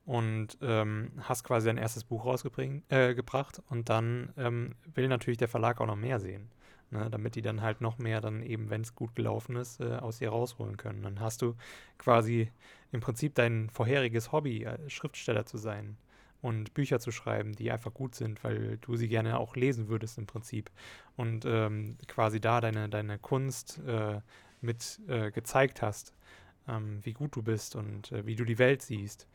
und 0.05 0.59
ähm, 0.63 1.13
hast 1.21 1.45
quasi 1.45 1.67
dein 1.67 1.77
erstes 1.77 2.03
Buch 2.05 2.25
rausgebracht 2.25 3.59
äh, 3.59 3.63
und 3.69 3.89
dann 3.89 4.33
ähm, 4.37 4.75
will 4.95 5.07
natürlich 5.07 5.39
der 5.39 5.49
Verlag 5.49 5.81
auch 5.81 5.87
noch 5.87 5.97
mehr 5.97 6.19
sehen. 6.19 6.51
Ne, 6.91 7.11
damit 7.11 7.35
die 7.35 7.43
dann 7.43 7.61
halt 7.61 7.83
noch 7.83 7.99
mehr 7.99 8.23
dann 8.23 8.43
eben, 8.43 8.71
wenn 8.71 8.81
es 8.81 8.95
gut 8.95 9.15
gelaufen 9.15 9.57
ist, 9.57 9.79
äh, 9.81 9.97
aus 9.97 10.23
ihr 10.23 10.31
rausholen 10.31 10.79
können. 10.79 11.03
Dann 11.03 11.21
hast 11.21 11.43
du 11.43 11.55
quasi 11.99 12.51
im 12.93 13.01
Prinzip 13.01 13.35
dein 13.35 13.69
vorheriges 13.69 14.33
Hobby, 14.33 14.65
äh, 14.65 14.89
Schriftsteller 14.89 15.45
zu 15.45 15.59
sein 15.59 15.99
und 16.41 16.73
Bücher 16.73 16.99
zu 16.99 17.11
schreiben, 17.11 17.53
die 17.53 17.71
einfach 17.71 17.93
gut 17.93 18.15
sind, 18.15 18.43
weil 18.43 18.79
du 18.79 18.97
sie 18.97 19.09
gerne 19.09 19.39
auch 19.39 19.55
lesen 19.55 19.89
würdest 19.89 20.17
im 20.17 20.27
Prinzip. 20.27 20.71
Und 21.17 21.45
ähm, 21.45 21.99
quasi 22.07 22.41
da 22.41 22.63
deine, 22.63 22.89
deine 22.89 23.19
Kunst 23.19 23.83
äh, 23.87 24.21
mit 24.63 25.01
äh, 25.09 25.31
gezeigt 25.31 25.83
hast, 25.83 26.15
ähm, 26.69 27.01
wie 27.03 27.13
gut 27.13 27.37
du 27.37 27.43
bist 27.43 27.77
und 27.77 28.13
äh, 28.13 28.25
wie 28.25 28.37
du 28.37 28.45
die 28.45 28.59
Welt 28.59 28.81
siehst. 28.81 29.27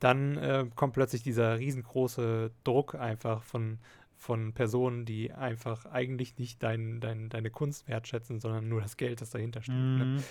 Dann 0.00 0.36
äh, 0.38 0.66
kommt 0.74 0.94
plötzlich 0.94 1.22
dieser 1.22 1.58
riesengroße 1.58 2.50
Druck 2.64 2.94
einfach 2.94 3.42
von 3.42 3.78
von 4.24 4.54
Personen, 4.54 5.04
die 5.04 5.32
einfach 5.32 5.84
eigentlich 5.84 6.38
nicht 6.38 6.62
dein, 6.62 6.98
dein, 7.00 7.28
deine 7.28 7.50
Kunst 7.50 7.86
wertschätzen, 7.88 8.40
sondern 8.40 8.68
nur 8.68 8.80
das 8.80 8.96
Geld, 8.96 9.20
das 9.20 9.30
dahinter 9.30 9.60
steht. 9.60 9.74
Ne? 9.74 10.04
Mhm. 10.04 10.14
Ne? 10.16 10.22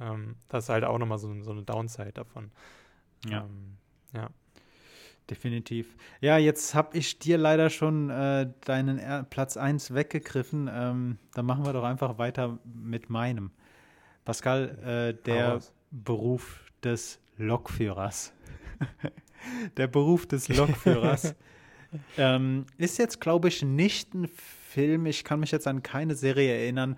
Ähm, 0.00 0.36
das 0.48 0.64
ist 0.64 0.68
halt 0.68 0.84
auch 0.84 0.98
nochmal 0.98 1.18
so, 1.18 1.34
so 1.42 1.52
eine 1.52 1.62
Downside 1.62 2.12
davon. 2.12 2.50
Ja. 3.26 3.44
Ähm, 3.44 3.78
ja. 4.12 4.28
Definitiv. 5.30 5.96
Ja, 6.20 6.36
jetzt 6.36 6.74
habe 6.74 6.96
ich 6.96 7.18
dir 7.18 7.38
leider 7.38 7.70
schon 7.70 8.10
äh, 8.10 8.50
deinen 8.66 8.98
er 8.98 9.24
Platz 9.24 9.56
1 9.56 9.94
weggegriffen. 9.94 10.70
Ähm, 10.70 11.18
dann 11.32 11.46
machen 11.46 11.64
wir 11.64 11.72
doch 11.72 11.84
einfach 11.84 12.18
weiter 12.18 12.58
mit 12.64 13.08
meinem. 13.08 13.50
Pascal, 14.26 14.78
äh, 14.84 15.22
der 15.26 15.60
Beruf 15.90 16.70
des 16.82 17.18
Lokführers. 17.38 18.34
der 19.78 19.86
Beruf 19.86 20.26
des 20.26 20.48
Lokführers 20.48 21.34
ähm, 22.16 22.66
ist 22.76 22.98
jetzt, 22.98 23.20
glaube 23.20 23.48
ich, 23.48 23.62
nicht 23.62 24.14
ein 24.14 24.28
Film, 24.28 25.06
ich 25.06 25.24
kann 25.24 25.40
mich 25.40 25.50
jetzt 25.50 25.66
an 25.66 25.82
keine 25.82 26.14
Serie 26.14 26.52
erinnern 26.52 26.96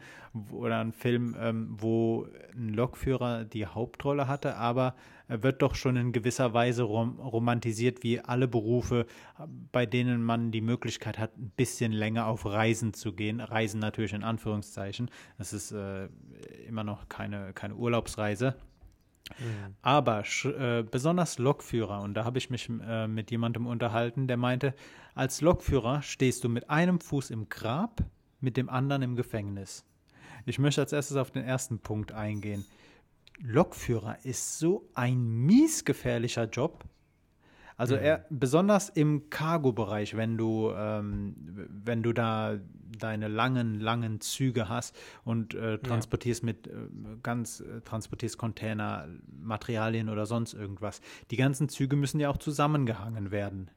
oder 0.50 0.80
einen 0.80 0.92
Film, 0.92 1.36
ähm, 1.38 1.68
wo 1.78 2.26
ein 2.52 2.70
Lokführer 2.70 3.44
die 3.44 3.66
Hauptrolle 3.66 4.26
hatte, 4.26 4.56
aber 4.56 4.94
er 5.28 5.44
wird 5.44 5.62
doch 5.62 5.76
schon 5.76 5.96
in 5.96 6.10
gewisser 6.10 6.54
Weise 6.54 6.82
rom 6.82 7.20
romantisiert 7.20 8.02
wie 8.02 8.18
alle 8.18 8.48
Berufe, 8.48 9.06
bei 9.70 9.86
denen 9.86 10.24
man 10.24 10.50
die 10.50 10.60
Möglichkeit 10.60 11.20
hat, 11.20 11.38
ein 11.38 11.52
bisschen 11.56 11.92
länger 11.92 12.26
auf 12.26 12.46
Reisen 12.46 12.94
zu 12.94 13.12
gehen. 13.12 13.40
Reisen 13.40 13.78
natürlich 13.78 14.12
in 14.12 14.24
Anführungszeichen. 14.24 15.08
Das 15.38 15.52
ist 15.52 15.70
äh, 15.70 16.08
immer 16.66 16.82
noch 16.82 17.08
keine, 17.08 17.52
keine 17.52 17.76
Urlaubsreise. 17.76 18.56
Mhm. 19.38 19.74
Aber 19.82 20.24
äh, 20.44 20.82
besonders 20.82 21.38
Lokführer, 21.38 22.02
und 22.02 22.14
da 22.14 22.24
habe 22.24 22.38
ich 22.38 22.50
mich 22.50 22.68
äh, 22.68 23.06
mit 23.06 23.30
jemandem 23.30 23.66
unterhalten, 23.66 24.26
der 24.26 24.36
meinte, 24.36 24.74
als 25.14 25.40
Lokführer 25.40 26.02
stehst 26.02 26.44
du 26.44 26.48
mit 26.48 26.70
einem 26.70 27.00
Fuß 27.00 27.30
im 27.30 27.48
Grab, 27.48 28.02
mit 28.40 28.56
dem 28.56 28.68
anderen 28.68 29.02
im 29.02 29.16
Gefängnis. 29.16 29.84
Ich 30.46 30.58
möchte 30.58 30.80
als 30.80 30.92
erstes 30.92 31.16
auf 31.16 31.30
den 31.30 31.44
ersten 31.44 31.78
Punkt 31.78 32.12
eingehen. 32.12 32.64
Lokführer 33.38 34.18
ist 34.24 34.58
so 34.58 34.88
ein 34.94 35.22
miesgefährlicher 35.46 36.44
Job. 36.44 36.84
Also 37.80 37.96
mhm. 37.96 38.02
er, 38.02 38.26
besonders 38.28 38.90
im 38.90 39.30
Cargo-Bereich, 39.30 40.14
wenn 40.14 40.36
du, 40.36 40.70
ähm, 40.76 41.34
wenn 41.82 42.02
du 42.02 42.12
da 42.12 42.58
deine 42.98 43.26
langen, 43.28 43.80
langen 43.80 44.20
Züge 44.20 44.68
hast 44.68 44.94
und 45.24 45.54
äh, 45.54 45.78
transportierst 45.78 46.42
ja. 46.42 46.46
mit 46.46 46.66
äh, 46.66 46.72
ganz 47.22 47.60
äh, 47.60 47.80
transportierst 47.80 48.36
Container, 48.36 49.08
Materialien 49.42 50.10
oder 50.10 50.26
sonst 50.26 50.52
irgendwas. 50.52 51.00
Die 51.30 51.38
ganzen 51.38 51.70
Züge 51.70 51.96
müssen 51.96 52.20
ja 52.20 52.28
auch 52.28 52.36
zusammengehangen 52.36 53.30
werden. 53.30 53.70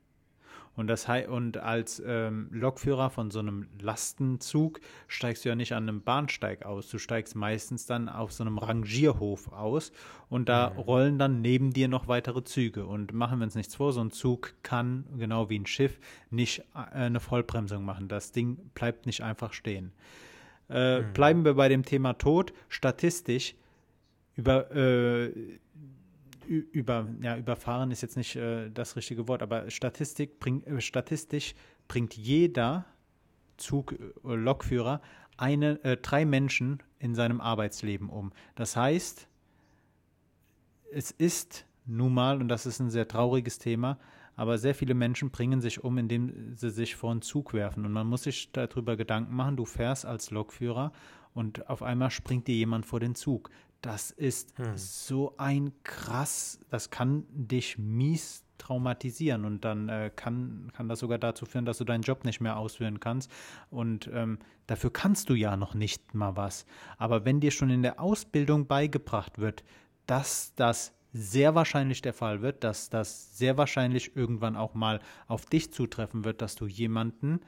Und, 0.76 0.88
das, 0.88 1.08
und 1.28 1.58
als 1.58 2.02
ähm, 2.06 2.48
Lokführer 2.52 3.12
von 3.12 3.30
so 3.30 3.40
einem 3.40 3.68
Lastenzug 3.80 4.80
steigst 5.08 5.46
du 5.46 5.50
ja 5.50 5.56
nicht 5.56 5.74
an 5.74 5.88
einem 5.88 6.02
Bahnsteig 6.02 6.66
aus. 6.66 6.90
Du 6.90 6.98
steigst 6.98 7.36
meistens 7.36 7.86
dann 7.86 8.10
auf 8.10 8.32
so 8.32 8.44
einem 8.44 8.58
Rangierhof 8.58 9.54
aus 9.54 9.92
und 10.30 10.50
da 10.50 10.72
mhm. 10.72 10.80
rollen 10.80 11.20
dann 11.20 11.42
neben 11.42 11.74
dir 11.74 11.88
noch 11.88 12.08
weitere 12.08 12.44
Züge. 12.44 12.88
Und 12.88 13.14
machen 13.14 13.40
wir 13.40 13.46
uns 13.46 13.54
nichts 13.56 13.76
vor, 13.76 13.94
so 13.94 14.02
ein 14.02 14.10
Zug 14.10 14.56
kann, 14.64 15.06
genau 15.18 15.50
wie 15.50 15.60
ein 15.60 15.68
Schiff, 15.68 16.00
nicht 16.32 16.64
äh, 16.74 16.96
eine 16.96 17.20
Vollbremsung 17.20 17.86
machen. 17.86 18.08
Das 18.08 18.32
Ding 18.32 18.58
bleibt 18.74 19.06
nicht 19.06 19.22
einfach 19.22 19.54
stehen. 19.54 19.92
Äh, 20.70 21.02
mhm. 21.02 21.14
Bleiben 21.14 21.46
wir 21.46 21.54
bei 21.54 21.70
dem 21.70 21.86
Thema 21.86 22.14
Tod. 22.14 22.52
Statistisch 22.68 23.54
über 24.36 24.76
äh, 24.76 25.32
über, 26.46 27.08
ja, 27.22 27.38
überfahren 27.38 27.92
ist 27.92 28.02
jetzt 28.02 28.18
nicht 28.18 28.36
äh, 28.36 28.70
das 28.70 28.96
richtige 28.96 29.28
Wort, 29.28 29.42
aber 29.42 29.70
Statistik 29.70 30.40
bring, 30.40 30.64
äh, 30.64 30.82
statistisch 30.82 31.56
bringt 31.88 32.16
jeder 32.16 32.86
Zug, 33.58 33.94
äh, 33.94 33.98
Lokführer 34.24 35.02
eine, 35.38 35.84
äh, 35.84 35.98
drei 35.98 36.26
Menschen 36.26 36.82
in 37.00 37.16
seinem 37.16 37.42
Arbeitsleben 37.42 38.10
um. 38.10 38.32
Das 38.56 38.76
heißt, 38.76 39.28
es 40.92 41.12
ist 41.12 41.66
nun 41.86 42.14
mal, 42.14 42.40
und 42.40 42.48
das 42.48 42.66
ist 42.66 42.80
ein 42.80 42.90
sehr 42.90 43.08
trauriges 43.08 43.60
Thema, 43.60 43.98
aber 44.36 44.58
sehr 44.58 44.74
viele 44.74 44.94
Menschen 44.94 45.32
bringen 45.32 45.62
sich 45.62 45.84
um, 45.84 45.98
indem 45.98 46.56
sie 46.56 46.70
sich 46.70 46.96
vor 46.96 47.12
einen 47.12 47.22
Zug 47.22 47.54
werfen. 47.54 47.86
Und 47.86 47.92
man 47.92 48.08
muss 48.08 48.24
sich 48.24 48.52
darüber 48.52 48.96
Gedanken 48.96 49.36
machen, 49.36 49.58
du 49.58 49.66
fährst 49.66 50.06
als 50.06 50.32
Lokführer 50.32 50.92
und 51.34 51.70
auf 51.70 51.84
einmal 51.84 52.10
springt 52.10 52.48
dir 52.48 52.56
jemand 52.56 52.86
vor 52.86 53.00
den 53.00 53.16
Zug. 53.16 53.50
Das 53.84 54.12
ist 54.12 54.58
hm. 54.58 54.78
so 54.78 55.36
ein 55.38 55.74
krass, 55.84 56.58
das 56.70 56.90
kann 56.90 57.26
dich 57.30 57.78
mies 57.78 58.46
traumatisieren 58.58 59.44
und 59.44 59.66
dann 59.66 59.90
äh, 59.90 60.10
kann, 60.16 60.72
kann 60.74 60.88
das 60.88 61.00
sogar 61.00 61.18
dazu 61.18 61.46
führen, 61.46 61.66
dass 61.66 61.80
du 61.80 61.84
deinen 61.84 62.02
Job 62.04 62.24
nicht 62.24 62.40
mehr 62.40 62.56
ausführen 62.58 63.02
kannst. 63.02 63.30
Und 63.70 64.10
ähm, 64.14 64.40
dafür 64.68 64.94
kannst 64.94 65.30
du 65.30 65.34
ja 65.34 65.58
noch 65.58 65.74
nicht 65.74 66.14
mal 66.14 66.38
was. 66.38 66.66
Aber 66.98 67.26
wenn 67.26 67.42
dir 67.42 67.52
schon 67.52 67.70
in 67.70 67.84
der 67.84 68.00
Ausbildung 68.00 68.68
beigebracht 68.68 69.38
wird, 69.38 69.66
dass 70.06 70.56
das 70.56 70.94
sehr 71.12 71.54
wahrscheinlich 71.54 72.02
der 72.02 72.14
Fall 72.14 72.42
wird, 72.42 72.64
dass 72.64 72.90
das 72.90 73.38
sehr 73.38 73.58
wahrscheinlich 73.58 74.16
irgendwann 74.16 74.56
auch 74.56 74.76
mal 74.76 75.02
auf 75.28 75.46
dich 75.46 75.74
zutreffen 75.74 76.24
wird, 76.24 76.42
dass 76.42 76.56
du 76.56 76.68
jemanden 76.68 77.42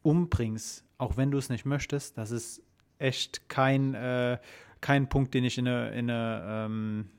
umbringst, 0.00 0.82
auch 0.96 1.18
wenn 1.18 1.30
du 1.30 1.36
es 1.36 1.50
nicht 1.50 1.66
möchtest. 1.66 2.16
Das 2.16 2.30
ist 2.30 2.62
echt 3.00 3.48
kein, 3.48 3.94
äh, 3.94 4.38
kein 4.80 5.08
Punkt, 5.08 5.34
den 5.34 5.44
ich 5.44 5.58
in 5.58 5.68
eine, 5.68 5.90
in 5.90 6.10
eine 6.10 6.66
ähm, 6.66 7.10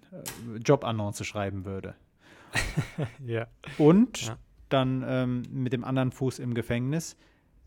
Jobannonce 0.66 1.26
schreiben 1.26 1.66
würde. 1.66 1.96
ja. 3.26 3.48
Und 3.78 4.22
Ja. 4.28 4.38
dann 4.70 5.04
ähm, 5.08 5.44
mit 5.52 5.74
dem 5.74 5.84
anderen 5.84 6.12
Fuß 6.12 6.40
im 6.40 6.54
Gefängnis, 6.54 7.18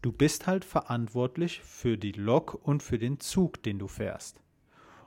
du 0.02 0.12
bist 0.12 0.46
halt 0.46 0.64
verantwortlich 0.64 1.60
für 1.62 1.96
die 1.96 2.12
Lok 2.12 2.54
und 2.54 2.82
für 2.82 2.98
den 2.98 3.20
Zug, 3.20 3.62
den 3.62 3.78
du 3.78 3.88
fährst. 3.88 4.40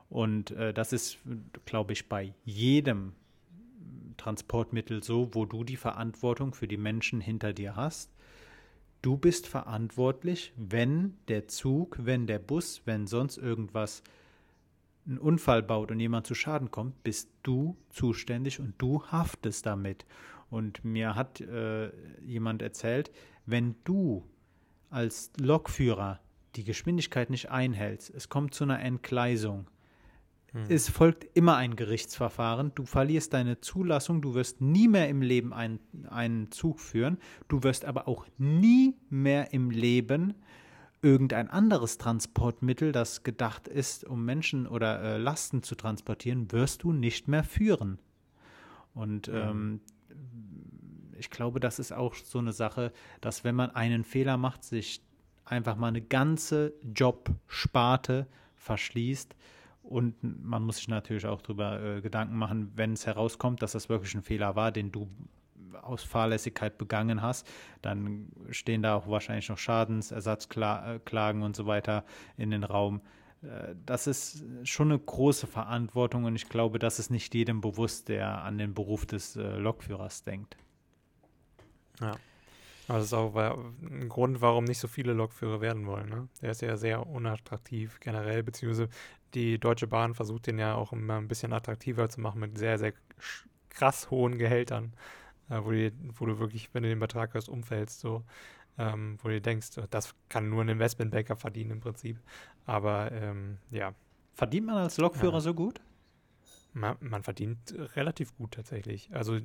Und 0.10 0.52
äh, 0.52 0.74
das 0.74 0.94
ist, 0.94 1.20
glaube 1.66 1.94
ich, 1.94 2.08
bei 2.10 2.34
jedem 2.46 3.14
Transportmittel 4.18 5.04
so, 5.04 5.30
wo 5.34 5.46
du 5.46 5.64
die 5.64 5.78
Verantwortung 5.78 6.54
für 6.54 6.68
die 6.68 6.78
Menschen 6.78 7.22
hinter 7.22 7.54
dir 7.54 7.76
hast. 7.76 8.12
Du 9.02 9.18
bist 9.18 9.48
verantwortlich, 9.48 10.54
wenn 10.58 11.18
der 11.28 11.48
Zug, 11.48 11.98
wenn 12.02 12.28
der 12.28 12.40
Bus, 12.40 12.82
wenn 12.86 13.08
sonst 13.08 13.38
irgendwas 13.38 14.04
einen 15.06 15.20
Unfall 15.20 15.64
baut 15.64 15.92
und 15.92 16.00
jemand 16.00 16.28
zu 16.28 16.36
Schaden 16.36 16.72
kommt, 16.72 17.04
bist 17.04 17.30
du 17.44 17.78
zuständig 17.90 18.60
und 18.60 18.74
du 18.78 19.04
haftest 19.04 19.66
damit. 19.66 20.06
Und 20.50 20.84
mir 20.84 21.16
hat 21.16 21.42
äh, 21.42 21.92
jemand 22.22 22.62
erzählt, 22.62 23.12
wenn 23.46 23.76
du 23.84 24.26
als 24.90 25.32
Lokführer 25.40 26.20
die 26.56 26.64
Geschwindigkeit 26.64 27.30
nicht 27.30 27.50
einhältst, 27.50 28.10
es 28.10 28.30
kommt 28.30 28.54
zu 28.54 28.64
einer 28.64 28.80
Entgleisung, 28.80 29.68
es 30.70 30.90
folgt 30.90 31.26
immer 31.36 31.58
ein 31.58 31.76
Gerichtsverfahren. 31.76 32.72
Du 32.74 32.86
verlierst 32.86 33.34
deine 33.34 33.60
Zulassung. 33.60 34.22
Du 34.22 34.34
wirst 34.34 34.62
nie 34.62 34.88
mehr 34.88 35.10
im 35.10 35.22
Leben 35.22 35.54
einen, 35.54 35.80
einen 36.10 36.52
Zug 36.52 36.80
führen. 36.80 37.18
Du 37.48 37.64
wirst 37.64 37.86
aber 37.86 38.08
auch 38.08 38.26
nie 38.38 38.96
mehr 39.10 39.54
im 39.54 39.70
Leben 39.70 40.34
irgendein 41.02 41.50
anderes 41.50 41.98
Transportmittel, 41.98 42.92
das 42.92 43.24
gedacht 43.24 43.68
ist, 43.68 44.04
um 44.04 44.26
Menschen 44.26 44.68
oder 44.68 45.02
äh, 45.02 45.18
Lasten 45.18 45.62
zu 45.62 45.76
transportieren, 45.76 46.52
wirst 46.52 46.84
du 46.84 46.92
nicht 46.92 47.28
mehr 47.28 47.44
führen. 47.44 48.00
Und 48.94 49.30
ähm, 49.32 49.82
ich 51.18 51.30
glaube, 51.30 51.60
das 51.60 51.78
ist 51.78 51.94
auch 51.94 52.16
so 52.16 52.40
eine 52.40 52.52
Sache, 52.52 52.92
dass 53.22 53.44
wenn 53.44 53.56
man 53.56 53.72
einen 53.72 54.04
Fehler 54.04 54.38
macht, 54.38 54.64
sich 54.64 55.02
einfach 55.46 55.76
mal 55.76 55.88
eine 55.88 56.02
ganze 56.02 56.74
Jobsparte 56.96 58.28
verschließt. 58.56 59.36
Und 59.88 60.16
man 60.22 60.64
muss 60.64 60.78
sich 60.78 60.88
natürlich 60.90 61.26
auch 61.26 61.42
darüber 61.42 61.82
äh, 61.82 62.02
Gedanken 62.02 62.38
machen, 62.38 62.72
wenn 62.76 62.94
es 62.94 63.06
herauskommt, 63.06 63.62
dass 63.62 63.72
das 63.72 63.88
wirklich 63.88 64.14
ein 64.16 64.22
Fehler 64.22 64.56
war, 64.56 64.72
den 64.72 64.92
du 64.92 65.10
aus 65.82 66.04
Fahrlässigkeit 66.04 66.78
begangen 66.78 67.22
hast, 67.22 67.48
dann 67.82 68.28
stehen 68.50 68.82
da 68.82 68.96
auch 68.96 69.08
wahrscheinlich 69.08 69.48
noch 69.48 69.58
Schadensersatzklagen 69.58 71.42
und 71.42 71.56
so 71.56 71.66
weiter 71.68 72.04
in 72.36 72.52
den 72.52 72.64
Raum. 72.64 73.02
Äh, 73.42 73.76
Das 73.86 74.08
ist 74.08 74.44
schon 74.64 74.92
eine 74.92 75.00
große 75.00 75.48
Verantwortung 75.48 76.26
und 76.26 76.36
ich 76.36 76.50
glaube, 76.50 76.80
das 76.80 77.00
ist 77.00 77.10
nicht 77.10 77.34
jedem 77.34 77.62
bewusst, 77.62 78.10
der 78.10 78.44
an 78.44 78.58
den 78.58 78.74
Beruf 78.74 79.06
des 79.06 79.36
äh, 79.38 79.58
Lokführers 79.58 80.24
denkt. 80.24 80.58
Ja. 82.02 82.18
Aber 82.88 82.98
das 83.00 83.08
ist 83.08 83.14
auch 83.14 83.34
wa- 83.34 83.58
ein 83.82 84.08
Grund, 84.10 84.42
warum 84.42 84.64
nicht 84.64 84.80
so 84.80 84.88
viele 84.88 85.14
Lokführer 85.14 85.62
werden 85.62 85.86
wollen. 85.86 86.10
Ne? 86.10 86.28
Der 86.42 86.52
ist 86.52 86.62
ja 86.62 86.78
sehr 86.78 87.06
unattraktiv 87.08 88.00
generell, 88.00 88.44
beziehungsweise 88.44 88.90
die 89.34 89.60
Deutsche 89.60 89.88
Bahn 89.88 90.14
versucht 90.14 90.48
den 90.48 90.58
ja 90.58 90.76
auch 90.76 90.94
immer 90.94 91.18
ein 91.18 91.28
bisschen 91.28 91.52
attraktiver 91.54 92.08
zu 92.10 92.22
machen 92.22 92.40
mit 92.40 92.58
sehr, 92.58 92.78
sehr 92.80 92.94
krass 93.70 94.10
hohen 94.10 94.38
Gehältern, 94.38 94.94
äh, 95.50 95.60
wo, 95.62 95.72
die, 95.72 95.92
wo 96.18 96.26
du 96.26 96.40
wirklich, 96.40 96.70
wenn 96.74 96.84
du 96.84 96.90
den 96.90 97.00
Betrag 97.00 97.34
hörst, 97.34 97.50
umfällst, 97.50 98.00
so, 98.00 98.24
ähm, 98.78 99.18
wo 99.22 99.28
du 99.28 99.42
denkst, 99.42 99.72
das 99.90 100.16
kann 100.30 100.50
nur 100.50 100.62
ein 100.64 100.70
Investmentbanker 100.70 101.36
verdienen 101.36 101.72
im 101.72 101.80
Prinzip. 101.82 102.20
Aber 102.66 103.12
ähm, 103.12 103.58
ja, 103.70 103.94
Verdient 104.34 104.68
man 104.68 104.78
als 104.78 104.98
Lokführer 104.98 105.34
Ja. 105.34 105.40
so 105.42 105.54
gut? 105.54 105.82
man, 106.74 106.96
man 107.00 107.24
verdient 107.24 107.74
relativ 107.96 108.36
gut 108.38 108.52
tatsächlich. 108.52 109.10
Also 109.12 109.40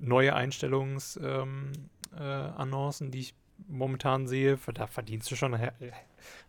neue 0.00 0.34
Einstellungsannoncen, 0.34 1.24
ähm, 1.24 1.72
äh, 1.72 2.01
Annoncen, 2.20 3.10
die 3.10 3.20
ich 3.20 3.34
momentan 3.68 4.26
sehe, 4.26 4.58
da 4.74 4.86
verdienst 4.86 5.30
du 5.30 5.36
schon. 5.36 5.54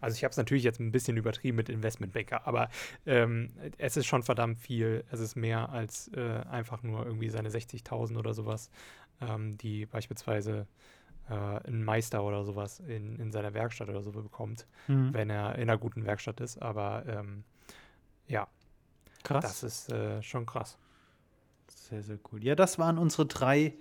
Also 0.01 0.15
ich 0.15 0.23
habe 0.23 0.31
es 0.31 0.37
natürlich 0.37 0.63
jetzt 0.63 0.79
ein 0.79 0.91
bisschen 0.91 1.17
übertrieben 1.17 1.57
mit 1.57 1.69
Investmentbanker, 1.69 2.47
aber 2.47 2.69
ähm, 3.05 3.51
es 3.77 3.97
ist 3.97 4.05
schon 4.07 4.23
verdammt 4.23 4.59
viel. 4.59 5.03
Es 5.11 5.19
ist 5.19 5.35
mehr 5.35 5.69
als 5.69 6.09
äh, 6.15 6.41
einfach 6.49 6.81
nur 6.83 7.05
irgendwie 7.05 7.29
seine 7.29 7.49
60.000 7.49 8.17
oder 8.17 8.33
sowas, 8.33 8.69
ähm, 9.21 9.57
die 9.57 9.85
beispielsweise 9.85 10.67
äh, 11.29 11.33
ein 11.67 11.83
Meister 11.83 12.23
oder 12.23 12.43
sowas 12.43 12.79
in, 12.79 13.19
in 13.19 13.31
seiner 13.31 13.53
Werkstatt 13.53 13.89
oder 13.89 14.01
so 14.01 14.11
bekommt, 14.11 14.65
Mhm. 14.87 15.13
wenn 15.13 15.29
er 15.29 15.55
in 15.55 15.63
einer 15.69 15.77
guten 15.77 16.05
Werkstatt 16.05 16.39
ist. 16.41 16.61
Aber 16.61 17.03
ähm, 17.07 17.43
ja, 18.27 18.47
Krass. 19.23 19.43
das 19.43 19.63
ist 19.63 19.89
äh, 19.91 20.21
schon 20.23 20.45
krass. 20.45 20.77
Sehr, 21.67 22.01
sehr 22.03 22.17
cool. 22.31 22.43
Ja, 22.43 22.55
das 22.55 22.77
waren 22.79 22.97
unsere 22.97 23.25
drei, 23.25 23.59
äh, 23.59 23.73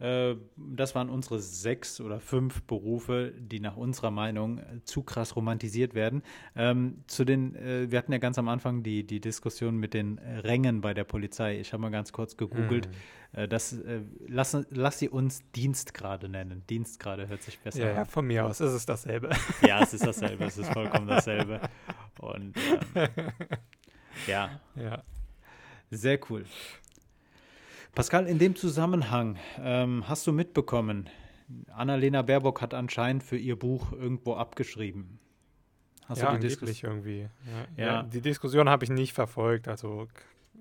das 0.00 0.94
waren 0.94 1.10
unsere 1.10 1.40
sechs 1.40 2.00
oder 2.00 2.20
fünf 2.20 2.62
Berufe, 2.62 3.32
die 3.36 3.58
nach 3.58 3.76
unserer 3.76 4.12
Meinung 4.12 4.58
äh, 4.58 4.84
zu 4.84 5.02
krass 5.02 5.34
romantisiert 5.34 5.94
werden. 5.94 6.22
Ähm, 6.54 7.02
zu 7.08 7.24
den, 7.24 7.56
äh, 7.56 7.90
wir 7.90 7.98
hatten 7.98 8.12
ja 8.12 8.18
ganz 8.18 8.38
am 8.38 8.48
Anfang 8.48 8.84
die, 8.84 9.04
die 9.04 9.20
Diskussion 9.20 9.76
mit 9.76 9.94
den 9.94 10.18
äh, 10.18 10.38
Rängen 10.38 10.80
bei 10.80 10.94
der 10.94 11.02
Polizei. 11.02 11.58
Ich 11.58 11.72
habe 11.72 11.80
mal 11.80 11.90
ganz 11.90 12.12
kurz 12.12 12.36
gegoogelt. 12.36 12.88
Mhm. 12.88 13.40
Äh, 13.40 13.48
das, 13.48 13.72
äh, 13.72 14.02
lass, 14.28 14.56
lass 14.70 15.00
sie 15.00 15.08
uns 15.08 15.42
Dienstgrade 15.56 16.28
nennen. 16.28 16.62
Dienstgrade 16.70 17.26
hört 17.26 17.42
sich 17.42 17.58
besser 17.58 17.80
Ja, 17.80 17.90
an. 17.90 17.96
ja, 17.96 18.04
von 18.04 18.24
mir 18.24 18.46
aus 18.46 18.60
ist 18.60 18.72
es 18.72 18.86
dasselbe. 18.86 19.30
Ja, 19.66 19.82
es 19.82 19.94
ist 19.94 20.06
dasselbe, 20.06 20.44
es 20.44 20.56
ist 20.58 20.72
vollkommen 20.72 21.08
dasselbe. 21.08 21.60
Und 22.20 22.54
ähm, 22.94 23.08
ja, 24.28 24.60
ja. 24.76 25.02
sehr 25.90 26.20
cool. 26.30 26.44
Pascal, 27.98 28.28
in 28.28 28.38
dem 28.38 28.54
Zusammenhang 28.54 29.38
ähm, 29.60 30.08
hast 30.08 30.24
du 30.24 30.32
mitbekommen, 30.32 31.10
Annalena 31.74 32.22
Baerbock 32.22 32.62
hat 32.62 32.72
anscheinend 32.72 33.24
für 33.24 33.36
ihr 33.36 33.58
Buch 33.58 33.90
irgendwo 33.90 34.34
abgeschrieben. 34.34 35.18
Hast 36.06 36.22
ja, 36.22 36.30
du 36.30 36.38
die 36.38 36.46
Diskussion? 36.46 36.92
irgendwie. 36.92 37.22
Ja, 37.22 37.28
Ja. 37.76 37.86
ja. 37.86 38.02
die 38.04 38.20
Diskussion 38.20 38.68
habe 38.68 38.84
ich 38.84 38.90
nicht 38.90 39.14
verfolgt. 39.14 39.66
Also 39.66 40.06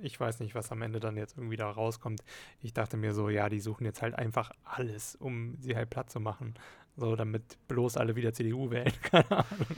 ich 0.02 0.20
weiß 0.20 0.40
nicht, 0.40 0.56
was 0.56 0.72
am 0.72 0.82
Ende 0.82 1.00
dann 1.00 1.16
jetzt 1.16 1.38
irgendwie 1.38 1.58
da 1.58 1.70
rauskommt. 1.70 2.24
Ich 2.60 2.74
dachte 2.74 2.98
mir 2.98 3.14
so, 3.14 3.30
ja, 3.30 3.50
die 3.50 3.60
suchen 3.60 3.86
jetzt 3.86 4.02
halt 4.02 4.16
einfach 4.16 4.50
alles, 4.64 5.16
um 5.16 5.58
sie 5.60 5.76
halt 5.76 5.92
platt 5.92 6.10
zu 6.10 6.20
machen. 6.20 6.56
So, 6.96 7.16
damit 7.16 7.60
bloß 7.68 7.98
alle 7.98 8.16
wieder 8.16 8.34
CDU 8.34 8.72
wählen. 8.72 8.92
Keine 9.04 9.30
Ahnung. 9.30 9.78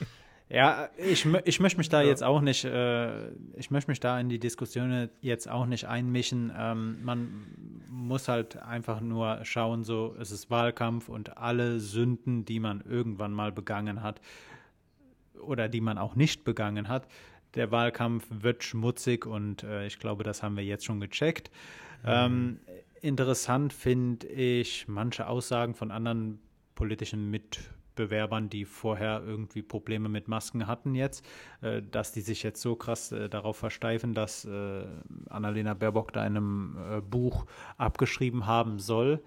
Ja, 0.50 0.90
ich, 0.98 1.28
ich 1.46 1.60
möchte 1.60 1.78
mich 1.78 1.90
da 1.90 2.02
Ja. 2.02 2.08
jetzt 2.08 2.24
auch 2.24 2.42
nicht, 2.42 2.66
äh, 2.66 3.30
ich 3.56 3.70
möchte 3.70 3.92
mich 3.92 4.00
da 4.00 4.20
in 4.20 4.30
die 4.30 4.40
Diskussion 4.40 5.10
jetzt 5.22 5.48
auch 5.48 5.68
nicht 5.68 5.88
einmischen. 5.88 6.52
Ähm, 6.58 7.04
man 7.04 7.46
muss 7.88 8.28
halt 8.28 8.58
einfach 8.58 9.00
nur 9.00 9.40
schauen, 9.44 9.84
so, 9.84 10.16
es 10.20 10.32
ist 10.32 10.50
Wahlkampf 10.50 11.08
und 11.08 11.38
alle 11.38 11.80
Sünden, 11.80 12.46
die 12.46 12.60
man 12.60 12.82
irgendwann 12.82 13.32
mal 13.32 13.52
begangen 13.52 14.02
hat 14.02 14.22
oder 15.40 15.70
die 15.70 15.82
man 15.82 16.00
auch 16.00 16.16
nicht 16.16 16.44
begangen 16.44 16.88
hat, 16.88 17.08
der 17.56 17.72
Wahlkampf 17.72 18.26
wird 18.30 18.64
schmutzig 18.64 19.26
und 19.28 19.64
äh, 19.64 19.86
ich 19.86 20.00
glaube, 20.00 20.24
das 20.24 20.42
haben 20.42 20.58
wir 20.58 20.64
jetzt 20.64 20.84
schon 20.86 21.00
gecheckt. 21.00 21.52
Ähm, 22.06 22.60
interessant 23.02 23.72
finde 23.74 24.26
ich 24.28 24.88
manche 24.88 25.28
Aussagen 25.28 25.76
von 25.76 25.92
anderen 25.92 26.40
politischen 26.76 27.30
Mitbewerbern, 28.00 28.50
die 28.50 28.66
vorher 28.66 29.22
irgendwie 29.26 29.62
Probleme 29.62 30.10
mit 30.10 30.28
Masken 30.28 30.68
hatten 30.68 30.96
jetzt, 30.96 31.26
äh, 31.62 31.82
dass 31.82 32.12
die 32.12 32.22
sich 32.22 32.44
jetzt 32.44 32.62
so 32.62 32.76
krass 32.76 33.12
äh, 33.12 33.30
darauf 33.30 33.58
versteifen, 33.58 34.14
dass 34.14 34.46
äh, 34.46 34.86
Annalena 35.30 35.74
Baerbock 35.74 36.14
da 36.14 36.26
in 36.26 36.38
einem 36.38 36.78
äh, 36.78 37.02
Buch 37.02 37.46
abgeschrieben 37.78 38.46
haben 38.46 38.80
soll 38.80 39.22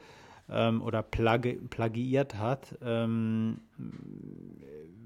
ähm, 0.53 0.82
oder 0.82 1.03
plagi 1.03 1.55
plagiiert 1.70 2.36
hat. 2.36 2.76
Ähm, 2.82 3.59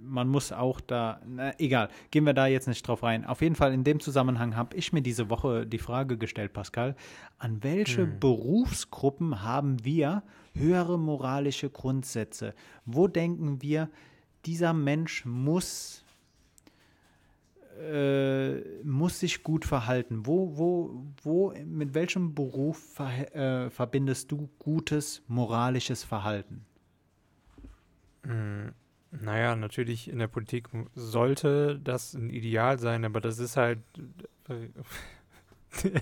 man 0.09 0.29
muss 0.29 0.53
auch 0.53 0.81
da, 0.81 1.21
na, 1.27 1.53
egal, 1.59 1.89
gehen 2.11 2.25
wir 2.25 2.33
da 2.33 2.47
jetzt 2.47 2.69
nicht 2.69 2.87
drauf 2.87 3.03
rein. 3.03 3.25
Auf 3.25 3.43
jeden 3.43 3.57
Fall 3.57 3.73
in 3.73 3.85
dem 3.85 4.01
Zusammenhang 4.01 4.57
habe 4.57 4.77
ich 4.77 4.93
mir 4.93 5.03
diese 5.03 5.31
Woche 5.31 5.67
die 5.67 5.79
Frage 5.79 6.17
gestellt, 6.17 6.53
Pascal, 6.53 6.95
an 7.39 7.63
welche 7.63 8.07
Berufsgruppen 8.07 9.43
haben 9.43 9.85
wir 9.85 10.23
höhere 10.55 10.99
moralische 10.99 11.71
Grundsätze? 11.71 12.55
Wo 12.85 13.09
denken 13.09 13.63
wir, 13.63 13.91
dieser 14.45 14.73
Mensch 14.73 15.25
muss 15.25 16.05
äh, 17.81 18.83
muss 18.83 19.21
sich 19.21 19.43
gut 19.43 19.65
verhalten? 19.65 20.27
Wo, 20.27 20.57
wo, 20.57 21.05
wo, 21.23 21.55
mit 21.65 21.95
welchem 21.95 22.35
Beruf 22.35 22.79
ver 22.95 23.35
äh, 23.35 23.71
verbindest 23.71 24.33
du 24.33 24.49
gutes 24.59 25.23
moralisches 25.29 26.05
Verhalten? 26.05 26.65
Mm, 28.25 28.69
Naja, 29.11 29.57
natürlich 29.57 30.09
in 30.09 30.19
der 30.19 30.27
Politik 30.27 30.69
sollte 30.95 31.79
das 31.83 32.15
ein 32.15 32.31
Ideal 32.31 32.79
sein, 32.79 33.05
aber 33.05 33.21
das 33.21 33.39
ist 33.39 33.57
halt 33.57 33.79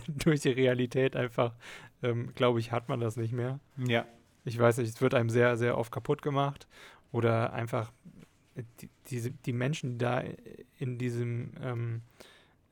durch 0.08 0.40
die 0.40 0.50
Realität 0.50 1.16
einfach, 1.16 1.54
ähm, 2.02 2.32
glaube 2.34 2.60
ich, 2.60 2.72
hat 2.72 2.88
man 2.88 3.00
das 3.00 3.16
nicht 3.16 3.32
mehr. 3.32 3.60
Ja. 3.76 4.06
Ich 4.44 4.58
weiß 4.58 4.78
nicht, 4.78 4.88
es 4.88 5.00
wird 5.00 5.14
einem 5.14 5.30
sehr, 5.30 5.56
sehr 5.56 5.78
oft 5.78 5.92
kaputt 5.92 6.22
gemacht 6.22 6.66
oder 7.12 7.52
einfach 7.52 7.92
die, 8.80 8.90
diese, 9.10 9.30
die 9.30 9.52
Menschen, 9.52 9.92
die 9.92 9.98
da 9.98 10.22
in 10.78 10.98
diesem, 10.98 11.52
ähm, 11.62 12.02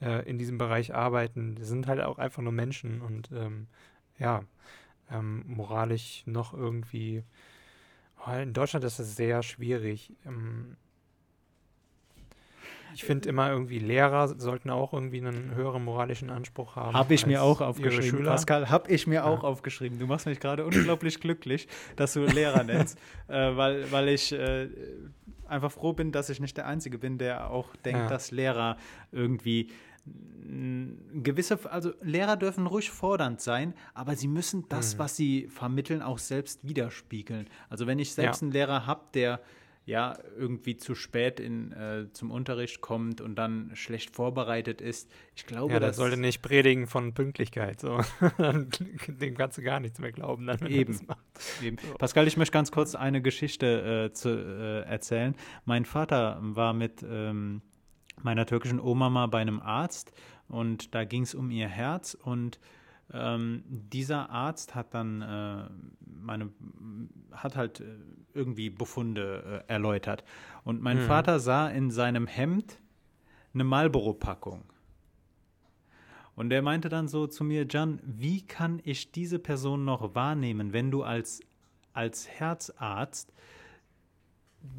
äh, 0.01 0.29
in 0.29 0.39
diesem 0.39 0.59
Bereich 0.59 0.95
arbeiten, 0.95 1.57
sind 1.61 1.87
halt 1.87 2.01
auch 2.01 2.19
einfach 2.19 2.43
nur 2.43 2.53
Menschen 2.53 3.01
und 3.01 3.31
ähm, 3.33 3.67
ja, 4.19 4.45
ähm, 5.11 5.45
moralisch 5.47 6.23
noch 6.27 6.55
irgendwie. 6.55 7.23
Oh, 8.27 8.33
in 8.33 8.53
Deutschland 8.53 8.85
ist 8.85 8.99
das 8.99 9.17
sehr 9.17 9.43
schwierig. 9.43 10.13
Ähm, 10.25 10.77
ich 12.95 13.05
finde 13.05 13.29
immer 13.29 13.51
irgendwie 13.51 13.79
Lehrer 13.79 14.29
sollten 14.29 14.71
auch 14.71 14.93
irgendwie 14.93 15.19
einen 15.19 15.55
höheren 15.55 15.85
moralischen 15.85 16.31
Anspruch 16.31 16.77
haben. 16.77 16.95
Habe 16.95 17.15
ich 17.15 17.27
mir 17.27 17.43
auch 17.43 17.61
aufgeschrieben, 17.61 18.25
Pascal. 18.25 18.71
Habe 18.71 18.91
ich 18.91 19.07
mir 19.07 19.17
ja. 19.17 19.25
auch 19.25 19.45
aufgeschrieben. 19.45 19.99
Du 19.99 20.07
machst 20.07 20.27
mich 20.27 20.41
gerade 20.41 20.65
unglaublich 20.65 21.21
glücklich, 21.21 21.69
dass 21.97 22.15
du 22.15 22.25
Lehrer 22.25 22.65
nennst, 22.65 22.99
äh, 23.29 23.57
weil, 23.57 23.91
weil 23.91 24.09
ich 24.09 24.33
äh, 24.33 24.69
einfach 25.47 25.73
froh 25.73 25.93
bin, 25.93 26.13
dass 26.13 26.31
ich 26.31 26.41
nicht 26.41 26.57
der 26.57 26.67
Einzige 26.67 26.99
bin, 26.99 27.19
der 27.19 27.51
auch 27.51 27.75
denkt, 27.77 28.01
ja. 28.01 28.09
dass 28.09 28.31
Lehrer 28.31 28.77
irgendwie 29.13 29.69
gewisse, 31.23 31.59
also 31.71 31.93
Lehrer 32.03 32.37
dürfen 32.37 32.67
ruhig 32.67 32.91
fordernd 32.91 33.41
sein, 33.41 33.75
aber 33.95 34.17
sie 34.17 34.27
müssen 34.27 34.69
das, 34.69 34.95
mhm. 34.95 34.99
was 34.99 35.17
sie 35.17 35.49
vermitteln, 35.49 36.03
auch 36.03 36.19
selbst 36.19 36.67
widerspiegeln. 36.67 37.49
Also 37.69 37.87
wenn 37.87 37.99
ich 37.99 38.13
selbst 38.13 38.43
ja. 38.43 38.47
einen 38.47 38.53
Lehrer 38.53 38.87
habe, 38.87 39.03
der 39.15 39.41
ja 39.85 40.17
irgendwie 40.37 40.77
zu 40.77 40.95
spät 40.95 41.41
in, 41.41 41.73
äh, 41.73 42.07
zum 42.13 42.31
Unterricht 42.31 42.81
kommt 42.81 43.21
und 43.21 43.35
dann 43.35 43.73
schlecht 43.75 44.15
vorbereitet 44.15 44.81
ist. 44.81 45.11
Ich 45.35 45.45
glaube, 45.47 45.73
ja, 45.73 45.81
das 45.81 45.97
sollte 45.97 46.17
nicht 46.17 46.41
predigen 46.41 46.87
von 46.87 47.15
Pünktlichkeit. 47.15 47.81
So. 47.81 48.01
Dem 49.09 49.37
kannst 49.37 49.59
du 49.59 49.63
gar 49.63 49.81
nichts 49.81 49.99
mehr 49.99 50.13
glauben, 50.13 50.47
dann, 50.47 50.61
wenn 50.61 50.71
Eben. 50.71 51.01
Eben. 51.63 51.79
So. 51.79 51.95
Pascal, 51.95 52.29
ich 52.29 52.37
möchte 52.37 52.53
ganz 52.53 52.71
kurz 52.71 52.95
eine 52.95 53.23
Geschichte 53.23 54.09
äh, 54.11 54.13
zu, 54.13 54.29
äh, 54.29 54.83
erzählen. 54.83 55.35
Mein 55.65 55.85
Vater 55.85 56.39
war 56.41 56.75
mit 56.75 57.03
ähm, 57.03 57.63
meiner 58.23 58.47
türkischen 58.47 58.79
Oma 58.79 59.11
mal 59.11 59.27
bei 59.27 59.41
einem 59.41 59.61
Arzt 59.61 60.13
und 60.47 60.95
da 60.95 61.05
ging 61.05 61.23
es 61.23 61.35
um 61.35 61.51
ihr 61.51 61.69
Herz 61.69 62.15
und 62.15 62.61
ähm, 63.13 63.63
dieser 63.67 64.31
Arzt 64.31 64.75
hat 64.75 64.95
dann 64.95 65.23
äh, 65.23 65.69
meine, 66.01 66.51
hat 67.33 67.57
halt 67.57 67.81
äh, 67.81 67.85
irgendwie 68.35 68.71
Befunde 68.71 69.65
äh, 69.69 69.73
erläutert. 69.73 70.25
Und 70.65 70.83
mein 70.83 70.99
mhm. 70.99 71.07
Vater 71.07 71.41
sah 71.41 71.69
in 71.69 71.91
seinem 71.91 72.27
Hemd 72.27 72.79
eine 73.55 73.65
Marlboro-Packung. 73.65 74.65
Und 76.35 76.51
er 76.53 76.63
meinte 76.63 76.89
dann 76.89 77.09
so 77.09 77.27
zu 77.27 77.45
mir, 77.45 77.67
Jan, 77.69 78.01
wie 78.05 78.41
kann 78.41 78.81
ich 78.85 79.13
diese 79.13 79.39
Person 79.39 79.85
noch 79.85 80.15
wahrnehmen, 80.15 80.73
wenn 80.73 80.91
du 80.91 81.03
als, 81.03 81.41
als 81.93 82.27
Herzarzt 82.27 83.33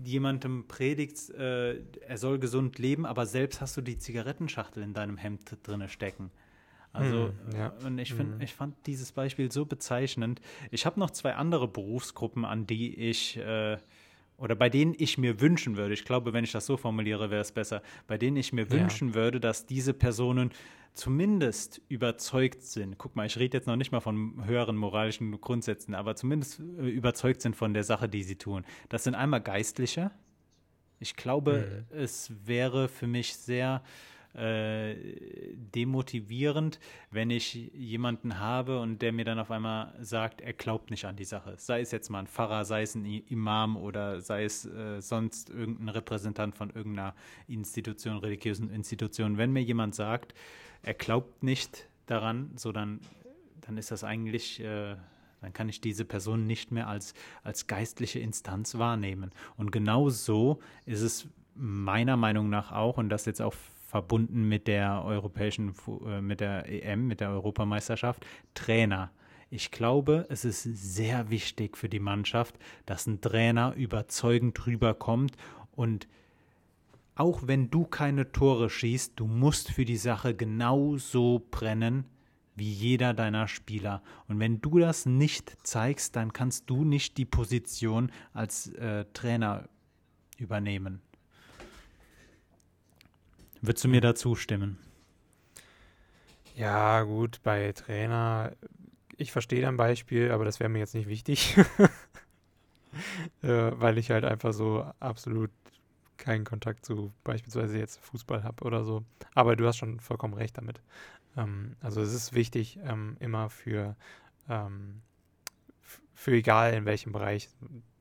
jemandem 0.03 0.67
predigst, 0.67 1.33
äh, 1.35 1.81
er 2.07 2.17
soll 2.17 2.39
gesund 2.39 2.79
leben, 2.79 3.05
aber 3.05 3.25
selbst 3.25 3.61
hast 3.61 3.77
du 3.77 3.81
die 3.81 3.97
Zigarettenschachtel 3.97 4.81
in 4.81 4.93
deinem 4.93 5.17
Hemd 5.17 5.57
drinne 5.63 5.89
stecken. 5.89 6.31
Also, 6.93 7.33
hm, 7.49 7.57
ja. 7.57 7.73
und 7.85 7.97
ich, 7.97 8.13
find, 8.13 8.35
hm. 8.35 8.41
ich 8.41 8.53
fand 8.53 8.75
dieses 8.85 9.11
Beispiel 9.11 9.51
so 9.51 9.65
bezeichnend. 9.65 10.39
Ich 10.69 10.85
habe 10.85 10.99
noch 10.99 11.09
zwei 11.09 11.33
andere 11.33 11.67
Berufsgruppen, 11.67 12.45
an 12.45 12.67
die 12.67 12.95
ich 12.95 13.37
äh, 13.37 13.77
oder 14.37 14.55
bei 14.55 14.69
denen 14.69 14.93
ich 14.97 15.17
mir 15.17 15.41
wünschen 15.41 15.77
würde, 15.77 15.93
ich 15.93 16.05
glaube, 16.05 16.33
wenn 16.33 16.43
ich 16.43 16.51
das 16.51 16.65
so 16.65 16.77
formuliere, 16.77 17.29
wäre 17.29 17.41
es 17.41 17.51
besser, 17.51 17.81
bei 18.07 18.17
denen 18.17 18.37
ich 18.37 18.53
mir 18.53 18.65
ja. 18.65 18.71
wünschen 18.71 19.13
würde, 19.13 19.39
dass 19.39 19.65
diese 19.65 19.93
Personen 19.93 20.51
zumindest 20.93 21.81
überzeugt 21.87 22.61
sind. 22.61 22.97
Guck 22.97 23.15
mal, 23.15 23.25
ich 23.25 23.37
rede 23.37 23.57
jetzt 23.57 23.65
noch 23.65 23.75
nicht 23.75 23.91
mal 23.91 23.99
von 23.99 24.45
höheren 24.45 24.75
moralischen 24.75 25.39
Grundsätzen, 25.41 25.95
aber 25.95 26.15
zumindest 26.15 26.59
äh, 26.59 26.87
überzeugt 26.87 27.41
sind 27.41 27.55
von 27.55 27.73
der 27.73 27.83
Sache, 27.83 28.07
die 28.07 28.23
sie 28.23 28.35
tun. 28.35 28.65
Das 28.89 29.03
sind 29.03 29.15
einmal 29.15 29.41
Geistliche. 29.41 30.11
Ich 30.99 31.15
glaube, 31.15 31.85
mhm. 31.91 31.97
es 31.97 32.31
wäre 32.45 32.87
für 32.87 33.07
mich 33.07 33.35
sehr 33.35 33.81
äh, 34.35 34.95
demotivierend, 35.75 36.79
wenn 37.11 37.29
ich 37.29 37.53
jemanden 37.73 38.39
habe 38.39 38.79
und 38.79 39.01
der 39.01 39.11
mir 39.11 39.25
dann 39.25 39.39
auf 39.39 39.51
einmal 39.51 39.93
sagt, 40.01 40.41
er 40.41 40.53
glaubt 40.53 40.89
nicht 40.91 41.05
an 41.05 41.15
die 41.15 41.25
Sache. 41.25 41.55
Sei 41.57 41.81
es 41.81 41.91
jetzt 41.91 42.09
mal 42.09 42.19
ein 42.19 42.27
Pfarrer, 42.27 42.65
sei 42.65 42.81
es 42.81 42.95
ein 42.95 43.05
Imam 43.05 43.77
oder 43.77 44.21
sei 44.21 44.43
es 44.45 44.65
äh, 44.65 45.01
sonst 45.01 45.49
irgendein 45.49 45.89
Repräsentant 45.89 46.55
von 46.55 46.69
irgendeiner 46.69 47.13
Institution, 47.47 48.17
religiösen 48.17 48.69
Institution. 48.69 49.37
Wenn 49.37 49.51
mir 49.51 49.63
jemand 49.63 49.95
sagt, 49.95 50.33
er 50.81 50.93
glaubt 50.93 51.43
nicht 51.43 51.87
daran, 52.07 52.51
so 52.55 52.71
dann, 52.71 53.01
dann 53.61 53.77
ist 53.77 53.91
das 53.91 54.03
eigentlich 54.03 54.59
äh, 54.59 54.95
dann 55.43 55.51
kann 55.51 55.67
ich 55.67 55.81
diese 55.81 56.05
Person 56.05 56.47
nicht 56.47 56.71
mehr 56.71 56.87
als, 56.87 57.13
als 57.43 57.67
geistliche 57.67 58.19
Instanz 58.19 58.77
wahrnehmen. 58.77 59.31
Und 59.57 59.71
genau 59.73 60.09
so 60.09 60.61
ist 60.85 61.01
es 61.01 61.27
meiner 61.53 62.17
Meinung 62.17 62.49
nach 62.49 62.71
auch, 62.71 62.97
und 62.97 63.09
das 63.09 63.25
jetzt 63.25 63.41
auch 63.41 63.53
verbunden 63.93 64.49
mit 64.49 64.65
der 64.67 65.03
europäischen, 65.05 65.75
äh, 66.07 66.19
mit 66.19 66.39
der 66.39 66.67
EM, 66.67 67.05
mit 67.05 67.19
der 67.19 67.29
Europameisterschaft, 67.29 68.25
Trainer. 68.55 69.11
Ich 69.51 69.69
glaube, 69.69 70.25
es 70.29 70.45
ist 70.45 70.63
sehr 70.63 71.29
wichtig 71.29 71.77
für 71.77 71.89
die 71.89 71.99
Mannschaft, 71.99 72.57
dass 72.87 73.05
ein 73.05 73.21
Trainer 73.21 73.75
überzeugend 73.75 74.65
rüberkommt 74.65 75.37
und 75.73 76.07
auch 77.13 77.41
wenn 77.45 77.69
du 77.69 77.85
keine 77.85 78.31
Tore 78.31 78.71
schießt, 78.71 79.13
du 79.15 79.27
musst 79.27 79.69
für 79.69 79.85
die 79.85 79.97
Sache 79.97 80.33
genauso 80.33 81.45
brennen 81.51 82.05
wie 82.55 82.71
jeder 82.71 83.13
deiner 83.13 83.47
Spieler. 83.47 84.01
Und 84.27 84.39
wenn 84.39 84.59
du 84.59 84.79
das 84.79 85.05
nicht 85.05 85.55
zeigst, 85.61 86.15
dann 86.15 86.33
kannst 86.33 86.67
du 86.67 86.83
nicht 86.83 87.19
die 87.19 87.25
Position 87.25 88.11
als 88.33 88.69
äh, 88.73 89.05
Trainer 89.13 89.69
übernehmen. 90.39 91.03
Würdest 93.65 93.85
du 93.85 93.87
mir 93.87 94.01
da 94.01 94.13
zustimmen? 94.13 94.77
Ja, 96.53 97.03
gut, 97.03 97.39
bei 97.43 97.71
Trainer, 97.71 98.51
ich 99.15 99.31
verstehe 99.31 99.61
dein 99.61 99.77
Beispiel, 99.77 100.31
aber 100.31 100.43
das 100.43 100.59
wäre 100.59 100.69
mir 100.69 100.79
jetzt 100.79 100.93
nicht 100.93 101.07
wichtig, 101.07 101.55
äh, 103.41 103.71
weil 103.71 103.97
ich 103.97 104.11
halt 104.11 104.25
einfach 104.25 104.51
so 104.51 104.85
absolut 104.99 105.49
keinen 106.17 106.43
Kontakt 106.43 106.85
zu 106.85 107.13
beispielsweise 107.23 107.79
jetzt 107.79 108.01
Fußball 108.01 108.43
habe 108.43 108.65
oder 108.65 108.83
so. 108.83 109.05
Aber 109.33 109.55
du 109.55 109.65
hast 109.65 109.77
schon 109.77 110.01
vollkommen 110.01 110.33
recht 110.33 110.57
damit. 110.57 110.81
Ähm, 111.37 111.77
also 111.79 112.01
es 112.01 112.13
ist 112.13 112.33
wichtig, 112.33 112.79
ähm, 112.83 113.15
immer 113.21 113.49
für, 113.49 113.95
ähm, 114.49 115.01
für 116.13 116.33
egal 116.33 116.73
in 116.73 116.83
welchem 116.83 117.13
Bereich, 117.13 117.47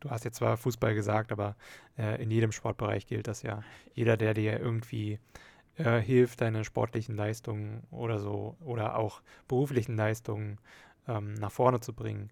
du 0.00 0.10
hast 0.10 0.24
jetzt 0.24 0.38
zwar 0.38 0.56
Fußball 0.56 0.96
gesagt, 0.96 1.30
aber 1.30 1.54
äh, 1.96 2.20
in 2.20 2.32
jedem 2.32 2.50
Sportbereich 2.50 3.06
gilt 3.06 3.28
das 3.28 3.42
ja. 3.42 3.62
Jeder, 3.94 4.16
der 4.16 4.34
dir 4.34 4.58
irgendwie 4.58 5.20
äh, 5.82 6.00
hilft, 6.00 6.40
deine 6.40 6.64
sportlichen 6.64 7.16
Leistungen 7.16 7.82
oder 7.90 8.18
so 8.18 8.56
oder 8.60 8.96
auch 8.96 9.22
beruflichen 9.48 9.96
Leistungen 9.96 10.58
ähm, 11.08 11.34
nach 11.34 11.52
vorne 11.52 11.80
zu 11.80 11.92
bringen, 11.92 12.30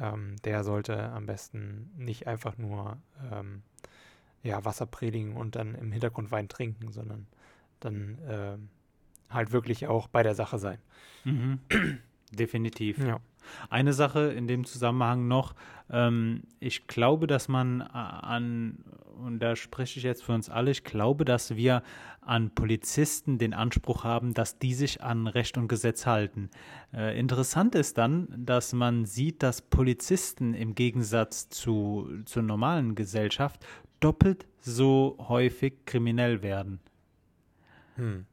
ähm, 0.00 0.36
der 0.44 0.64
sollte 0.64 1.10
am 1.10 1.26
besten 1.26 1.90
nicht 1.96 2.26
einfach 2.26 2.58
nur 2.58 2.98
ähm, 3.32 3.62
ja, 4.42 4.64
Wasser 4.64 4.86
predigen 4.86 5.36
und 5.36 5.56
dann 5.56 5.74
im 5.74 5.92
Hintergrund 5.92 6.30
Wein 6.30 6.48
trinken, 6.48 6.92
sondern 6.92 7.26
dann 7.80 8.18
äh, 8.28 8.56
halt 9.32 9.52
wirklich 9.52 9.86
auch 9.86 10.08
bei 10.08 10.22
der 10.22 10.34
Sache 10.34 10.58
sein. 10.58 10.78
Mhm. 11.24 11.60
Definitiv. 12.30 12.98
Ja. 12.98 13.20
Eine 13.70 13.92
Sache 13.92 14.32
in 14.32 14.46
dem 14.46 14.64
Zusammenhang 14.64 15.28
noch, 15.28 15.54
ähm, 15.90 16.42
ich 16.60 16.86
glaube, 16.86 17.26
dass 17.26 17.48
man 17.48 17.82
an, 17.82 18.84
und 19.16 19.40
da 19.40 19.56
spreche 19.56 19.98
ich 19.98 20.04
jetzt 20.04 20.24
für 20.24 20.32
uns 20.32 20.48
alle, 20.48 20.70
ich 20.70 20.84
glaube, 20.84 21.24
dass 21.24 21.56
wir 21.56 21.82
an 22.20 22.50
Polizisten 22.50 23.38
den 23.38 23.52
Anspruch 23.52 24.04
haben, 24.04 24.34
dass 24.34 24.58
die 24.58 24.74
sich 24.74 25.02
an 25.02 25.26
Recht 25.26 25.58
und 25.58 25.68
Gesetz 25.68 26.06
halten. 26.06 26.50
Äh, 26.92 27.18
interessant 27.18 27.74
ist 27.74 27.98
dann, 27.98 28.28
dass 28.36 28.72
man 28.72 29.04
sieht, 29.04 29.42
dass 29.42 29.60
Polizisten 29.62 30.54
im 30.54 30.74
Gegensatz 30.74 31.48
zu, 31.48 32.08
zur 32.24 32.42
normalen 32.42 32.94
Gesellschaft 32.94 33.64
doppelt 34.00 34.46
so 34.60 35.16
häufig 35.28 35.84
kriminell 35.84 36.42
werden. 36.42 36.80
Hm. 37.96 38.26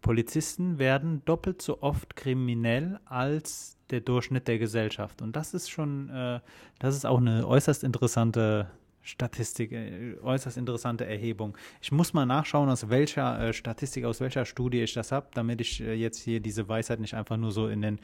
Polizisten 0.00 0.78
werden 0.78 1.24
doppelt 1.24 1.62
so 1.62 1.80
oft 1.80 2.16
kriminell 2.16 2.98
als 3.04 3.78
der 3.92 4.00
Durchschnitt 4.00 4.48
der 4.48 4.58
Gesellschaft. 4.58 5.22
Und 5.22 5.36
das 5.36 5.54
ist 5.54 5.70
schon, 5.70 6.08
äh, 6.10 6.40
das 6.78 6.96
ist 6.96 7.06
auch 7.06 7.18
eine 7.18 7.46
äußerst 7.46 7.84
interessante 7.84 8.68
Statistik, 9.02 9.72
äh, 9.72 10.16
äußerst 10.22 10.56
interessante 10.56 11.04
Erhebung. 11.04 11.56
Ich 11.80 11.92
muss 11.92 12.14
mal 12.14 12.24
nachschauen, 12.24 12.68
aus 12.68 12.88
welcher 12.88 13.48
äh, 13.48 13.52
Statistik, 13.52 14.04
aus 14.04 14.20
welcher 14.20 14.44
Studie 14.44 14.80
ich 14.80 14.94
das 14.94 15.12
habe, 15.12 15.26
damit 15.34 15.60
ich 15.60 15.80
äh, 15.80 15.94
jetzt 15.94 16.20
hier 16.20 16.40
diese 16.40 16.68
Weisheit 16.68 17.00
nicht 17.00 17.14
einfach 17.14 17.36
nur 17.36 17.50
so 17.50 17.68
in 17.68 17.82
den 17.82 17.98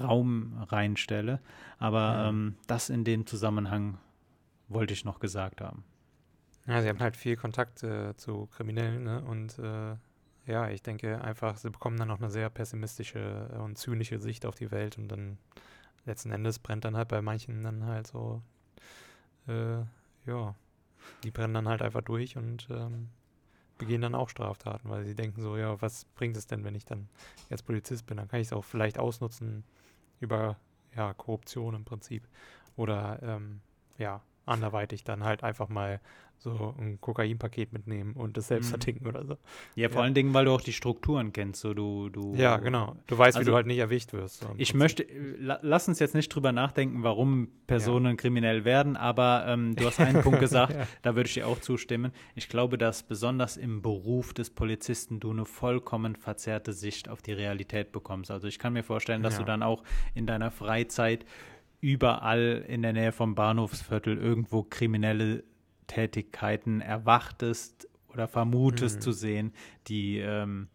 Raum 0.00 0.54
reinstelle. 0.68 1.40
Aber 1.78 2.32
mhm. 2.32 2.46
ähm, 2.46 2.54
das 2.66 2.88
in 2.88 3.04
dem 3.04 3.26
Zusammenhang 3.26 3.98
wollte 4.68 4.94
ich 4.94 5.04
noch 5.04 5.18
gesagt 5.18 5.60
haben. 5.60 5.84
Ja, 6.66 6.80
sie 6.80 6.88
haben 6.88 7.00
halt 7.00 7.16
viel 7.16 7.36
Kontakt 7.36 7.82
äh, 7.82 8.16
zu 8.16 8.46
Kriminellen 8.46 9.04
ne? 9.04 9.22
und 9.22 9.58
ja, 10.46 10.68
ich 10.68 10.82
denke 10.82 11.20
einfach, 11.22 11.56
sie 11.56 11.70
bekommen 11.70 11.96
dann 11.96 12.08
noch 12.08 12.18
eine 12.18 12.30
sehr 12.30 12.50
pessimistische 12.50 13.48
und 13.58 13.78
zynische 13.78 14.18
Sicht 14.18 14.46
auf 14.46 14.54
die 14.54 14.70
Welt 14.70 14.98
und 14.98 15.08
dann 15.08 15.38
letzten 16.04 16.30
Endes 16.30 16.58
brennt 16.58 16.84
dann 16.84 16.96
halt 16.96 17.08
bei 17.08 17.22
manchen 17.22 17.62
dann 17.62 17.86
halt 17.86 18.06
so, 18.06 18.42
äh, 19.48 19.78
ja, 20.26 20.54
die 21.22 21.30
brennen 21.30 21.54
dann 21.54 21.68
halt 21.68 21.82
einfach 21.82 22.02
durch 22.02 22.36
und 22.36 22.68
ähm, 22.70 23.08
begehen 23.78 24.02
dann 24.02 24.14
auch 24.14 24.28
Straftaten, 24.28 24.88
weil 24.88 25.04
sie 25.04 25.14
denken 25.14 25.40
so, 25.40 25.56
ja, 25.56 25.80
was 25.80 26.04
bringt 26.04 26.36
es 26.36 26.46
denn, 26.46 26.64
wenn 26.64 26.74
ich 26.74 26.84
dann 26.84 27.08
jetzt 27.50 27.66
Polizist 27.66 28.06
bin? 28.06 28.18
Dann 28.18 28.28
kann 28.28 28.40
ich 28.40 28.48
es 28.48 28.52
auch 28.52 28.64
vielleicht 28.64 28.98
ausnutzen 28.98 29.64
über 30.20 30.56
ja, 30.94 31.12
Korruption 31.14 31.74
im 31.74 31.84
Prinzip 31.84 32.26
oder 32.76 33.18
ähm, 33.22 33.60
ja, 33.98 34.22
anderweitig 34.46 35.04
dann 35.04 35.24
halt 35.24 35.42
einfach 35.42 35.68
mal 35.68 36.00
so 36.38 36.74
ein 36.78 37.00
Kokainpaket 37.00 37.72
mitnehmen 37.72 38.12
und 38.12 38.36
das 38.36 38.48
selbst 38.48 38.66
mhm. 38.66 38.70
verticken 38.70 39.06
oder 39.06 39.24
so. 39.24 39.38
Ja, 39.76 39.88
vor 39.88 40.00
ja. 40.00 40.04
allen 40.04 40.14
Dingen, 40.14 40.34
weil 40.34 40.44
du 40.44 40.50
auch 40.50 40.60
die 40.60 40.74
Strukturen 40.74 41.32
kennst. 41.32 41.62
So 41.62 41.72
du, 41.72 42.10
du, 42.10 42.34
ja, 42.34 42.58
genau. 42.58 42.96
Du 43.06 43.16
weißt, 43.16 43.36
also, 43.36 43.46
wie 43.46 43.50
du 43.50 43.56
halt 43.56 43.66
nicht 43.66 43.78
erwischt 43.78 44.12
wirst. 44.12 44.40
So 44.40 44.48
ich 44.58 44.74
möchte, 44.74 45.06
lass 45.38 45.88
uns 45.88 45.98
jetzt 46.00 46.14
nicht 46.14 46.28
drüber 46.28 46.52
nachdenken, 46.52 47.02
warum 47.02 47.48
Personen 47.66 48.12
ja. 48.12 48.14
kriminell 48.16 48.64
werden, 48.64 48.96
aber 48.96 49.46
ähm, 49.48 49.74
du 49.74 49.86
hast 49.86 50.00
einen 50.00 50.22
Punkt 50.22 50.40
gesagt, 50.40 50.74
ja. 50.74 50.86
da 51.02 51.16
würde 51.16 51.28
ich 51.28 51.34
dir 51.34 51.48
auch 51.48 51.60
zustimmen. 51.60 52.12
Ich 52.34 52.48
glaube, 52.48 52.76
dass 52.76 53.02
besonders 53.02 53.56
im 53.56 53.80
Beruf 53.80 54.34
des 54.34 54.50
Polizisten 54.50 55.20
du 55.20 55.30
eine 55.30 55.46
vollkommen 55.46 56.14
verzerrte 56.14 56.74
Sicht 56.74 57.08
auf 57.08 57.22
die 57.22 57.32
Realität 57.32 57.90
bekommst. 57.90 58.30
Also 58.30 58.48
ich 58.48 58.58
kann 58.58 58.74
mir 58.74 58.84
vorstellen, 58.84 59.22
dass 59.22 59.38
du 59.38 59.44
dann 59.44 59.62
auch 59.62 59.82
in 60.14 60.26
deiner 60.26 60.50
Freizeit 60.50 61.24
überall 61.84 62.64
in 62.66 62.80
der 62.80 62.94
Nähe 62.94 63.12
vom 63.12 63.34
Bahnhofsviertel 63.34 64.16
irgendwo 64.16 64.62
kriminelle 64.62 65.44
Tätigkeiten 65.86 66.80
erwartest 66.80 67.86
oder 68.08 68.26
vermutest 68.26 68.96
mhm. 68.96 69.00
zu 69.02 69.12
sehen, 69.12 69.52
die, 69.86 70.18
ähm, 70.18 70.68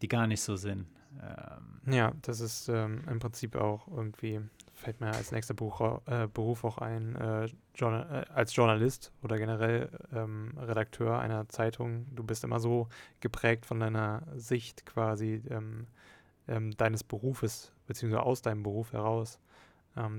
die 0.00 0.08
gar 0.08 0.26
nicht 0.26 0.40
so 0.40 0.56
sind. 0.56 0.86
Ähm, 1.20 1.92
ja, 1.92 2.12
das 2.22 2.40
ist 2.40 2.70
ähm, 2.70 3.04
im 3.06 3.18
Prinzip 3.18 3.54
auch 3.54 3.86
irgendwie, 3.88 4.40
fällt 4.72 5.02
mir 5.02 5.08
als 5.08 5.30
nächster 5.30 5.52
Buch, 5.52 6.00
äh, 6.06 6.26
Beruf 6.32 6.64
auch 6.64 6.78
ein, 6.78 7.16
äh, 7.16 7.50
Journal, 7.74 8.24
äh, 8.26 8.32
als 8.32 8.56
Journalist 8.56 9.12
oder 9.22 9.36
generell 9.36 9.90
ähm, 10.14 10.54
Redakteur 10.56 11.18
einer 11.18 11.50
Zeitung. 11.50 12.06
Du 12.14 12.24
bist 12.24 12.44
immer 12.44 12.60
so 12.60 12.88
geprägt 13.20 13.66
von 13.66 13.78
deiner 13.78 14.22
Sicht 14.36 14.86
quasi 14.86 15.42
ähm, 15.50 15.86
ähm, 16.48 16.74
deines 16.78 17.04
Berufes, 17.04 17.72
beziehungsweise 17.86 18.22
aus 18.22 18.40
deinem 18.40 18.62
Beruf 18.62 18.94
heraus. 18.94 19.38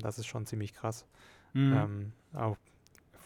Das 0.01 0.17
ist 0.19 0.27
schon 0.27 0.45
ziemlich 0.45 0.73
krass. 0.73 1.05
Mhm. 1.53 2.11
auch 2.33 2.57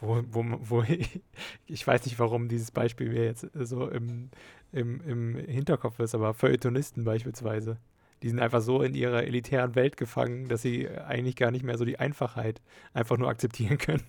wo, 0.02 0.22
wo, 0.32 0.44
wo 0.62 0.82
ich, 0.84 1.22
ich 1.68 1.86
weiß 1.86 2.06
nicht, 2.06 2.20
warum 2.20 2.50
dieses 2.50 2.72
Beispiel 2.72 3.10
mir 3.10 3.24
jetzt 3.24 3.48
so 3.54 3.88
im, 3.88 4.30
im, 4.72 5.02
im 5.02 5.36
Hinterkopf 5.36 6.00
ist, 6.00 6.16
aber 6.16 6.34
Feuilletonisten 6.34 7.04
beispielsweise, 7.04 7.78
die 8.24 8.30
sind 8.30 8.40
einfach 8.40 8.62
so 8.62 8.82
in 8.82 8.94
ihrer 8.94 9.24
elitären 9.24 9.76
Welt 9.76 9.98
gefangen, 9.98 10.48
dass 10.48 10.62
sie 10.62 10.90
eigentlich 10.90 11.36
gar 11.36 11.52
nicht 11.52 11.64
mehr 11.64 11.78
so 11.78 11.86
die 11.86 12.00
Einfachheit 12.00 12.62
einfach 12.94 13.18
nur 13.18 13.30
akzeptieren 13.30 13.78
können, 13.80 14.04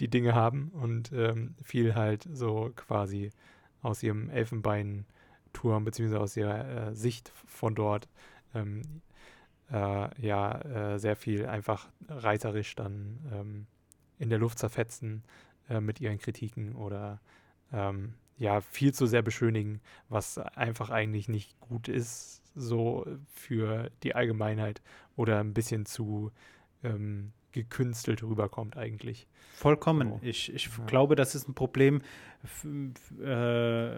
die 0.00 0.08
Dinge 0.08 0.34
haben 0.34 0.70
und 0.74 1.12
ähm, 1.12 1.54
viel 1.62 1.94
halt 1.94 2.28
so 2.32 2.70
quasi 2.74 3.30
aus 3.80 4.02
ihrem 4.02 4.28
Elfenbeinturm 4.30 5.84
beziehungsweise 5.84 6.20
aus 6.20 6.36
ihrer 6.36 6.88
äh, 6.88 6.94
Sicht 6.94 7.32
von 7.46 7.74
dort 7.74 8.08
ähm, 8.54 8.82
äh, 9.72 10.26
ja 10.26 10.60
äh, 10.94 10.98
sehr 10.98 11.16
viel 11.16 11.46
einfach 11.46 11.88
reiterisch 12.08 12.74
dann 12.74 13.18
ähm, 13.32 13.66
in 14.18 14.30
der 14.30 14.38
Luft 14.38 14.58
zerfetzen 14.58 15.22
äh, 15.68 15.80
mit 15.80 16.00
ihren 16.00 16.18
Kritiken 16.18 16.74
oder 16.74 17.20
ähm, 17.72 18.14
ja, 18.38 18.60
viel 18.60 18.94
zu 18.94 19.06
sehr 19.06 19.22
beschönigen, 19.22 19.80
was 20.08 20.38
einfach 20.38 20.90
eigentlich 20.90 21.28
nicht 21.28 21.58
gut 21.60 21.88
ist, 21.88 22.40
so 22.54 23.04
für 23.32 23.90
die 24.02 24.14
Allgemeinheit 24.14 24.80
oder 25.16 25.40
ein 25.40 25.54
bisschen 25.54 25.86
zu 25.86 26.30
ähm, 26.84 27.32
gekünstelt 27.58 28.22
rüberkommt 28.22 28.76
eigentlich. 28.76 29.26
Vollkommen. 29.54 30.10
So. 30.10 30.20
Ich, 30.22 30.54
ich 30.54 30.66
ja. 30.66 30.84
glaube, 30.86 31.16
das 31.16 31.34
ist 31.34 31.48
ein 31.48 31.54
Problem, 31.54 32.00
äh, 33.20 33.90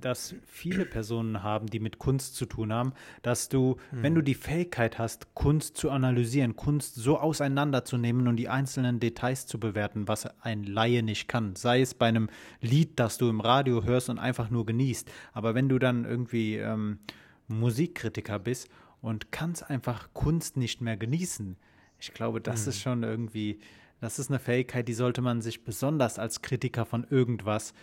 das 0.00 0.34
viele 0.46 0.84
Personen 0.84 1.44
haben, 1.44 1.68
die 1.68 1.78
mit 1.78 2.00
Kunst 2.00 2.34
zu 2.34 2.46
tun 2.46 2.72
haben, 2.72 2.92
dass 3.22 3.48
du, 3.48 3.76
hm. 3.90 4.02
wenn 4.02 4.14
du 4.16 4.22
die 4.22 4.34
Fähigkeit 4.34 4.98
hast, 4.98 5.34
Kunst 5.34 5.76
zu 5.76 5.90
analysieren, 5.90 6.56
Kunst 6.56 6.96
so 6.96 7.20
auseinanderzunehmen 7.20 8.26
und 8.26 8.34
die 8.36 8.48
einzelnen 8.48 8.98
Details 8.98 9.46
zu 9.46 9.60
bewerten, 9.60 10.08
was 10.08 10.26
ein 10.42 10.64
Laie 10.64 11.04
nicht 11.04 11.28
kann, 11.28 11.54
sei 11.54 11.80
es 11.80 11.94
bei 11.94 12.08
einem 12.08 12.28
Lied, 12.60 12.98
das 12.98 13.18
du 13.18 13.28
im 13.28 13.40
Radio 13.40 13.84
hörst 13.84 14.10
und 14.10 14.18
einfach 14.18 14.50
nur 14.50 14.66
genießt, 14.66 15.08
aber 15.32 15.54
wenn 15.54 15.68
du 15.68 15.78
dann 15.78 16.04
irgendwie 16.04 16.56
ähm, 16.56 16.98
Musikkritiker 17.46 18.40
bist 18.40 18.68
und 19.00 19.30
kannst 19.30 19.70
einfach 19.70 20.08
Kunst 20.14 20.56
nicht 20.56 20.80
mehr 20.80 20.96
genießen, 20.96 21.56
ich 22.02 22.12
glaube, 22.12 22.40
das 22.40 22.64
mhm. 22.64 22.68
ist 22.70 22.80
schon 22.80 23.02
irgendwie, 23.04 23.60
das 24.00 24.18
ist 24.18 24.28
eine 24.28 24.40
Fähigkeit, 24.40 24.88
die 24.88 24.94
sollte 24.94 25.22
man 25.22 25.40
sich 25.40 25.62
besonders 25.62 26.18
als 26.18 26.42
Kritiker 26.42 26.84
von 26.84 27.06
irgendwas 27.08 27.74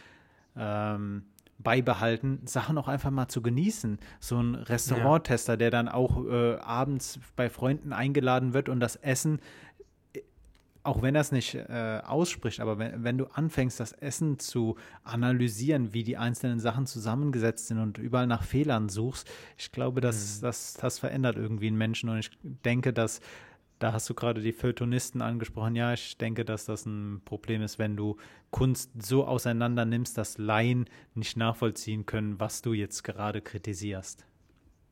ähm, 0.57 1.23
beibehalten, 1.57 2.41
Sachen 2.45 2.77
auch 2.77 2.89
einfach 2.89 3.11
mal 3.11 3.29
zu 3.29 3.41
genießen. 3.41 3.97
So 4.19 4.37
ein 4.37 4.55
Restauranttester, 4.55 5.55
der 5.55 5.71
dann 5.71 5.87
auch 5.87 6.25
äh, 6.25 6.55
abends 6.57 7.19
bei 7.37 7.49
Freunden 7.49 7.93
eingeladen 7.93 8.53
wird 8.53 8.67
und 8.67 8.81
das 8.81 8.97
Essen, 8.97 9.39
äh, 10.11 10.19
auch 10.83 11.01
wenn 11.01 11.15
er 11.15 11.21
es 11.21 11.31
nicht 11.31 11.55
äh, 11.55 12.01
ausspricht, 12.05 12.59
aber 12.59 12.77
wenn, 12.77 13.05
wenn 13.05 13.17
du 13.17 13.25
anfängst, 13.25 13.79
das 13.79 13.93
Essen 13.93 14.37
zu 14.37 14.75
analysieren, 15.05 15.93
wie 15.93 16.03
die 16.03 16.17
einzelnen 16.17 16.59
Sachen 16.59 16.85
zusammengesetzt 16.85 17.67
sind 17.67 17.79
und 17.79 17.97
überall 17.97 18.27
nach 18.27 18.43
Fehlern 18.43 18.89
suchst, 18.89 19.29
ich 19.57 19.71
glaube, 19.71 20.01
dass, 20.01 20.37
mhm. 20.37 20.41
das, 20.41 20.73
das 20.73 20.99
verändert 20.99 21.37
irgendwie 21.37 21.67
einen 21.67 21.77
Menschen 21.77 22.09
und 22.09 22.19
ich 22.19 22.31
denke, 22.41 22.91
dass 22.91 23.21
da 23.79 23.93
hast 23.93 24.09
du 24.09 24.13
gerade 24.13 24.41
die 24.41 24.51
Feuilletonisten 24.51 25.21
angesprochen. 25.21 25.75
Ja, 25.75 25.93
ich 25.93 26.17
denke, 26.17 26.45
dass 26.45 26.65
das 26.65 26.85
ein 26.85 27.21
Problem 27.25 27.61
ist, 27.61 27.79
wenn 27.79 27.95
du 27.95 28.17
Kunst 28.51 28.91
so 29.01 29.25
auseinander 29.25 29.85
nimmst, 29.85 30.17
dass 30.17 30.37
Laien 30.37 30.85
nicht 31.15 31.37
nachvollziehen 31.37 32.05
können, 32.05 32.39
was 32.39 32.61
du 32.61 32.73
jetzt 32.73 33.03
gerade 33.03 33.41
kritisierst. 33.41 34.25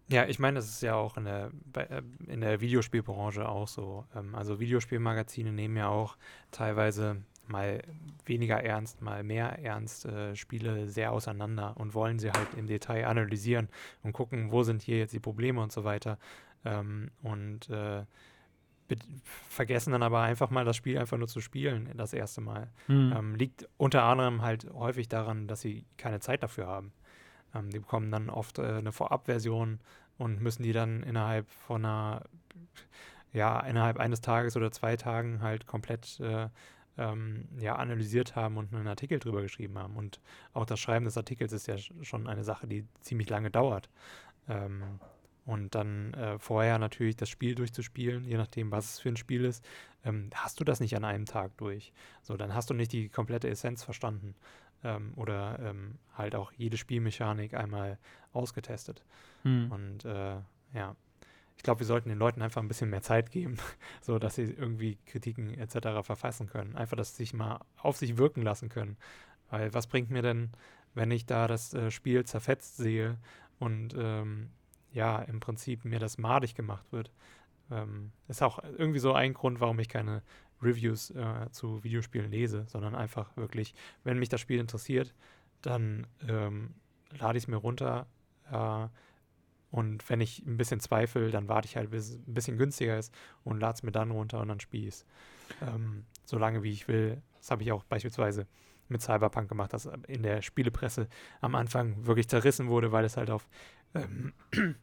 Ja, 0.09 0.25
ich 0.25 0.39
meine, 0.39 0.55
das 0.55 0.69
ist 0.69 0.81
ja 0.81 0.95
auch 0.95 1.17
in 1.17 1.25
der, 1.25 1.51
äh, 1.75 2.01
in 2.27 2.39
der 2.39 2.61
Videospielbranche 2.61 3.47
auch 3.47 3.67
so. 3.67 4.05
Ähm, 4.15 4.35
also 4.35 4.59
Videospielmagazine 4.59 5.51
nehmen 5.51 5.75
ja 5.75 5.89
auch 5.89 6.15
teilweise 6.51 7.23
mal 7.45 7.81
weniger 8.25 8.61
ernst, 8.63 9.01
mal 9.01 9.23
mehr 9.23 9.59
ernst 9.59 10.05
äh, 10.05 10.35
Spiele 10.35 10.87
sehr 10.87 11.11
auseinander 11.11 11.75
und 11.77 11.93
wollen 11.93 12.19
sie 12.19 12.31
halt 12.31 12.53
im 12.55 12.67
Detail 12.67 13.05
analysieren 13.05 13.67
und 14.03 14.13
gucken, 14.13 14.51
wo 14.51 14.63
sind 14.63 14.81
hier 14.81 14.97
jetzt 14.97 15.13
die 15.13 15.19
Probleme 15.19 15.61
und 15.61 15.73
so 15.73 15.83
weiter. 15.83 16.17
Ähm, 16.63 17.11
und 17.21 17.69
äh, 17.69 18.05
vergessen 19.49 19.91
dann 19.91 20.03
aber 20.03 20.21
einfach 20.21 20.49
mal 20.49 20.65
das 20.65 20.75
Spiel 20.75 20.97
einfach 20.97 21.17
nur 21.17 21.27
zu 21.27 21.41
spielen, 21.41 21.89
das 21.95 22.13
erste 22.13 22.41
Mal. 22.41 22.69
Mhm. 22.87 23.13
Ähm, 23.15 23.35
liegt 23.35 23.67
unter 23.77 24.03
anderem 24.03 24.41
halt 24.41 24.67
häufig 24.73 25.07
daran, 25.07 25.47
dass 25.47 25.61
sie 25.61 25.85
keine 25.97 26.19
Zeit 26.19 26.43
dafür 26.43 26.67
haben. 26.67 26.91
Ähm, 27.53 27.69
die 27.69 27.79
bekommen 27.79 28.11
dann 28.11 28.29
oft 28.29 28.59
äh, 28.59 28.63
eine 28.63 28.91
Vorabversion 28.91 29.79
und 30.17 30.41
müssen 30.41 30.63
die 30.63 30.73
dann 30.73 31.03
innerhalb 31.03 31.49
von 31.49 31.85
einer, 31.85 32.23
ja, 33.33 33.59
innerhalb 33.61 33.97
eines 33.99 34.21
Tages 34.21 34.55
oder 34.57 34.71
zwei 34.71 34.95
Tagen 34.95 35.41
halt 35.41 35.67
komplett 35.67 36.19
äh, 36.19 36.49
ähm, 36.97 37.47
ja, 37.59 37.75
analysiert 37.75 38.35
haben 38.35 38.57
und 38.57 38.73
einen 38.73 38.87
Artikel 38.87 39.19
drüber 39.19 39.41
geschrieben 39.41 39.77
haben. 39.77 39.95
Und 39.95 40.19
auch 40.53 40.65
das 40.65 40.79
Schreiben 40.79 41.05
des 41.05 41.17
Artikels 41.17 41.53
ist 41.53 41.67
ja 41.67 41.77
schon 41.77 42.27
eine 42.27 42.43
Sache, 42.43 42.67
die 42.67 42.85
ziemlich 43.01 43.29
lange 43.29 43.51
dauert. 43.51 43.89
Ähm, 44.49 44.99
und 45.47 45.75
dann 45.75 46.13
äh, 46.13 46.37
vorher 46.39 46.77
natürlich 46.77 47.15
das 47.15 47.29
Spiel 47.29 47.55
durchzuspielen, 47.55 48.25
je 48.25 48.35
nachdem, 48.35 48.69
was 48.69 48.93
es 48.93 48.99
für 48.99 49.07
ein 49.07 49.15
Spiel 49.15 49.45
ist, 49.45 49.63
ähm, 50.03 50.29
hast 50.35 50.59
du 50.59 50.65
das 50.65 50.81
nicht 50.81 50.95
an 50.97 51.05
einem 51.05 51.25
Tag 51.25 51.55
durch. 51.55 51.93
So, 52.21 52.35
dann 52.35 52.53
hast 52.53 52.69
du 52.69 52.73
nicht 52.73 52.91
die 52.91 53.07
komplette 53.07 53.49
Essenz 53.49 53.81
verstanden 53.81 54.35
ähm, 54.83 55.13
oder 55.15 55.57
ähm, 55.59 55.99
halt 56.13 56.35
auch 56.35 56.51
jede 56.51 56.75
Spielmechanik 56.75 57.53
einmal 57.53 57.97
ausgetestet. 58.33 59.05
Hm. 59.43 59.71
Und 59.71 60.03
äh, 60.03 60.35
ja, 60.73 60.97
ich 61.55 61.63
glaube, 61.63 61.79
wir 61.79 61.87
sollten 61.87 62.09
den 62.09 62.19
Leuten 62.19 62.41
einfach 62.41 62.61
ein 62.61 62.67
bisschen 62.67 62.89
mehr 62.89 63.01
Zeit 63.01 63.31
geben, 63.31 63.55
so 64.01 64.19
dass 64.19 64.35
sie 64.35 64.43
irgendwie 64.43 64.97
Kritiken 65.05 65.57
etc. 65.57 66.03
verfassen 66.05 66.47
können. 66.47 66.75
Einfach, 66.75 66.97
dass 66.97 67.11
sie 67.11 67.23
sich 67.23 67.33
mal 67.33 67.61
auf 67.77 67.95
sich 67.95 68.17
wirken 68.17 68.41
lassen 68.41 68.67
können. 68.67 68.97
Weil 69.49 69.73
was 69.73 69.87
bringt 69.87 70.09
mir 70.09 70.21
denn, 70.21 70.51
wenn 70.93 71.09
ich 71.09 71.25
da 71.25 71.47
das 71.47 71.73
äh, 71.73 71.89
Spiel 71.89 72.25
zerfetzt 72.25 72.75
sehe 72.75 73.17
und 73.59 73.95
ähm, 73.97 74.49
ja, 74.91 75.19
im 75.19 75.39
Prinzip 75.39 75.85
mir 75.85 75.99
das 75.99 76.17
madig 76.17 76.55
gemacht 76.55 76.85
wird. 76.91 77.11
Ähm, 77.69 78.11
ist 78.27 78.41
auch 78.41 78.59
irgendwie 78.63 78.99
so 78.99 79.13
ein 79.13 79.33
Grund, 79.33 79.59
warum 79.59 79.79
ich 79.79 79.89
keine 79.89 80.23
Reviews 80.61 81.11
äh, 81.11 81.49
zu 81.51 81.83
Videospielen 81.83 82.31
lese, 82.31 82.65
sondern 82.67 82.95
einfach 82.95 83.35
wirklich, 83.37 83.75
wenn 84.03 84.19
mich 84.19 84.29
das 84.29 84.41
Spiel 84.41 84.59
interessiert, 84.59 85.13
dann 85.61 86.07
ähm, 86.27 86.75
lade 87.19 87.37
ich 87.37 87.43
es 87.43 87.47
mir 87.47 87.57
runter. 87.57 88.07
Äh, 88.51 88.87
und 89.69 90.09
wenn 90.09 90.21
ich 90.21 90.45
ein 90.45 90.57
bisschen 90.57 90.79
zweifle, 90.79 91.29
dann 91.29 91.49
warte 91.49 91.67
ich 91.67 91.75
halt, 91.75 91.91
bis 91.91 92.09
es 92.09 92.15
ein 92.15 92.33
bisschen 92.33 92.57
günstiger 92.57 92.97
ist 92.97 93.13
und 93.43 93.59
lade 93.59 93.75
es 93.75 93.83
mir 93.83 93.91
dann 93.91 94.11
runter 94.11 94.39
und 94.39 94.47
dann 94.47 94.59
spiele 94.59 94.87
ich 94.87 94.95
es. 94.95 95.05
Ähm, 95.61 96.05
so 96.25 96.37
lange 96.37 96.63
wie 96.63 96.71
ich 96.71 96.87
will. 96.87 97.21
Das 97.37 97.51
habe 97.51 97.63
ich 97.63 97.71
auch 97.71 97.83
beispielsweise 97.83 98.47
mit 98.89 99.01
Cyberpunk 99.01 99.49
gemacht, 99.49 99.73
das 99.73 99.89
in 100.07 100.23
der 100.23 100.41
Spielepresse 100.41 101.07
am 101.41 101.55
Anfang 101.55 102.05
wirklich 102.05 102.29
zerrissen 102.29 102.67
wurde, 102.69 102.91
weil 102.91 103.05
es 103.05 103.17
halt 103.17 103.29
auf, 103.29 103.49
ähm, 103.95 104.33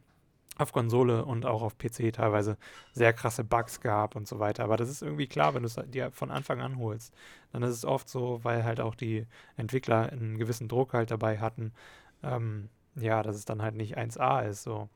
auf 0.57 0.71
Konsole 0.71 1.25
und 1.25 1.45
auch 1.45 1.61
auf 1.61 1.77
PC 1.77 2.13
teilweise 2.13 2.57
sehr 2.93 3.13
krasse 3.13 3.43
Bugs 3.43 3.81
gab 3.81 4.15
und 4.15 4.27
so 4.27 4.39
weiter. 4.39 4.63
Aber 4.63 4.77
das 4.77 4.89
ist 4.89 5.01
irgendwie 5.01 5.27
klar, 5.27 5.53
wenn 5.53 5.63
du 5.63 5.67
es 5.67 5.77
dir 5.87 6.11
von 6.11 6.31
Anfang 6.31 6.61
an 6.61 6.77
holst, 6.77 7.13
dann 7.51 7.63
ist 7.63 7.71
es 7.75 7.85
oft 7.85 8.07
so, 8.09 8.43
weil 8.43 8.63
halt 8.63 8.79
auch 8.79 8.95
die 8.95 9.27
Entwickler 9.57 10.09
einen 10.11 10.37
gewissen 10.37 10.67
Druck 10.67 10.93
halt 10.93 11.11
dabei 11.11 11.39
hatten, 11.39 11.73
ähm, 12.23 12.69
ja, 12.95 13.23
dass 13.23 13.35
es 13.35 13.45
dann 13.45 13.61
halt 13.61 13.75
nicht 13.75 13.97
1A 13.97 14.41
ist, 14.47 14.63
so. 14.63 14.89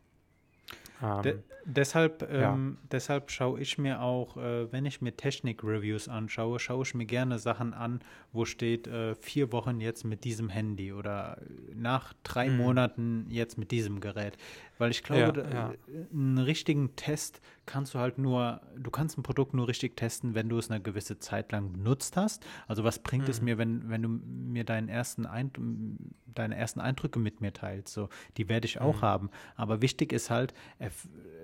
De 1.01 1.33
ähm, 1.33 1.43
deshalb, 1.65 2.21
ja. 2.21 2.53
ähm, 2.53 2.77
deshalb 2.91 3.31
schaue 3.31 3.59
ich 3.59 3.77
mir 3.77 4.01
auch, 4.01 4.37
äh, 4.37 4.71
wenn 4.71 4.85
ich 4.85 5.01
mir 5.01 5.15
Technik-Reviews 5.15 6.09
anschaue, 6.09 6.59
schaue 6.59 6.83
ich 6.83 6.93
mir 6.93 7.05
gerne 7.05 7.39
Sachen 7.39 7.73
an, 7.73 8.01
wo 8.33 8.45
steht 8.45 8.87
äh, 8.87 9.15
vier 9.15 9.51
Wochen 9.51 9.79
jetzt 9.79 10.03
mit 10.03 10.23
diesem 10.23 10.49
Handy 10.49 10.91
oder 10.91 11.37
nach 11.73 12.13
drei 12.23 12.49
mhm. 12.49 12.57
Monaten 12.57 13.27
jetzt 13.29 13.57
mit 13.57 13.71
diesem 13.71 14.01
Gerät. 14.01 14.37
Weil 14.79 14.91
ich 14.91 15.03
glaube, 15.03 15.45
ja, 15.51 15.71
ja. 15.71 15.73
einen 16.11 16.37
richtigen 16.37 16.95
Test 16.95 17.41
kannst 17.65 17.93
du 17.93 17.99
halt 17.99 18.17
nur, 18.17 18.61
du 18.77 18.89
kannst 18.89 19.17
ein 19.17 19.23
Produkt 19.23 19.53
nur 19.53 19.67
richtig 19.67 19.97
testen, 19.97 20.35
wenn 20.35 20.47
du 20.47 20.57
es 20.57 20.71
eine 20.71 20.81
gewisse 20.81 21.19
Zeit 21.19 21.51
lang 21.51 21.73
benutzt 21.73 22.15
hast. 22.15 22.45
Also 22.65 22.85
was 22.85 22.99
bringt 22.99 23.25
mhm. 23.25 23.29
es 23.29 23.41
mir, 23.41 23.57
wenn, 23.57 23.89
wenn 23.89 24.01
du 24.01 24.07
mir 24.07 24.63
deinen 24.63 24.87
ersten 24.87 25.25
Eindruck, 25.25 25.65
deine 26.25 26.55
ersten 26.55 26.79
Eindrücke 26.79 27.19
mit 27.19 27.41
mir 27.41 27.51
teilst? 27.51 27.93
So, 27.93 28.07
die 28.37 28.47
werde 28.47 28.67
ich 28.67 28.79
auch 28.79 28.97
mhm. 28.97 29.01
haben. 29.01 29.29
Aber 29.57 29.81
wichtig 29.81 30.13
ist 30.13 30.29
halt, 30.29 30.53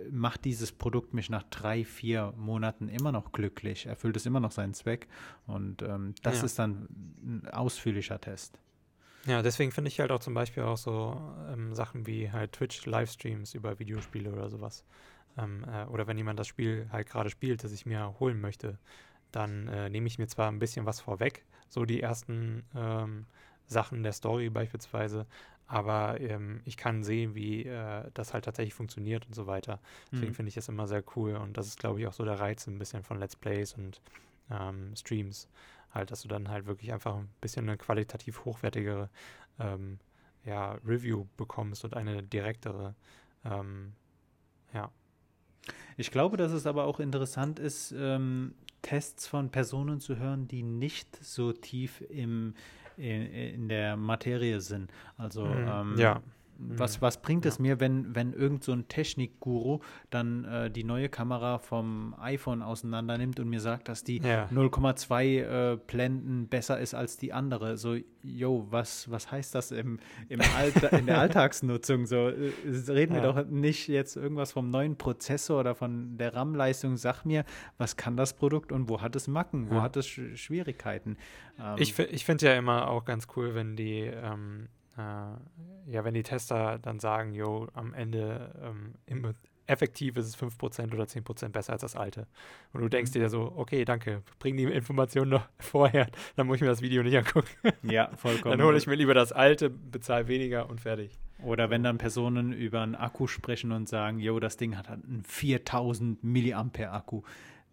macht 0.09 0.45
dieses 0.45 0.71
Produkt 0.71 1.13
mich 1.13 1.29
nach 1.29 1.43
drei, 1.43 1.83
vier 1.83 2.33
Monaten 2.38 2.88
immer 2.88 3.11
noch 3.11 3.33
glücklich, 3.33 3.86
erfüllt 3.86 4.15
es 4.15 4.25
immer 4.25 4.39
noch 4.39 4.51
seinen 4.51 4.73
Zweck. 4.73 5.09
Und 5.45 5.81
ähm, 5.81 6.15
das 6.23 6.38
ja. 6.38 6.45
ist 6.45 6.57
dann 6.57 6.88
ein 7.21 7.49
ausführlicher 7.51 8.21
Test. 8.21 8.59
Ja, 9.26 9.41
deswegen 9.41 9.71
finde 9.71 9.88
ich 9.88 9.99
halt 9.99 10.11
auch 10.11 10.19
zum 10.19 10.36
Beispiel 10.36 10.63
auch 10.63 10.78
so 10.78 11.19
ähm, 11.51 11.73
Sachen 11.73 12.05
wie 12.05 12.32
halt 12.32 12.53
Twitch-Livestreams 12.53 13.55
über 13.55 13.80
Videospiele 13.80 14.32
oder 14.32 14.49
sowas. 14.49 14.84
Ähm, 15.38 15.65
äh, 15.67 15.86
oder 15.86 16.05
wenn 16.07 16.17
jemand 16.17 16.39
das 16.39 16.47
Spiel 16.47 16.88
halt 16.91 17.09
gerade 17.09 17.30
spielt, 17.30 17.63
das 17.63 17.71
ich 17.71 17.86
mir 17.86 18.15
holen 18.19 18.39
möchte, 18.39 18.78
dann 19.32 19.67
äh, 19.67 19.89
nehme 19.89 20.07
ich 20.07 20.19
mir 20.19 20.28
zwar 20.28 20.49
ein 20.49 20.59
bisschen 20.59 20.86
was 20.86 21.01
vorweg, 21.01 21.43
so 21.69 21.86
die 21.86 22.01
ersten 22.01 22.63
ähm, 22.76 23.26
Sachen 23.65 24.03
der 24.03 24.13
Story 24.13 24.49
beispielsweise, 24.49 25.26
aber 25.67 26.21
ähm, 26.21 26.61
ich 26.63 26.78
kann 26.78 27.03
sehen, 27.03 27.34
wie 27.34 27.65
äh, 27.65 28.03
das 28.13 28.34
halt 28.34 28.45
tatsächlich 28.45 28.76
funktioniert 28.76 29.26
und 29.26 29.34
so 29.34 29.47
weiter. 29.47 29.80
Deswegen 30.11 30.32
mhm. 30.32 30.36
finde 30.36 30.49
ich 30.49 30.55
das 30.55 30.69
immer 30.69 30.88
sehr 30.88 31.03
cool 31.15 31.36
und 31.36 31.57
das 31.57 31.67
ist, 31.67 31.80
glaube 31.80 31.99
ich, 31.99 32.07
auch 32.07 32.13
so 32.13 32.23
der 32.23 32.39
Reiz 32.39 32.67
ein 32.67 32.78
bisschen 32.78 33.03
von 33.03 33.19
Let's 33.19 33.36
Plays 33.36 33.73
und 33.73 34.01
ähm, 34.51 34.95
Streams 34.95 35.49
halt, 35.96 36.12
dass 36.12 36.22
du 36.22 36.28
dann 36.28 36.50
halt 36.50 36.68
wirklich 36.68 36.93
einfach 36.93 37.16
ein 37.16 37.30
bisschen 37.41 37.68
eine 37.68 37.78
qualitativ 37.78 38.46
hochwertigere 38.46 39.10
ähm, 39.60 40.00
ja, 40.43 40.74
Review 40.86 41.26
bekommst 41.38 41.84
und 41.86 41.96
eine 41.96 42.22
direktere. 42.22 42.93
Ähm, 43.43 43.93
ja. 44.74 44.91
Ich 45.98 46.12
glaube, 46.12 46.38
dass 46.38 46.52
es 46.52 46.68
aber 46.68 46.86
auch 46.86 47.00
interessant 47.00 47.58
ist, 47.58 47.93
ähm, 47.98 48.54
Tests 48.82 49.26
von 49.26 49.50
Personen 49.50 50.00
zu 50.00 50.18
hören, 50.18 50.48
die 50.48 50.62
nicht 50.62 51.24
so 51.24 51.54
tief 51.54 52.02
im, 52.10 52.54
in, 52.98 53.24
in 53.24 53.70
der 53.70 53.98
Materie 53.98 54.62
sind. 54.62 54.91
Also 55.18 55.46
mhm. 55.46 55.98
ja. 55.98 56.22
Was, 56.58 56.97
mhm. 56.97 57.01
was 57.01 57.22
bringt 57.22 57.45
ja. 57.45 57.49
es 57.49 57.60
mir, 57.60 57.80
wenn, 57.80 58.16
wenn 58.16 58.34
irgend 58.34 58.64
so 58.64 58.72
ein 58.72 58.88
Technikguru 58.88 59.80
dann 60.10 60.45
äh, 60.45 60.72
die 60.72 60.84
neue 60.84 61.10
Kamera 61.10 61.60
vom 61.60 62.16
iPhone 62.20 62.62
auseinander 62.62 63.18
nimmt 63.18 63.39
und 63.39 63.49
mir 63.49 63.60
sagt, 63.60 63.89
dass 63.89 64.03
die 64.03 64.20
ja. 64.20 64.47
0,2 64.51 65.74
äh, 65.74 65.78
Blenden 65.88 66.47
besser 66.47 66.80
ist 66.80 66.93
als 66.93 67.18
die 67.18 67.34
andere? 67.34 67.78
So, 67.78 67.97
yo, 68.24 68.68
was, 68.70 69.10
was 69.12 69.32
heißt 69.32 69.53
das 69.53 69.72
im, 69.72 69.99
im 70.30 70.39
in 70.91 71.06
der 71.06 71.20
Alltagsnutzung? 71.20 72.06
So, 72.06 72.30
äh, 72.30 72.51
reden 72.88 73.16
ja. 73.16 73.22
wir 73.22 73.34
doch 73.34 73.45
nicht 73.49 73.88
jetzt 73.88 74.16
irgendwas 74.16 74.53
vom 74.53 74.70
neuen 74.70 74.97
Prozessor 74.97 75.60
oder 75.60 75.76
von 75.76 76.18
der 76.18 76.36
RAM-Leistung. 76.36 76.95
Sag 76.97 77.26
mir, 77.26 77.43
was 77.78 77.97
kann 77.97 78.16
das 78.16 78.34
Produkt 78.34 78.72
und 78.72 78.89
wo 78.89 79.01
hat 79.01 79.16
es 79.16 79.28
Macken? 79.28 79.70
Wo 79.70 79.82
hat 79.82 79.97
es 79.97 80.08
Sch 80.08 80.36
Schwierigkeiten? 80.36 81.18
Ähm, 81.60 81.76
ich 81.78 81.97
ich 81.99 82.26
finde 82.26 82.45
ja 82.45 82.56
immer 82.56 82.89
auch 82.89 83.06
ganz 83.06 83.28
cool, 83.36 83.56
wenn 83.56 83.76
die 83.76 84.01
ähm 84.01 84.70
äh, 84.98 85.91
ja, 85.91 86.04
wenn 86.04 86.14
die 86.14 86.24
Tester 86.24 86.80
dann 86.80 87.00
sagen, 87.00 87.34
jo, 87.34 87.68
am 87.74 87.93
Ende 87.93 88.54
ähm, 88.62 89.34
effektiv 89.68 90.18
ist 90.18 90.28
es 90.28 90.38
5% 90.38 90.93
oder 90.93 91.06
10% 91.06 91.50
besser 91.50 91.74
als 91.74 91.82
das 91.82 91.96
alte. 91.96 92.28
Und 92.74 92.82
du 92.82 92.89
denkst 92.89 93.12
mhm. 93.14 93.20
dir 93.20 93.30
so, 93.30 93.54
okay, 93.56 93.86
danke, 93.86 94.22
bring 94.39 94.58
die 94.58 94.64
Informationen 94.64 95.32
noch 95.32 95.48
vorher, 95.60 96.08
dann 96.36 96.48
muss 96.48 96.58
ich 96.58 96.62
mir 96.62 96.68
das 96.68 96.82
Video 96.82 97.04
nicht 97.04 97.18
angucken. 97.18 97.50
Ja, 97.84 98.10
vollkommen. 98.16 98.58
dann 98.58 98.66
hole 98.66 98.78
ich 98.78 98.88
mir 98.88 98.96
lieber 98.96 99.14
das 99.14 99.32
alte, 99.32 99.70
bezahle 99.70 100.28
weniger 100.28 100.70
und 100.70 100.82
fertig. 100.82 101.18
Oder 101.43 101.70
wenn 101.70 101.84
dann 101.84 101.98
Personen 101.98 102.54
über 102.54 102.82
einen 102.82 102.96
Akku 102.96 103.28
sprechen 103.28 103.72
und 103.72 103.89
sagen, 103.89 104.20
jo, 104.20 104.39
das 104.39 104.58
Ding 104.58 104.78
hat 104.78 104.89
einen 104.89 105.24
4000 105.28 106.24
Milliampere 106.24 106.91
Akku. 106.91 107.22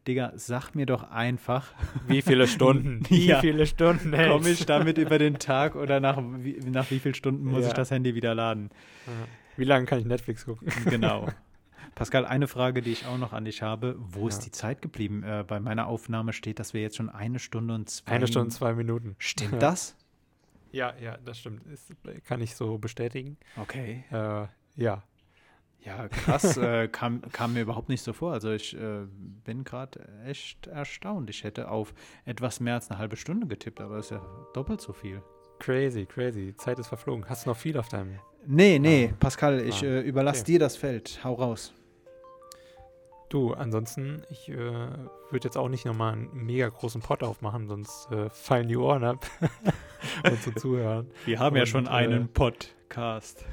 Digga, 0.07 0.32
sag 0.34 0.74
mir 0.74 0.86
doch 0.86 1.11
einfach. 1.11 1.72
Wie 2.07 2.22
viele 2.22 2.46
Stunden? 2.46 3.03
Wie 3.09 3.26
ja. 3.26 3.40
viele 3.40 3.66
Stunden 3.66 4.12
komme 4.12 4.48
ich 4.48 4.66
damit 4.66 4.98
über 4.98 5.18
den 5.18 5.38
Tag 5.38 5.76
oder 5.76 6.00
nach 6.00 6.18
wie, 6.18 6.59
nach 6.68 6.90
wie 6.90 6.98
vielen 6.98 7.14
Stunden 7.14 7.44
muss 7.44 7.62
ja. 7.62 7.68
ich 7.68 7.74
das 7.74 7.90
Handy 7.90 8.14
wieder 8.14 8.34
laden? 8.34 8.70
Wie 9.57 9.64
lange 9.64 9.86
kann 9.86 9.98
ich 9.98 10.05
Netflix 10.05 10.44
gucken? 10.44 10.68
Genau. 10.86 11.28
Pascal, 11.94 12.24
eine 12.24 12.48
Frage, 12.48 12.80
die 12.80 12.92
ich 12.92 13.07
auch 13.07 13.18
noch 13.18 13.32
an 13.32 13.44
dich 13.44 13.62
habe. 13.62 13.96
Wo 13.98 14.22
ja. 14.22 14.28
ist 14.28 14.40
die 14.40 14.50
Zeit 14.50 14.80
geblieben? 14.82 15.22
Äh, 15.22 15.44
bei 15.46 15.61
meiner 15.61 15.86
Aufnahme 15.86 16.32
steht, 16.32 16.59
dass 16.59 16.72
wir 16.72 16.80
jetzt 16.80 16.96
schon 16.96 17.11
eine 17.11 17.38
Stunde 17.38 17.74
und 17.74 17.90
zwei 17.90 18.12
Eine 18.12 18.26
Stunde 18.26 18.46
und 18.46 18.50
zwei 18.50 18.72
Minuten. 18.72 19.14
Stimmt 19.18 19.61
das? 19.62 19.96
Ja, 20.72 20.94
ja, 20.98 21.18
das 21.18 21.38
stimmt. 21.38 21.62
Das 21.70 21.86
kann 22.24 22.40
ich 22.40 22.57
so 22.57 22.78
bestätigen. 22.78 23.36
Okay. 23.57 24.05
Äh, 24.11 24.46
ja. 24.76 25.03
Ja, 25.85 26.07
krass, 26.09 26.57
äh, 26.59 26.87
kam, 26.89 27.22
kam 27.33 27.55
mir 27.55 27.62
überhaupt 27.62 27.89
nicht 27.89 28.03
so 28.03 28.12
vor. 28.12 28.33
Also 28.33 28.53
ich 28.53 28.76
äh, 28.76 29.07
bin 29.45 29.64
gerade 29.64 30.09
echt 30.24 30.68
erstaunt. 30.68 31.28
Ich 31.28 31.43
hätte 31.43 31.70
auf 31.70 31.93
etwas 32.24 32.61
mehr 32.61 32.74
als 32.74 32.91
eine 32.91 32.99
halbe 32.99 33.16
Stunde 33.16 33.47
getippt, 33.49 33.80
aber 33.80 33.97
das 33.97 34.07
ist 34.07 34.11
ja 34.12 34.22
doppelt 34.55 34.80
so 34.80 34.93
viel. 34.93 35.22
Crazy, 35.59 36.07
crazy. 36.07 36.47
Die 36.47 36.57
Zeit 36.57 36.78
ist 36.78 36.89
verflogen. 36.89 37.28
Hast 37.28 37.47
du 37.47 37.51
noch 37.51 37.57
viel 37.57 37.76
auf 37.76 37.89
deinem? 37.89 38.18
Nee, 38.47 38.78
nee, 38.78 39.11
ah. 39.12 39.16
Pascal, 39.18 39.61
ich 39.61 39.83
ah. 39.83 39.87
äh, 39.87 40.01
überlasse 40.01 40.43
okay. 40.43 40.53
dir 40.53 40.59
das 40.61 40.76
Feld. 40.76 41.20
Hau 41.24 41.35
raus. 41.35 41.72
Du, 43.28 43.55
ansonsten, 43.55 44.22
ich 44.28 44.51
äh, 44.51 44.57
würde 44.57 45.45
jetzt 45.45 45.57
auch 45.57 45.68
nicht 45.68 45.87
nochmal 45.87 46.12
einen 46.12 46.30
mega 46.35 46.68
großen 46.68 47.01
Pot 47.01 47.22
aufmachen, 47.22 47.66
sonst 47.66 48.11
äh, 48.12 48.28
fallen 48.30 48.68
die 48.68 48.76
Ohren 48.76 49.05
ab 49.05 49.26
und 50.30 50.43
zu 50.43 50.53
zuhören. 50.55 51.11
Wir 51.24 51.39
haben 51.39 51.55
und, 51.55 51.61
ja 51.61 51.66
schon 51.66 51.89
einen 51.89 52.24
äh, 52.24 52.28
Podcast. 52.28 53.45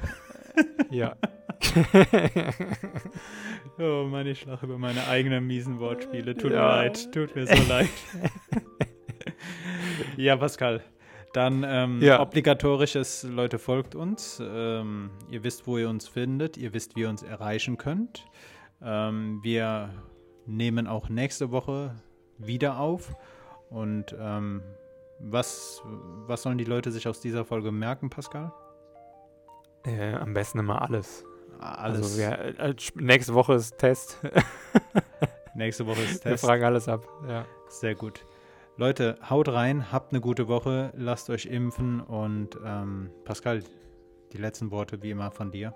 ja, 0.90 1.16
oh 3.78 4.04
Mann, 4.04 4.26
ich 4.26 4.44
lache 4.46 4.66
über 4.66 4.78
meine 4.78 5.06
eigenen 5.08 5.46
miesen 5.46 5.78
Wortspiele. 5.78 6.36
Tut 6.36 6.52
ja. 6.52 6.60
mir 6.60 6.68
leid, 6.68 7.12
tut 7.12 7.34
mir 7.34 7.46
so 7.46 7.62
leid. 7.68 7.88
ja, 10.16 10.36
Pascal. 10.36 10.82
Dann 11.32 11.64
ähm, 11.66 12.02
ja. 12.02 12.20
obligatorisches, 12.20 13.22
Leute, 13.22 13.58
folgt 13.58 13.94
uns. 13.94 14.42
Ähm, 14.44 15.10
ihr 15.30 15.44
wisst, 15.44 15.66
wo 15.66 15.78
ihr 15.78 15.88
uns 15.88 16.08
findet. 16.08 16.56
Ihr 16.56 16.74
wisst, 16.74 16.96
wie 16.96 17.02
ihr 17.02 17.08
uns 17.08 17.22
erreichen 17.22 17.76
könnt. 17.76 18.26
Ähm, 18.82 19.38
wir 19.42 19.90
nehmen 20.46 20.88
auch 20.88 21.08
nächste 21.08 21.52
Woche 21.52 21.94
wieder 22.38 22.80
auf. 22.80 23.14
Und 23.68 24.16
ähm, 24.18 24.62
was, 25.20 25.82
was 26.26 26.42
sollen 26.42 26.58
die 26.58 26.64
Leute 26.64 26.90
sich 26.90 27.06
aus 27.06 27.20
dieser 27.20 27.44
Folge 27.44 27.70
merken, 27.70 28.10
Pascal? 28.10 28.52
Äh, 29.84 30.14
am 30.14 30.34
besten 30.34 30.58
immer 30.58 30.82
alles. 30.82 31.24
Alles. 31.60 31.98
Also 31.98 32.18
wir, 32.18 32.58
äh, 32.58 32.74
nächste 32.94 33.34
Woche 33.34 33.54
ist 33.54 33.76
Test. 33.76 34.18
nächste 35.54 35.86
Woche 35.86 36.00
ist 36.00 36.10
Test. 36.22 36.26
Wir 36.26 36.38
fragen 36.38 36.64
alles 36.64 36.88
ab. 36.88 37.06
Ja. 37.28 37.44
Sehr 37.68 37.94
gut. 37.94 38.24
Leute, 38.76 39.18
haut 39.28 39.48
rein, 39.48 39.92
habt 39.92 40.12
eine 40.12 40.22
gute 40.22 40.48
Woche, 40.48 40.90
lasst 40.96 41.28
euch 41.28 41.44
impfen 41.44 42.00
und 42.00 42.58
ähm, 42.64 43.10
Pascal, 43.24 43.62
die 44.32 44.38
letzten 44.38 44.70
Worte 44.70 45.02
wie 45.02 45.10
immer 45.10 45.30
von 45.30 45.50
dir. 45.50 45.74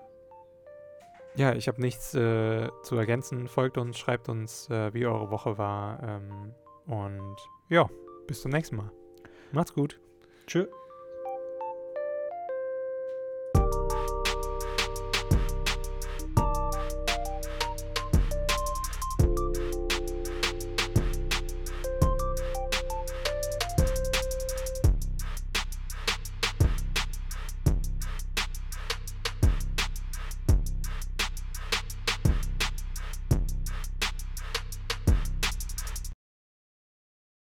Ja, 1.36 1.52
ich 1.52 1.68
habe 1.68 1.80
nichts 1.80 2.14
äh, 2.14 2.68
zu 2.82 2.96
ergänzen. 2.96 3.48
Folgt 3.48 3.76
uns, 3.76 3.98
schreibt 3.98 4.28
uns, 4.28 4.70
äh, 4.70 4.94
wie 4.94 5.04
eure 5.04 5.30
Woche 5.30 5.58
war. 5.58 6.02
Ähm, 6.02 6.54
und 6.86 7.36
ja, 7.68 7.90
bis 8.26 8.40
zum 8.40 8.52
nächsten 8.52 8.76
Mal. 8.76 8.90
Macht's 9.52 9.74
gut. 9.74 10.00
Tschüss. 10.46 10.68